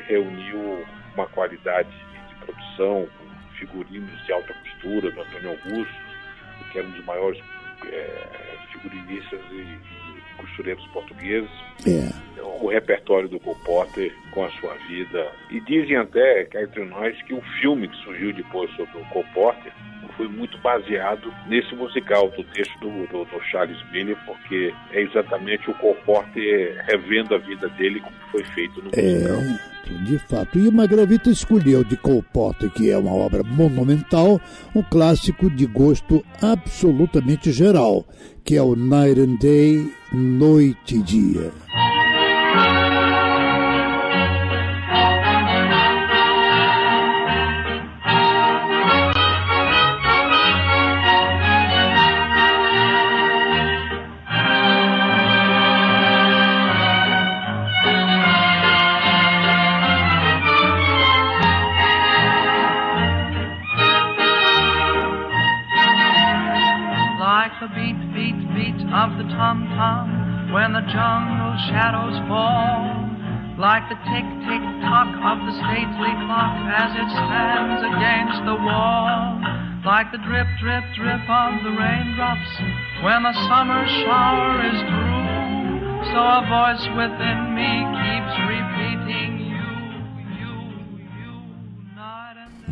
reuniu 0.07 0.85
uma 1.13 1.27
qualidade 1.27 1.89
de 1.89 2.45
produção, 2.45 3.07
com 3.17 3.55
figurinos 3.57 4.25
de 4.25 4.31
alta 4.31 4.53
costura 4.53 5.11
do 5.11 5.21
Antônio 5.21 5.49
Augusto, 5.49 5.93
que 6.71 6.79
era 6.79 6.87
um 6.87 6.91
dos 6.91 7.05
maiores 7.05 7.41
é, 7.85 8.27
figurinistas 8.71 9.39
e 9.51 9.77
costureiros 10.35 10.85
portugueses. 10.87 11.49
É. 11.87 12.09
O 12.61 12.67
repertório 12.67 13.27
do 13.27 13.39
Cole 13.39 13.57
Potter 13.65 14.13
com 14.31 14.45
a 14.45 14.49
sua 14.51 14.73
vida. 14.87 15.31
E 15.49 15.59
dizem 15.61 15.97
até, 15.97 16.45
cá 16.45 16.61
entre 16.61 16.85
nós, 16.85 17.19
que 17.23 17.33
o 17.33 17.41
filme 17.59 17.87
que 17.87 17.97
surgiu 18.03 18.33
depois 18.33 18.69
sobre 18.75 18.97
o 18.99 19.05
Cole 19.05 19.27
Potter 19.33 19.71
foi 20.21 20.27
muito 20.27 20.57
baseado 20.59 21.33
nesse 21.47 21.73
musical 21.75 22.29
do 22.29 22.43
texto 22.43 22.77
do, 22.79 23.07
do, 23.07 23.25
do 23.25 23.43
Charles 23.49 23.77
Miller, 23.91 24.15
porque 24.25 24.73
é 24.91 25.01
exatamente 25.01 25.69
o 25.69 25.73
Cole 25.75 25.97
Porter 26.05 26.83
revendo 26.85 27.35
a 27.35 27.37
vida 27.39 27.67
dele 27.69 27.99
como 27.99 28.15
foi 28.31 28.43
feito 28.43 28.81
no 28.83 28.91
é, 28.93 29.01
musical. 29.01 29.71
De 30.05 30.19
fato. 30.19 30.59
E 30.59 30.67
o 30.67 30.71
Magravita 30.71 31.29
escolheu 31.29 31.83
de 31.83 31.97
Cole 31.97 32.23
Porter, 32.33 32.69
que 32.69 32.91
é 32.91 32.97
uma 32.97 33.13
obra 33.13 33.43
monumental, 33.43 34.39
um 34.75 34.83
clássico 34.83 35.49
de 35.49 35.65
gosto 35.65 36.23
absolutamente 36.41 37.51
geral, 37.51 38.05
que 38.43 38.55
é 38.55 38.61
o 38.61 38.75
Night 38.75 39.19
and 39.19 39.37
Day, 39.39 39.91
Noite 40.13 40.95
e 40.95 41.01
Dia. 41.01 41.53
The 83.31 83.47
summer 83.47 83.87
shower 83.87 84.59
is 84.71 84.79
through. 84.89 85.31
So 86.11 86.19
a 86.19 86.41
voice 86.51 86.85
within 86.99 87.39
me 87.55 87.71
keeps 88.01 88.35
repeating 88.53 89.31
you, 89.51 89.71
you, 90.41 90.53
you, 91.15 91.33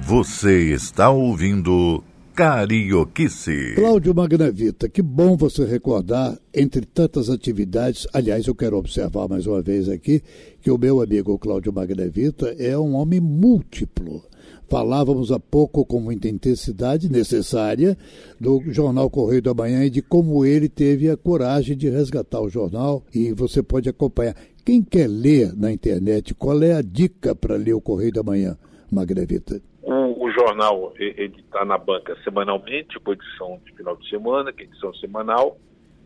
Você 0.01 0.73
está 0.73 1.09
ouvindo 1.11 2.03
Carioquice. 2.35 3.75
Cláudio 3.75 4.13
Magnavita, 4.13 4.89
que 4.89 5.01
bom 5.01 5.37
você 5.37 5.63
recordar, 5.65 6.37
entre 6.53 6.85
tantas 6.85 7.29
atividades, 7.29 8.05
aliás, 8.11 8.45
eu 8.47 8.55
quero 8.55 8.77
observar 8.77 9.29
mais 9.29 9.47
uma 9.47 9.61
vez 9.61 9.87
aqui, 9.87 10.21
que 10.61 10.71
o 10.71 10.77
meu 10.77 11.01
amigo 11.01 11.39
Cláudio 11.39 11.71
Magnavita 11.71 12.53
é 12.59 12.77
um 12.77 12.95
homem 12.95 13.21
múltiplo. 13.21 14.28
Falávamos 14.69 15.31
há 15.31 15.39
pouco 15.39 15.83
com 15.83 15.99
muita 15.99 16.27
intensidade 16.29 17.11
necessária 17.11 17.97
do 18.39 18.61
jornal 18.67 19.09
Correio 19.09 19.41
da 19.41 19.51
Manhã 19.51 19.83
e 19.83 19.89
de 19.89 19.99
como 19.99 20.45
ele 20.45 20.69
teve 20.69 21.09
a 21.09 21.17
coragem 21.17 21.75
de 21.75 21.89
resgatar 21.89 22.39
o 22.39 22.49
jornal 22.49 23.03
e 23.13 23.33
você 23.33 23.63
pode 23.63 23.89
acompanhar. 23.89 24.35
Quem 24.63 24.83
quer 24.83 25.07
ler 25.07 25.55
na 25.57 25.71
internet, 25.71 26.35
qual 26.35 26.61
é 26.61 26.73
a 26.73 26.83
dica 26.83 27.33
para 27.33 27.55
ler 27.55 27.73
o 27.73 27.81
Correio 27.81 28.13
da 28.13 28.21
Manhã, 28.21 28.55
Magnavita? 28.91 29.59
O, 29.81 30.25
o 30.25 30.31
jornal 30.31 30.93
está 30.99 31.65
na 31.65 31.79
banca 31.79 32.15
semanalmente, 32.23 32.99
com 32.99 33.13
edição 33.13 33.59
de 33.65 33.73
final 33.73 33.95
de 33.95 34.07
semana, 34.07 34.53
que 34.53 34.61
é 34.61 34.65
edição 34.65 34.93
semanal, 34.93 35.57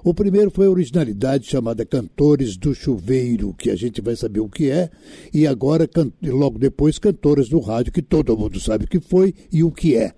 O 0.08 0.14
primeiro 0.14 0.50
foi 0.50 0.64
a 0.64 0.70
originalidade 0.70 1.44
chamada 1.44 1.84
Cantores 1.84 2.56
do 2.56 2.74
Chuveiro, 2.74 3.52
que 3.52 3.68
a 3.68 3.76
gente 3.76 4.00
vai 4.00 4.16
saber 4.16 4.40
o 4.40 4.48
que 4.48 4.70
é, 4.70 4.88
e 5.34 5.46
agora, 5.46 5.86
logo 6.24 6.58
depois, 6.58 6.98
Cantores 6.98 7.50
do 7.50 7.60
Rádio, 7.60 7.92
que 7.92 8.00
todo 8.00 8.34
mundo 8.34 8.58
sabe 8.58 8.86
o 8.86 8.88
que 8.88 9.00
foi 9.00 9.34
e 9.52 9.62
o 9.62 9.70
que 9.70 9.98
é. 9.98 10.14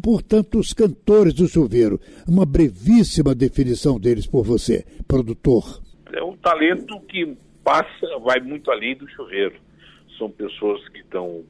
Portanto, 0.00 0.60
os 0.60 0.72
Cantores 0.72 1.34
do 1.34 1.48
Chuveiro, 1.48 2.00
uma 2.28 2.46
brevíssima 2.46 3.34
definição 3.34 3.98
deles 3.98 4.24
por 4.24 4.44
você, 4.44 4.84
produtor. 5.08 5.82
É 6.12 6.22
um 6.22 6.36
talento 6.36 7.00
que 7.00 7.36
passa, 7.64 8.06
vai 8.22 8.38
muito 8.38 8.70
além 8.70 8.94
do 8.94 9.08
chuveiro. 9.08 9.56
São 10.16 10.30
pessoas 10.30 10.88
que 10.90 11.00
estão, 11.00 11.42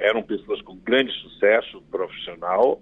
eram 0.00 0.22
pessoas 0.22 0.62
com 0.62 0.76
grande 0.76 1.12
sucesso 1.20 1.82
profissional, 1.90 2.80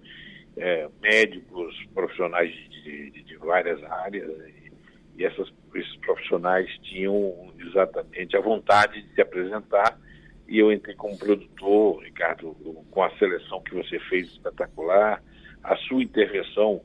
é, 0.55 0.87
médicos, 1.01 1.75
profissionais 1.93 2.49
de, 2.49 2.66
de, 3.11 3.23
de 3.23 3.37
várias 3.37 3.81
áreas, 3.83 4.29
e, 4.47 4.71
e 5.17 5.25
essas, 5.25 5.51
esses 5.75 5.95
profissionais 5.97 6.69
tinham 6.83 7.53
exatamente 7.59 8.35
a 8.35 8.41
vontade 8.41 9.01
de 9.01 9.13
se 9.13 9.21
apresentar. 9.21 9.99
E 10.47 10.59
eu 10.59 10.71
entrei 10.71 10.95
como 10.95 11.17
produtor, 11.17 12.01
Ricardo, 12.03 12.55
com 12.89 13.03
a 13.03 13.09
seleção 13.17 13.61
que 13.61 13.75
você 13.75 13.99
fez 13.99 14.27
espetacular, 14.29 15.21
a 15.63 15.75
sua 15.75 16.01
intervenção 16.01 16.81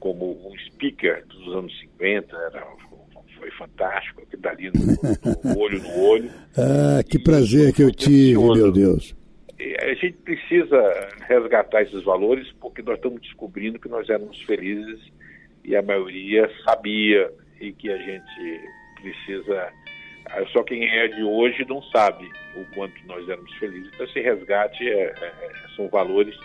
como 0.00 0.48
um 0.48 0.58
speaker 0.58 1.24
dos 1.26 1.54
anos 1.54 1.80
50 1.80 2.36
era 2.36 2.66
foi 3.44 3.50
fantástico, 3.52 4.22
aquilo 4.22 4.42
dali 4.42 4.70
no, 4.72 5.52
no, 5.54 5.58
olho 5.60 5.82
no 5.82 6.00
olho. 6.00 6.30
Ah, 6.56 7.02
que 7.02 7.18
prazer 7.18 7.72
que 7.72 7.82
eu 7.82 7.90
tive, 7.90 8.38
meu 8.38 8.70
Deus. 8.70 9.14
A 9.80 9.94
gente 9.94 10.16
precisa 10.18 11.08
resgatar 11.26 11.82
esses 11.82 12.02
valores 12.04 12.50
porque 12.60 12.80
nós 12.80 12.96
estamos 12.96 13.20
descobrindo 13.20 13.78
que 13.78 13.88
nós 13.88 14.08
éramos 14.08 14.40
felizes 14.42 15.00
e 15.64 15.74
a 15.76 15.82
maioria 15.82 16.50
sabia 16.64 17.30
e 17.60 17.72
que 17.72 17.90
a 17.90 17.96
gente 17.96 18.70
precisa. 19.00 19.72
Ah, 20.26 20.44
só 20.52 20.62
quem 20.62 20.88
é 20.88 21.08
de 21.08 21.22
hoje 21.22 21.64
não 21.68 21.82
sabe 21.84 22.30
o 22.56 22.64
quanto 22.74 22.94
nós 23.06 23.28
éramos 23.28 23.52
felizes. 23.54 23.90
Então, 23.92 24.06
esse 24.06 24.20
resgate 24.20 24.88
é, 24.88 25.14
é, 25.20 25.52
são 25.76 25.88
valores. 25.88 26.36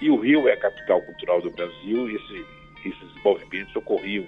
E 0.00 0.10
o 0.10 0.16
Rio 0.16 0.48
é 0.48 0.52
a 0.52 0.60
capital 0.60 1.02
cultural 1.02 1.40
do 1.40 1.50
Brasil 1.50 2.08
e 2.08 2.16
esse, 2.16 2.46
esses 2.84 3.08
desenvolvimentos 3.08 3.74
ocorriam 3.74 4.26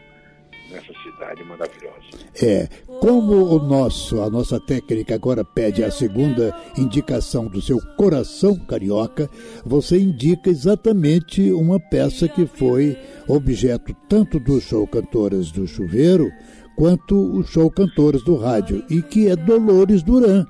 nessa 0.71 0.93
cidade 1.03 1.45
maravilhosa. 1.45 2.01
É, 2.41 2.69
como 3.01 3.45
o 3.45 3.59
nosso, 3.59 4.21
a 4.23 4.31
nossa 4.31 4.61
técnica 4.61 5.15
agora 5.15 5.45
pede 5.45 5.83
a 5.83 5.91
segunda 5.91 6.55
indicação 6.77 7.47
do 7.47 7.61
seu 7.61 7.79
coração 7.97 8.57
carioca, 8.67 9.29
você 9.65 9.99
indica 9.99 10.51
exatamente 10.51 11.53
uma 11.53 11.79
peça 11.79 12.29
que 12.29 12.47
foi 12.47 12.97
objeto 13.29 13.95
tanto 14.09 14.39
do 14.39 14.61
show 14.61 14.87
Cantoras 14.87 15.51
do 15.51 15.67
Chuveiro 15.67 16.31
quanto 16.77 17.15
o 17.15 17.43
show 17.45 17.71
Cantoras 17.71 18.23
do 18.23 18.37
Rádio 18.37 18.85
e 18.89 19.03
que 19.03 19.29
é 19.29 19.37
Dolores 19.37 20.03
Duran. 20.03 20.47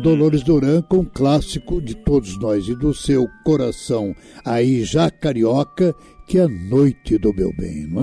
Dolores 0.00 0.42
Duran 0.42 0.82
com 0.82 0.98
um 0.98 1.04
clássico 1.04 1.80
de 1.80 1.94
todos 1.94 2.38
nós 2.38 2.66
e 2.68 2.74
do 2.74 2.92
seu 2.92 3.26
coração 3.44 4.14
aí 4.44 4.84
já 4.84 5.10
carioca 5.10 5.94
que 6.26 6.38
é 6.38 6.42
a 6.42 6.48
noite 6.48 7.16
do 7.18 7.32
meu 7.34 7.52
bem, 7.56 7.86
não 7.86 8.02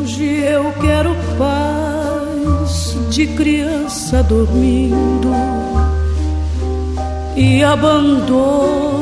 Hoje 0.00 0.24
eu 0.24 0.72
quero 0.80 1.14
paz 1.38 2.96
de 3.10 3.26
criança 3.28 4.22
dormindo 4.22 5.30
e 7.36 7.62
abandono 7.62 8.96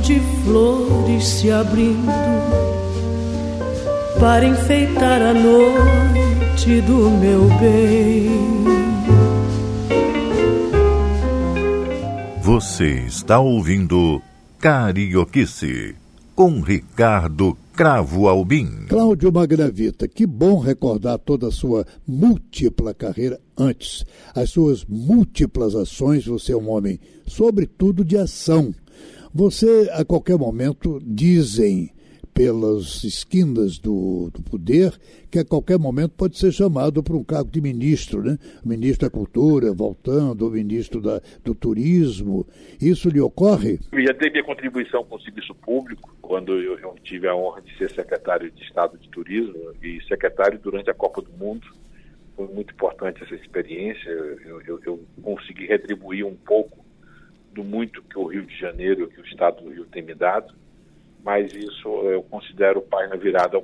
de 0.00 0.20
flores 0.44 1.24
se 1.24 1.50
abrindo 1.50 2.10
para 4.18 4.44
enfeitar 4.44 5.20
a 5.20 5.34
noite 5.34 6.80
do 6.82 7.10
meu 7.10 7.44
bem. 7.58 8.81
Você 12.42 13.04
está 13.06 13.38
ouvindo 13.38 14.20
Carioquice, 14.58 15.94
com 16.34 16.60
Ricardo 16.60 17.56
Cravo 17.72 18.26
Albim. 18.26 18.86
Cláudio 18.88 19.32
Magravita, 19.32 20.08
que 20.08 20.26
bom 20.26 20.58
recordar 20.58 21.20
toda 21.20 21.46
a 21.46 21.52
sua 21.52 21.86
múltipla 22.04 22.92
carreira 22.92 23.40
antes. 23.56 24.04
As 24.34 24.50
suas 24.50 24.84
múltiplas 24.84 25.76
ações, 25.76 26.26
você 26.26 26.50
é 26.50 26.56
um 26.56 26.68
homem, 26.68 26.98
sobretudo 27.28 28.04
de 28.04 28.18
ação. 28.18 28.74
Você, 29.32 29.88
a 29.92 30.04
qualquer 30.04 30.36
momento, 30.36 31.00
dizem 31.00 31.92
pelas 32.34 33.04
esquinas 33.04 33.78
do, 33.78 34.30
do, 34.32 34.42
poder, 34.42 34.92
que 35.30 35.38
a 35.38 35.44
qualquer 35.44 35.78
momento 35.78 36.12
pode 36.12 36.38
ser 36.38 36.50
chamado 36.50 37.02
para 37.02 37.14
um 37.14 37.24
cargo 37.24 37.50
de 37.50 37.60
ministro, 37.60 38.22
né? 38.22 38.38
Ministro 38.64 39.06
da 39.06 39.10
Cultura, 39.10 39.72
voltando, 39.72 40.50
ministro 40.50 41.00
da, 41.00 41.20
do 41.44 41.54
Turismo. 41.54 42.46
Isso 42.80 43.08
lhe 43.08 43.20
ocorre? 43.20 43.78
Eu 43.92 44.02
já 44.02 44.12
dei 44.12 44.30
minha 44.30 44.44
contribuição 44.44 45.04
com 45.04 45.16
o 45.16 45.20
serviço 45.20 45.54
público, 45.54 46.16
quando 46.22 46.52
eu, 46.52 46.78
eu 46.78 46.94
tive 47.02 47.28
a 47.28 47.36
honra 47.36 47.60
de 47.60 47.76
ser 47.76 47.90
secretário 47.90 48.50
de 48.50 48.62
Estado 48.62 48.96
de 48.96 49.08
Turismo 49.10 49.72
e 49.82 50.00
secretário 50.08 50.58
durante 50.58 50.90
a 50.90 50.94
Copa 50.94 51.20
do 51.20 51.32
Mundo. 51.32 51.66
Foi 52.34 52.48
muito 52.48 52.72
importante 52.72 53.22
essa 53.22 53.34
experiência. 53.34 54.08
Eu, 54.08 54.62
eu, 54.62 54.80
eu 54.86 55.04
consegui 55.22 55.66
retribuir 55.66 56.24
um 56.24 56.34
pouco 56.34 56.82
do 57.52 57.62
muito 57.62 58.02
que 58.02 58.18
o 58.18 58.26
Rio 58.26 58.46
de 58.46 58.58
Janeiro, 58.58 59.08
que 59.08 59.20
o 59.20 59.24
Estado 59.26 59.62
do 59.62 59.70
Rio 59.70 59.84
tem 59.84 60.02
me 60.02 60.14
dado 60.14 60.61
mas 61.24 61.52
isso 61.54 61.88
eu 62.08 62.22
considero 62.24 62.82
pai 62.82 63.06
na 63.06 63.16
virada. 63.16 63.62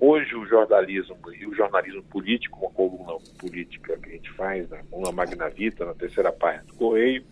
Hoje 0.00 0.34
o 0.34 0.46
jornalismo 0.46 1.16
e 1.32 1.46
o 1.46 1.54
jornalismo 1.54 2.02
político, 2.04 2.58
uma 2.60 2.70
coluna 2.70 3.18
política 3.38 3.96
que 3.98 4.10
a 4.10 4.12
gente 4.12 4.30
faz, 4.32 4.68
na 4.68 4.78
coluna 4.84 5.12
Magna 5.12 5.48
Vita, 5.48 5.86
na 5.86 5.94
terceira 5.94 6.30
página 6.30 6.64
do 6.64 6.74
Correio, 6.74 7.24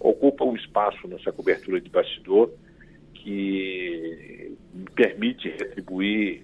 ocupa 0.00 0.44
um 0.44 0.56
espaço 0.56 1.06
nessa 1.06 1.30
cobertura 1.30 1.80
de 1.80 1.90
bastidor 1.90 2.50
que 3.12 4.56
permite 4.94 5.48
retribuir, 5.48 6.42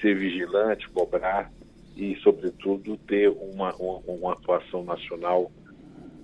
ser 0.00 0.14
vigilante, 0.14 0.88
cobrar 0.90 1.50
e, 1.96 2.16
sobretudo, 2.16 2.96
ter 2.98 3.28
uma, 3.28 3.74
uma, 3.76 3.98
uma 4.06 4.32
atuação 4.32 4.84
nacional 4.84 5.50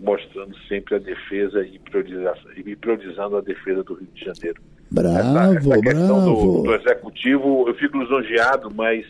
mostrando 0.00 0.56
sempre 0.66 0.96
a 0.96 0.98
defesa 0.98 1.64
e, 1.64 1.80
e 2.56 2.76
priorizando 2.76 3.36
a 3.36 3.40
defesa 3.40 3.82
do 3.82 3.94
Rio 3.94 4.08
de 4.12 4.24
Janeiro. 4.24 4.60
Bravo, 4.90 5.56
essa, 5.56 5.68
essa 5.74 5.80
questão. 5.80 6.24
Do, 6.24 6.62
do, 6.62 6.74
executivo, 6.74 7.68
eu 7.68 7.74
fico 7.74 7.98
lisonjeado, 7.98 8.72
mas 8.74 9.04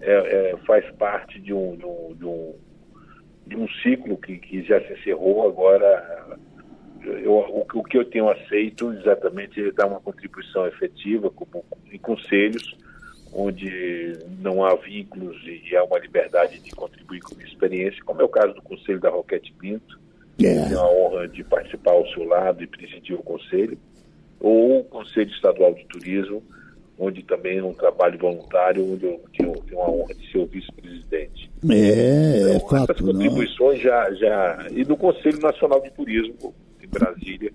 é, 0.00 0.12
é, 0.50 0.56
faz 0.66 0.84
parte 0.96 1.40
de 1.40 1.52
um, 1.52 1.76
de 1.76 1.84
um, 1.84 2.14
de 2.16 2.24
um, 2.24 2.54
de 3.46 3.56
um 3.56 3.68
ciclo 3.82 4.16
que, 4.16 4.38
que 4.38 4.62
já 4.62 4.80
se 4.80 4.92
encerrou. 4.94 5.46
Agora, 5.46 6.38
eu, 7.04 7.32
o, 7.32 7.66
o, 7.72 7.84
que 7.84 7.96
eu 7.96 8.04
tenho 8.04 8.28
aceito 8.28 8.92
exatamente 8.92 9.68
é 9.68 9.70
dar 9.70 9.86
uma 9.86 10.00
contribuição 10.00 10.66
efetiva 10.66 11.30
como, 11.30 11.64
em 11.90 11.98
conselhos, 11.98 12.76
onde 13.32 14.18
não 14.40 14.64
há 14.64 14.74
vínculos 14.74 15.36
e 15.46 15.76
há 15.76 15.84
uma 15.84 15.98
liberdade 15.98 16.58
de 16.58 16.70
contribuir 16.72 17.20
com 17.20 17.40
experiência, 17.40 18.02
como 18.04 18.20
é 18.20 18.24
o 18.24 18.28
caso 18.28 18.54
do 18.54 18.62
Conselho 18.62 19.00
da 19.00 19.08
Roquete 19.08 19.54
Pinto. 19.58 20.00
Yeah. 20.40 20.62
É. 20.62 20.68
Tenho 20.68 20.80
a 20.80 20.90
honra 20.90 21.28
de 21.28 21.44
participar 21.44 21.92
ao 21.92 22.06
seu 22.08 22.24
lado 22.24 22.62
e 22.62 22.66
presidir 22.66 23.14
o 23.14 23.22
Conselho 23.22 23.78
ou 24.42 24.80
o 24.80 24.84
Conselho 24.84 25.30
Estadual 25.30 25.72
de 25.72 25.86
Turismo, 25.86 26.42
onde 26.98 27.22
também 27.22 27.58
é 27.58 27.64
um 27.64 27.72
trabalho 27.72 28.18
voluntário, 28.18 28.92
onde 28.92 29.06
eu 29.06 29.20
tenho, 29.36 29.80
a 29.80 29.90
honra 29.90 30.14
de 30.14 30.30
ser 30.30 30.38
o 30.38 30.46
vice-presidente. 30.46 31.50
É, 31.70 32.38
então, 32.38 32.56
é 32.56 32.60
fato. 32.60 32.92
Essas 32.92 33.06
contribuições 33.06 33.80
já, 33.80 34.12
já. 34.14 34.66
E 34.72 34.84
do 34.84 34.96
Conselho 34.96 35.40
Nacional 35.40 35.80
de 35.80 35.90
Turismo, 35.92 36.54
em 36.82 36.88
Brasília. 36.88 37.52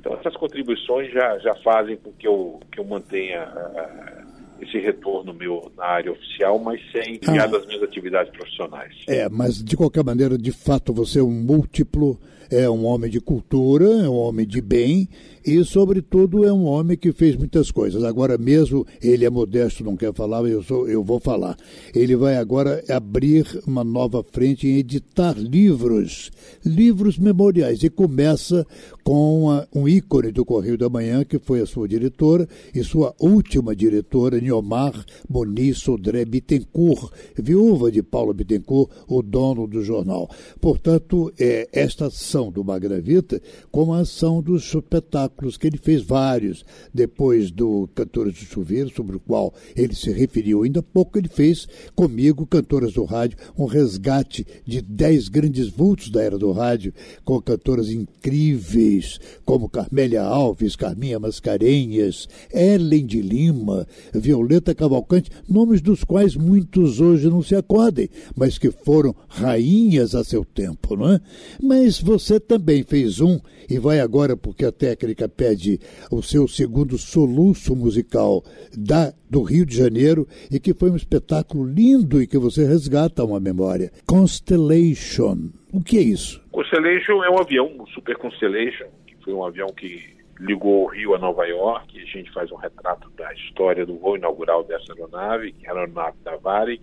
Então, 0.00 0.14
essas 0.14 0.34
contribuições 0.36 1.12
já, 1.12 1.38
já 1.38 1.54
fazem 1.56 1.96
com 1.96 2.10
que 2.12 2.26
eu, 2.26 2.58
que 2.72 2.80
eu 2.80 2.84
mantenha 2.84 3.44
uh, 3.44 4.62
esse 4.62 4.78
retorno 4.78 5.32
meu 5.32 5.70
na 5.76 5.84
área 5.84 6.10
oficial, 6.10 6.58
mas 6.58 6.80
sem 6.90 7.18
criar 7.18 7.44
ah. 7.44 7.48
das 7.48 7.66
minhas 7.66 7.82
atividades 7.82 8.32
profissionais. 8.32 8.94
É, 9.06 9.28
mas 9.28 9.62
de 9.62 9.76
qualquer 9.76 10.02
maneira, 10.02 10.36
de 10.36 10.52
fato, 10.52 10.92
você 10.92 11.20
é 11.20 11.22
um 11.22 11.30
múltiplo 11.30 12.18
é 12.52 12.68
um 12.68 12.84
homem 12.84 13.10
de 13.10 13.18
cultura, 13.20 13.86
é 13.86 14.08
um 14.08 14.16
homem 14.16 14.46
de 14.46 14.60
bem 14.60 15.08
e, 15.44 15.64
sobretudo, 15.64 16.44
é 16.44 16.52
um 16.52 16.64
homem 16.64 16.96
que 16.96 17.10
fez 17.12 17.34
muitas 17.34 17.70
coisas. 17.70 18.04
Agora 18.04 18.36
mesmo, 18.36 18.86
ele 19.02 19.24
é 19.24 19.30
modesto, 19.30 19.82
não 19.82 19.96
quer 19.96 20.12
falar, 20.14 20.46
eu, 20.46 20.62
sou, 20.62 20.86
eu 20.88 21.02
vou 21.02 21.18
falar. 21.18 21.56
Ele 21.94 22.14
vai 22.14 22.36
agora 22.36 22.84
abrir 22.88 23.46
uma 23.66 23.82
nova 23.82 24.22
frente 24.22 24.68
em 24.68 24.76
editar 24.76 25.32
livros, 25.36 26.30
livros 26.64 27.18
memoriais, 27.18 27.82
e 27.82 27.90
começa 27.90 28.66
com 29.02 29.66
um 29.74 29.88
ícone 29.88 30.30
do 30.30 30.44
Correio 30.44 30.78
da 30.78 30.88
Manhã, 30.88 31.24
que 31.24 31.38
foi 31.38 31.60
a 31.60 31.66
sua 31.66 31.88
diretora 31.88 32.46
e 32.74 32.84
sua 32.84 33.14
última 33.18 33.74
diretora, 33.74 34.40
Niomar 34.40 34.92
Moniz 35.28 35.78
Sodré 35.78 36.24
Bittencourt, 36.24 37.12
viúva 37.36 37.90
de 37.90 38.02
Paulo 38.02 38.34
Bittencourt, 38.34 38.90
o 39.08 39.22
dono 39.22 39.66
do 39.66 39.82
jornal. 39.82 40.30
Portanto, 40.60 41.32
é, 41.38 41.68
esta 41.72 42.06
ação 42.06 42.41
do 42.50 42.64
Magravita 42.64 43.40
com 43.70 43.92
a 43.92 44.00
ação 44.00 44.42
dos 44.42 44.64
espetáculos, 44.64 45.56
que 45.56 45.66
ele 45.66 45.78
fez 45.78 46.02
vários, 46.02 46.64
depois 46.92 47.50
do 47.50 47.88
Cantores 47.94 48.34
do 48.34 48.44
Chuveiro, 48.44 48.90
sobre 48.90 49.16
o 49.16 49.20
qual 49.20 49.52
ele 49.76 49.94
se 49.94 50.10
referiu 50.10 50.62
ainda 50.62 50.80
há 50.80 50.82
pouco, 50.82 51.18
ele 51.18 51.28
fez 51.28 51.66
comigo, 51.94 52.46
Cantoras 52.46 52.94
do 52.94 53.04
Rádio, 53.04 53.38
um 53.58 53.66
resgate 53.66 54.46
de 54.64 54.80
dez 54.80 55.28
grandes 55.28 55.68
vultos 55.68 56.10
da 56.10 56.22
era 56.22 56.38
do 56.38 56.52
rádio, 56.52 56.92
com 57.24 57.40
cantoras 57.40 57.90
incríveis, 57.90 59.18
como 59.44 59.68
Carmélia 59.68 60.22
Alves, 60.22 60.76
Carminha 60.76 61.18
Mascarenhas, 61.18 62.28
Ellen 62.52 63.06
de 63.06 63.20
Lima, 63.20 63.86
Violeta 64.12 64.74
Cavalcante, 64.74 65.30
nomes 65.48 65.80
dos 65.80 66.04
quais 66.04 66.36
muitos 66.36 67.00
hoje 67.00 67.28
não 67.28 67.42
se 67.42 67.54
acodem, 67.54 68.08
mas 68.36 68.58
que 68.58 68.70
foram 68.70 69.14
rainhas 69.28 70.14
a 70.14 70.22
seu 70.24 70.44
tempo, 70.44 70.96
não 70.96 71.12
é? 71.12 71.20
Mas 71.62 72.00
você 72.00 72.21
também 72.40 72.82
fez 72.82 73.20
um 73.20 73.38
e 73.68 73.78
vai 73.78 74.00
agora, 74.00 74.36
porque 74.36 74.64
a 74.64 74.72
técnica 74.72 75.28
pede 75.28 75.78
o 76.10 76.22
seu 76.22 76.46
segundo 76.46 76.98
soluço 76.98 77.74
musical 77.74 78.42
da, 78.76 79.12
do 79.30 79.42
Rio 79.42 79.64
de 79.64 79.76
Janeiro 79.76 80.26
e 80.50 80.60
que 80.60 80.74
foi 80.74 80.90
um 80.90 80.96
espetáculo 80.96 81.64
lindo 81.64 82.20
e 82.20 82.26
que 82.26 82.38
você 82.38 82.64
resgata 82.66 83.24
uma 83.24 83.40
memória. 83.40 83.90
Constellation. 84.06 85.50
O 85.72 85.82
que 85.82 85.98
é 85.98 86.02
isso? 86.02 86.42
Constellation 86.50 87.24
é 87.24 87.30
um 87.30 87.40
avião, 87.40 87.66
um 87.78 87.86
Super 87.86 88.16
Constellation, 88.16 88.86
que 89.06 89.16
foi 89.24 89.32
um 89.32 89.44
avião 89.44 89.68
que 89.68 90.12
ligou 90.38 90.84
o 90.84 90.86
Rio 90.88 91.14
a 91.14 91.18
Nova 91.18 91.46
York. 91.46 91.96
E 91.96 92.02
a 92.02 92.06
gente 92.06 92.30
faz 92.32 92.50
um 92.52 92.56
retrato 92.56 93.10
da 93.16 93.32
história 93.34 93.86
do 93.86 93.96
voo 93.96 94.16
inaugural 94.16 94.64
dessa 94.64 94.92
aeronave, 94.92 95.52
que 95.52 95.66
era 95.66 95.78
a 95.78 95.82
aeronave 95.82 96.16
da 96.22 96.36
Varig, 96.36 96.82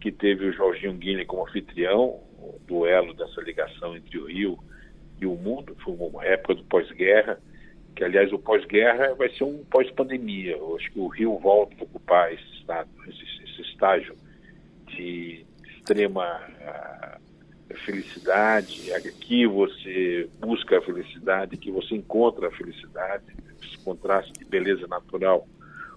que 0.00 0.12
teve 0.12 0.46
o 0.46 0.52
Jorginho 0.52 0.94
Guilherme 0.94 1.26
como 1.26 1.42
anfitrião, 1.42 2.04
o 2.04 2.25
duelo 2.66 3.14
dessa 3.14 3.40
ligação 3.40 3.96
entre 3.96 4.18
o 4.18 4.26
Rio 4.26 4.58
e 5.20 5.26
o 5.26 5.34
mundo. 5.34 5.76
Foi 5.82 5.94
uma 5.94 6.24
época 6.24 6.54
do 6.54 6.64
pós-guerra, 6.64 7.38
que 7.94 8.04
aliás 8.04 8.32
o 8.32 8.38
pós-guerra 8.38 9.14
vai 9.14 9.28
ser 9.30 9.44
um 9.44 9.64
pós-pandemia. 9.64 10.56
Eu 10.56 10.76
acho 10.76 10.90
que 10.90 10.98
o 10.98 11.08
Rio 11.08 11.38
volta 11.38 11.74
a 11.78 11.84
ocupar 11.84 12.32
esse, 12.32 12.58
estado, 12.58 12.88
esse, 13.08 13.22
esse 13.44 13.62
estágio 13.70 14.14
de 14.86 15.44
extrema 15.76 16.40
uh, 16.60 17.76
felicidade, 17.86 18.92
aqui 18.92 19.46
você 19.46 20.28
busca 20.40 20.78
a 20.78 20.82
felicidade, 20.82 21.54
aqui 21.54 21.70
você 21.70 21.94
encontra 21.94 22.48
a 22.48 22.50
felicidade, 22.50 23.24
esse 23.62 23.78
contraste 23.78 24.32
de 24.32 24.44
beleza 24.44 24.86
natural 24.86 25.46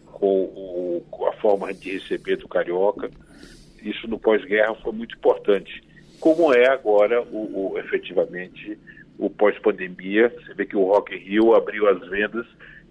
com, 0.06 0.44
o, 0.44 1.06
com 1.10 1.28
a 1.28 1.34
forma 1.34 1.74
de 1.74 1.92
receber 1.92 2.38
do 2.38 2.48
carioca. 2.48 3.10
Isso 3.82 4.08
no 4.08 4.20
pós-guerra 4.20 4.76
foi 4.76 4.92
muito 4.92 5.16
importante. 5.16 5.82
Como 6.20 6.54
é 6.54 6.68
agora, 6.68 7.22
o, 7.22 7.72
o 7.74 7.80
efetivamente, 7.80 8.78
o 9.18 9.30
pós-pandemia. 9.30 10.30
Você 10.30 10.54
vê 10.54 10.66
que 10.66 10.76
o 10.76 10.86
Rock 10.86 11.16
Rio 11.16 11.54
abriu 11.54 11.88
as 11.88 12.00
vendas 12.10 12.46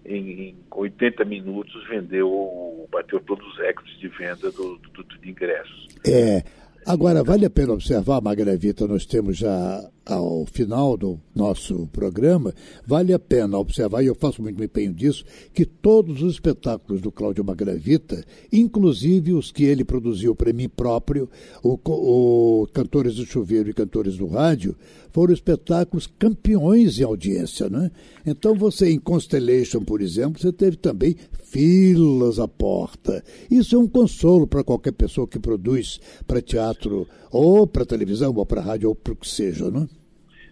em, 0.05 0.49
em 0.49 0.55
80 0.71 1.25
minutos, 1.25 1.87
vendeu, 1.87 2.87
bateu 2.91 3.19
todos 3.19 3.45
os 3.47 3.57
recordes 3.59 3.97
de 3.99 4.07
venda 4.07 4.51
do, 4.51 4.77
do, 4.77 5.03
do 5.03 5.19
de 5.19 5.29
ingressos. 5.29 5.87
É, 6.05 6.43
Agora, 6.85 7.23
vale 7.23 7.45
a 7.45 7.49
pena 7.49 7.73
observar, 7.73 8.21
Magravita, 8.21 8.87
nós 8.87 9.05
temos 9.05 9.37
já 9.37 9.89
ao 10.09 10.45
final 10.45 10.97
do 10.97 11.19
nosso 11.35 11.87
programa, 11.91 12.53
vale 12.85 13.13
a 13.13 13.19
pena 13.19 13.57
observar, 13.57 14.03
e 14.03 14.07
eu 14.07 14.15
faço 14.15 14.41
muito 14.41 14.63
empenho 14.63 14.93
disso, 14.93 15.23
que 15.53 15.65
todos 15.65 16.21
os 16.21 16.33
espetáculos 16.33 17.01
do 17.01 17.11
Cláudio 17.11 17.43
Magravita, 17.43 18.23
inclusive 18.51 19.33
os 19.33 19.51
que 19.51 19.63
ele 19.63 19.83
produziu 19.83 20.35
para 20.35 20.51
mim 20.51 20.67
próprio, 20.67 21.29
o, 21.63 21.77
o 21.85 22.67
Cantores 22.67 23.15
do 23.15 23.25
Chuveiro 23.25 23.69
e 23.69 23.73
Cantores 23.73 24.17
do 24.17 24.27
Rádio, 24.27 24.75
foram 25.11 25.33
espetáculos 25.33 26.07
campeões 26.07 26.99
em 26.99 27.03
audiência. 27.03 27.69
Né? 27.69 27.91
Então, 28.25 28.55
você 28.55 28.89
em 28.89 28.99
Constellation, 28.99 29.83
por 29.83 30.01
exemplo, 30.01 30.41
você 30.41 30.51
teve 30.51 30.77
também 30.77 31.15
filas 31.43 32.39
à 32.39 32.47
porta. 32.47 33.23
Isso 33.49 33.75
é 33.75 33.79
um 33.79 33.87
consolo 33.87 34.45
para 34.45 34.63
qualquer 34.63 34.91
pessoa 34.91 35.27
que 35.27 35.39
produz 35.39 35.99
para 36.27 36.41
teatro, 36.41 37.07
ou 37.31 37.65
para 37.65 37.85
televisão, 37.85 38.33
ou 38.35 38.45
para 38.45 38.61
rádio, 38.61 38.89
ou 38.89 38.95
para 38.95 39.13
o 39.13 39.15
que 39.15 39.27
seja. 39.27 39.69
Não 39.69 39.87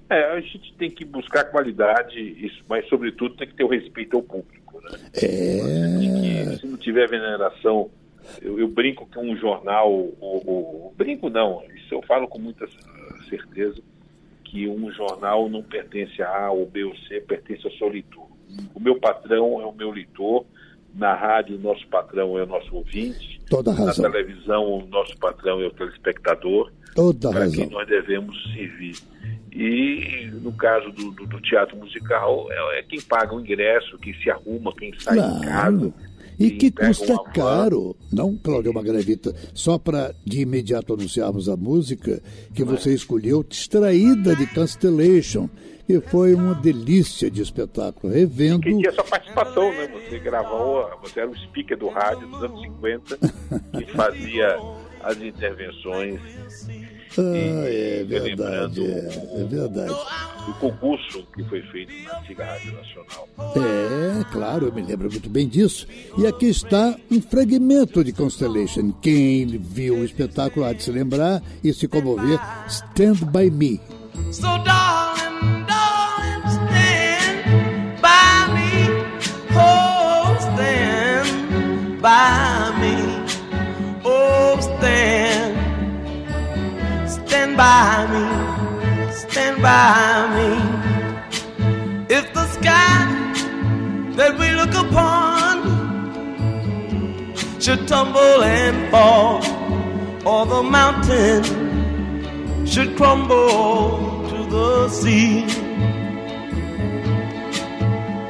é? 0.09 0.23
A 0.31 0.39
gente 0.39 0.73
tem 0.73 0.89
que 0.89 1.03
buscar 1.03 1.45
qualidade, 1.45 2.53
mas 2.67 2.87
sobretudo 2.87 3.35
tem 3.35 3.47
que 3.47 3.55
ter 3.55 3.63
o 3.63 3.69
respeito 3.69 4.17
ao 4.17 4.23
público. 4.23 4.81
Né? 4.81 4.99
É... 5.13 6.49
Que, 6.51 6.59
se 6.59 6.67
não 6.67 6.77
tiver 6.77 7.09
veneração, 7.09 7.89
eu, 8.41 8.59
eu 8.59 8.67
brinco 8.67 9.05
que 9.07 9.19
um 9.19 9.35
jornal, 9.37 9.91
o, 9.91 10.17
o, 10.21 10.93
brinco 10.95 11.29
não, 11.29 11.63
isso 11.75 11.93
eu 11.93 12.01
falo 12.03 12.27
com 12.27 12.39
muita 12.39 12.67
certeza, 13.29 13.81
que 14.43 14.67
um 14.67 14.91
jornal 14.91 15.49
não 15.49 15.61
pertence 15.61 16.21
a 16.21 16.45
A 16.45 16.51
ou 16.51 16.65
B 16.65 16.83
ou 16.85 16.95
C, 16.95 17.19
pertence 17.21 17.65
ao 17.65 17.73
seu 17.73 17.89
leitor. 17.89 18.27
O 18.73 18.79
meu 18.79 18.97
patrão 18.99 19.61
é 19.61 19.65
o 19.65 19.73
meu 19.73 19.91
leitor, 19.91 20.45
na 20.95 21.13
rádio 21.13 21.57
o 21.57 21.59
nosso 21.59 21.85
patrão 21.87 22.37
é 22.37 22.43
o 22.43 22.47
nosso 22.47 22.73
ouvinte, 22.75 23.39
Toda 23.49 23.71
razão. 23.71 24.05
na 24.05 24.11
televisão 24.11 24.63
o 24.63 24.87
nosso 24.87 25.17
patrão 25.17 25.61
é 25.61 25.67
o 25.67 25.71
telespectador, 25.71 26.71
Toda 26.97 27.29
para 27.29 27.41
razão. 27.41 27.59
quem 27.59 27.69
nós 27.69 27.87
devemos 27.87 28.35
servir. 28.51 28.95
E 29.51 30.31
no 30.41 30.51
caso 30.51 30.91
do, 30.91 31.11
do, 31.11 31.27
do 31.27 31.41
teatro 31.41 31.77
musical, 31.77 32.47
é, 32.51 32.79
é, 32.79 32.81
quem 32.81 32.99
paga 32.99 33.35
o 33.35 33.39
ingresso, 33.39 33.99
quem 33.99 34.15
se 34.15 34.31
arruma, 34.31 34.73
quem 34.75 34.91
sai 34.99 35.15
claro. 35.15 35.39
de 35.39 35.45
casa. 35.45 35.93
E 36.39 36.51
que 36.51 36.71
custa 36.71 37.15
caro, 37.35 37.95
não, 38.11 38.35
Cláudio 38.35 38.73
Magravita? 38.73 39.33
Só 39.53 39.77
para 39.77 40.13
de 40.25 40.41
imediato 40.41 40.93
anunciarmos 40.93 41.47
a 41.49 41.55
música 41.55 42.19
que 42.53 42.63
você 42.63 42.93
escolheu, 42.93 43.43
Distraída 43.43 44.35
de 44.35 44.47
Constellation, 44.47 45.49
que 45.85 45.99
foi 46.01 46.33
uma 46.33 46.55
delícia 46.55 47.29
de 47.29 47.41
espetáculo, 47.41 48.11
revendo... 48.11 48.61
Que 48.61 48.75
tinha 48.75 48.91
sua 48.91 49.03
participação, 49.03 49.71
né? 49.71 49.87
Você 49.87 50.19
gravou, 50.19 50.87
você 51.01 51.19
era 51.21 51.29
o 51.29 51.37
speaker 51.37 51.77
do 51.77 51.89
rádio 51.89 52.27
dos 52.27 52.43
anos 52.43 52.61
50, 52.61 53.17
que 53.77 53.85
fazia 53.93 54.57
as 55.03 55.17
intervenções 55.21 56.19
Ah, 57.17 57.65
é 57.65 58.03
verdade, 58.07 58.85
é, 58.85 59.41
é 59.41 59.43
verdade. 59.45 59.93
O 60.47 60.53
concurso 60.59 61.25
que 61.35 61.43
foi 61.45 61.61
feito 61.63 61.91
na 62.03 62.19
antiga 62.19 62.45
Rádio 62.45 62.73
Nacional. 62.73 63.27
É, 63.55 64.23
claro, 64.31 64.67
eu 64.67 64.73
me 64.73 64.81
lembro 64.81 65.09
muito 65.09 65.29
bem 65.29 65.47
disso. 65.47 65.87
E 66.17 66.25
aqui 66.27 66.47
está 66.47 66.95
um 67.11 67.21
fragmento 67.21 68.03
de 68.03 68.13
Constellation. 68.13 68.91
Quem 69.01 69.45
viu 69.47 69.95
o 69.95 70.05
espetáculo 70.05 70.65
há 70.65 70.73
de 70.73 70.83
se 70.83 70.91
lembrar 70.91 71.41
e 71.63 71.73
se 71.73 71.87
comover, 71.87 72.39
Stand 72.67 73.25
By 73.31 73.49
Me. 73.49 73.81
So 74.31 74.41
darling, 74.63 75.65
darling, 75.67 76.43
stand 76.47 78.01
by 78.01 78.53
me. 78.53 78.89
Oh, 79.55 80.35
stand 80.39 82.01
by 82.01 82.56
by 87.57 88.05
me, 88.13 88.23
stand 89.11 89.61
by 89.63 90.27
me. 90.35 90.49
If 92.07 92.31
the 92.33 92.45
sky 92.55 92.97
that 94.15 94.37
we 94.37 94.51
look 94.51 94.73
upon 94.85 95.55
should 97.59 97.87
tumble 97.87 98.43
and 98.43 98.91
fall, 98.91 99.37
or 100.23 100.45
the 100.45 100.61
mountain 100.61 101.43
should 102.65 102.95
crumble 102.95 104.29
to 104.29 104.37
the 104.55 104.89
sea, 104.89 105.43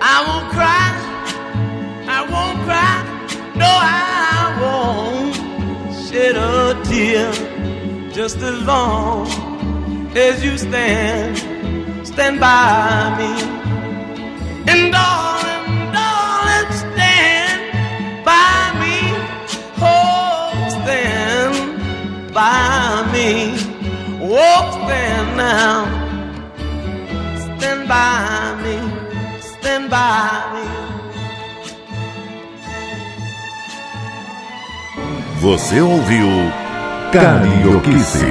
I 0.01 0.17
won't 0.27 0.49
cry, 0.55 0.89
I 2.17 2.19
won't 2.33 2.59
cry, 2.67 2.97
no, 3.55 3.69
I 3.69 4.57
won't 4.61 5.35
shed 6.07 6.37
a 6.37 6.81
tear 6.85 7.56
just 8.17 8.37
as 8.37 8.59
long 8.63 9.27
as 10.17 10.43
you 10.43 10.57
stand, 10.57 11.37
stand 12.03 12.39
by 12.39 13.13
me. 13.19 13.31
And 14.71 14.91
darling, 14.91 15.65
darling, 15.93 16.71
stand 16.81 17.61
by 18.25 18.73
me. 18.81 18.97
Oh, 19.77 20.49
stand 20.81 22.33
by 22.33 23.07
me. 23.13 23.53
Oh, 24.19 24.63
stand 24.77 25.37
now. 25.37 25.85
Stand 27.45 27.87
by 27.87 28.55
me. 28.63 28.77
Stand 29.41 29.91
by 29.91 30.41
me. 30.53 30.65
Você 35.39 35.81
ouviu 35.81 36.66
Carioquice, 37.11 38.25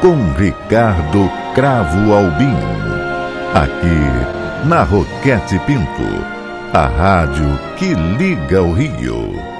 com 0.00 0.32
Ricardo 0.32 1.30
Cravo 1.54 2.14
Albim. 2.14 2.56
Aqui, 3.54 4.66
na 4.66 4.82
Roquete 4.82 5.58
Pinto, 5.66 6.24
a 6.72 6.86
rádio 6.86 7.58
que 7.76 7.92
liga 7.92 8.62
o 8.62 8.72
Rio. 8.72 9.57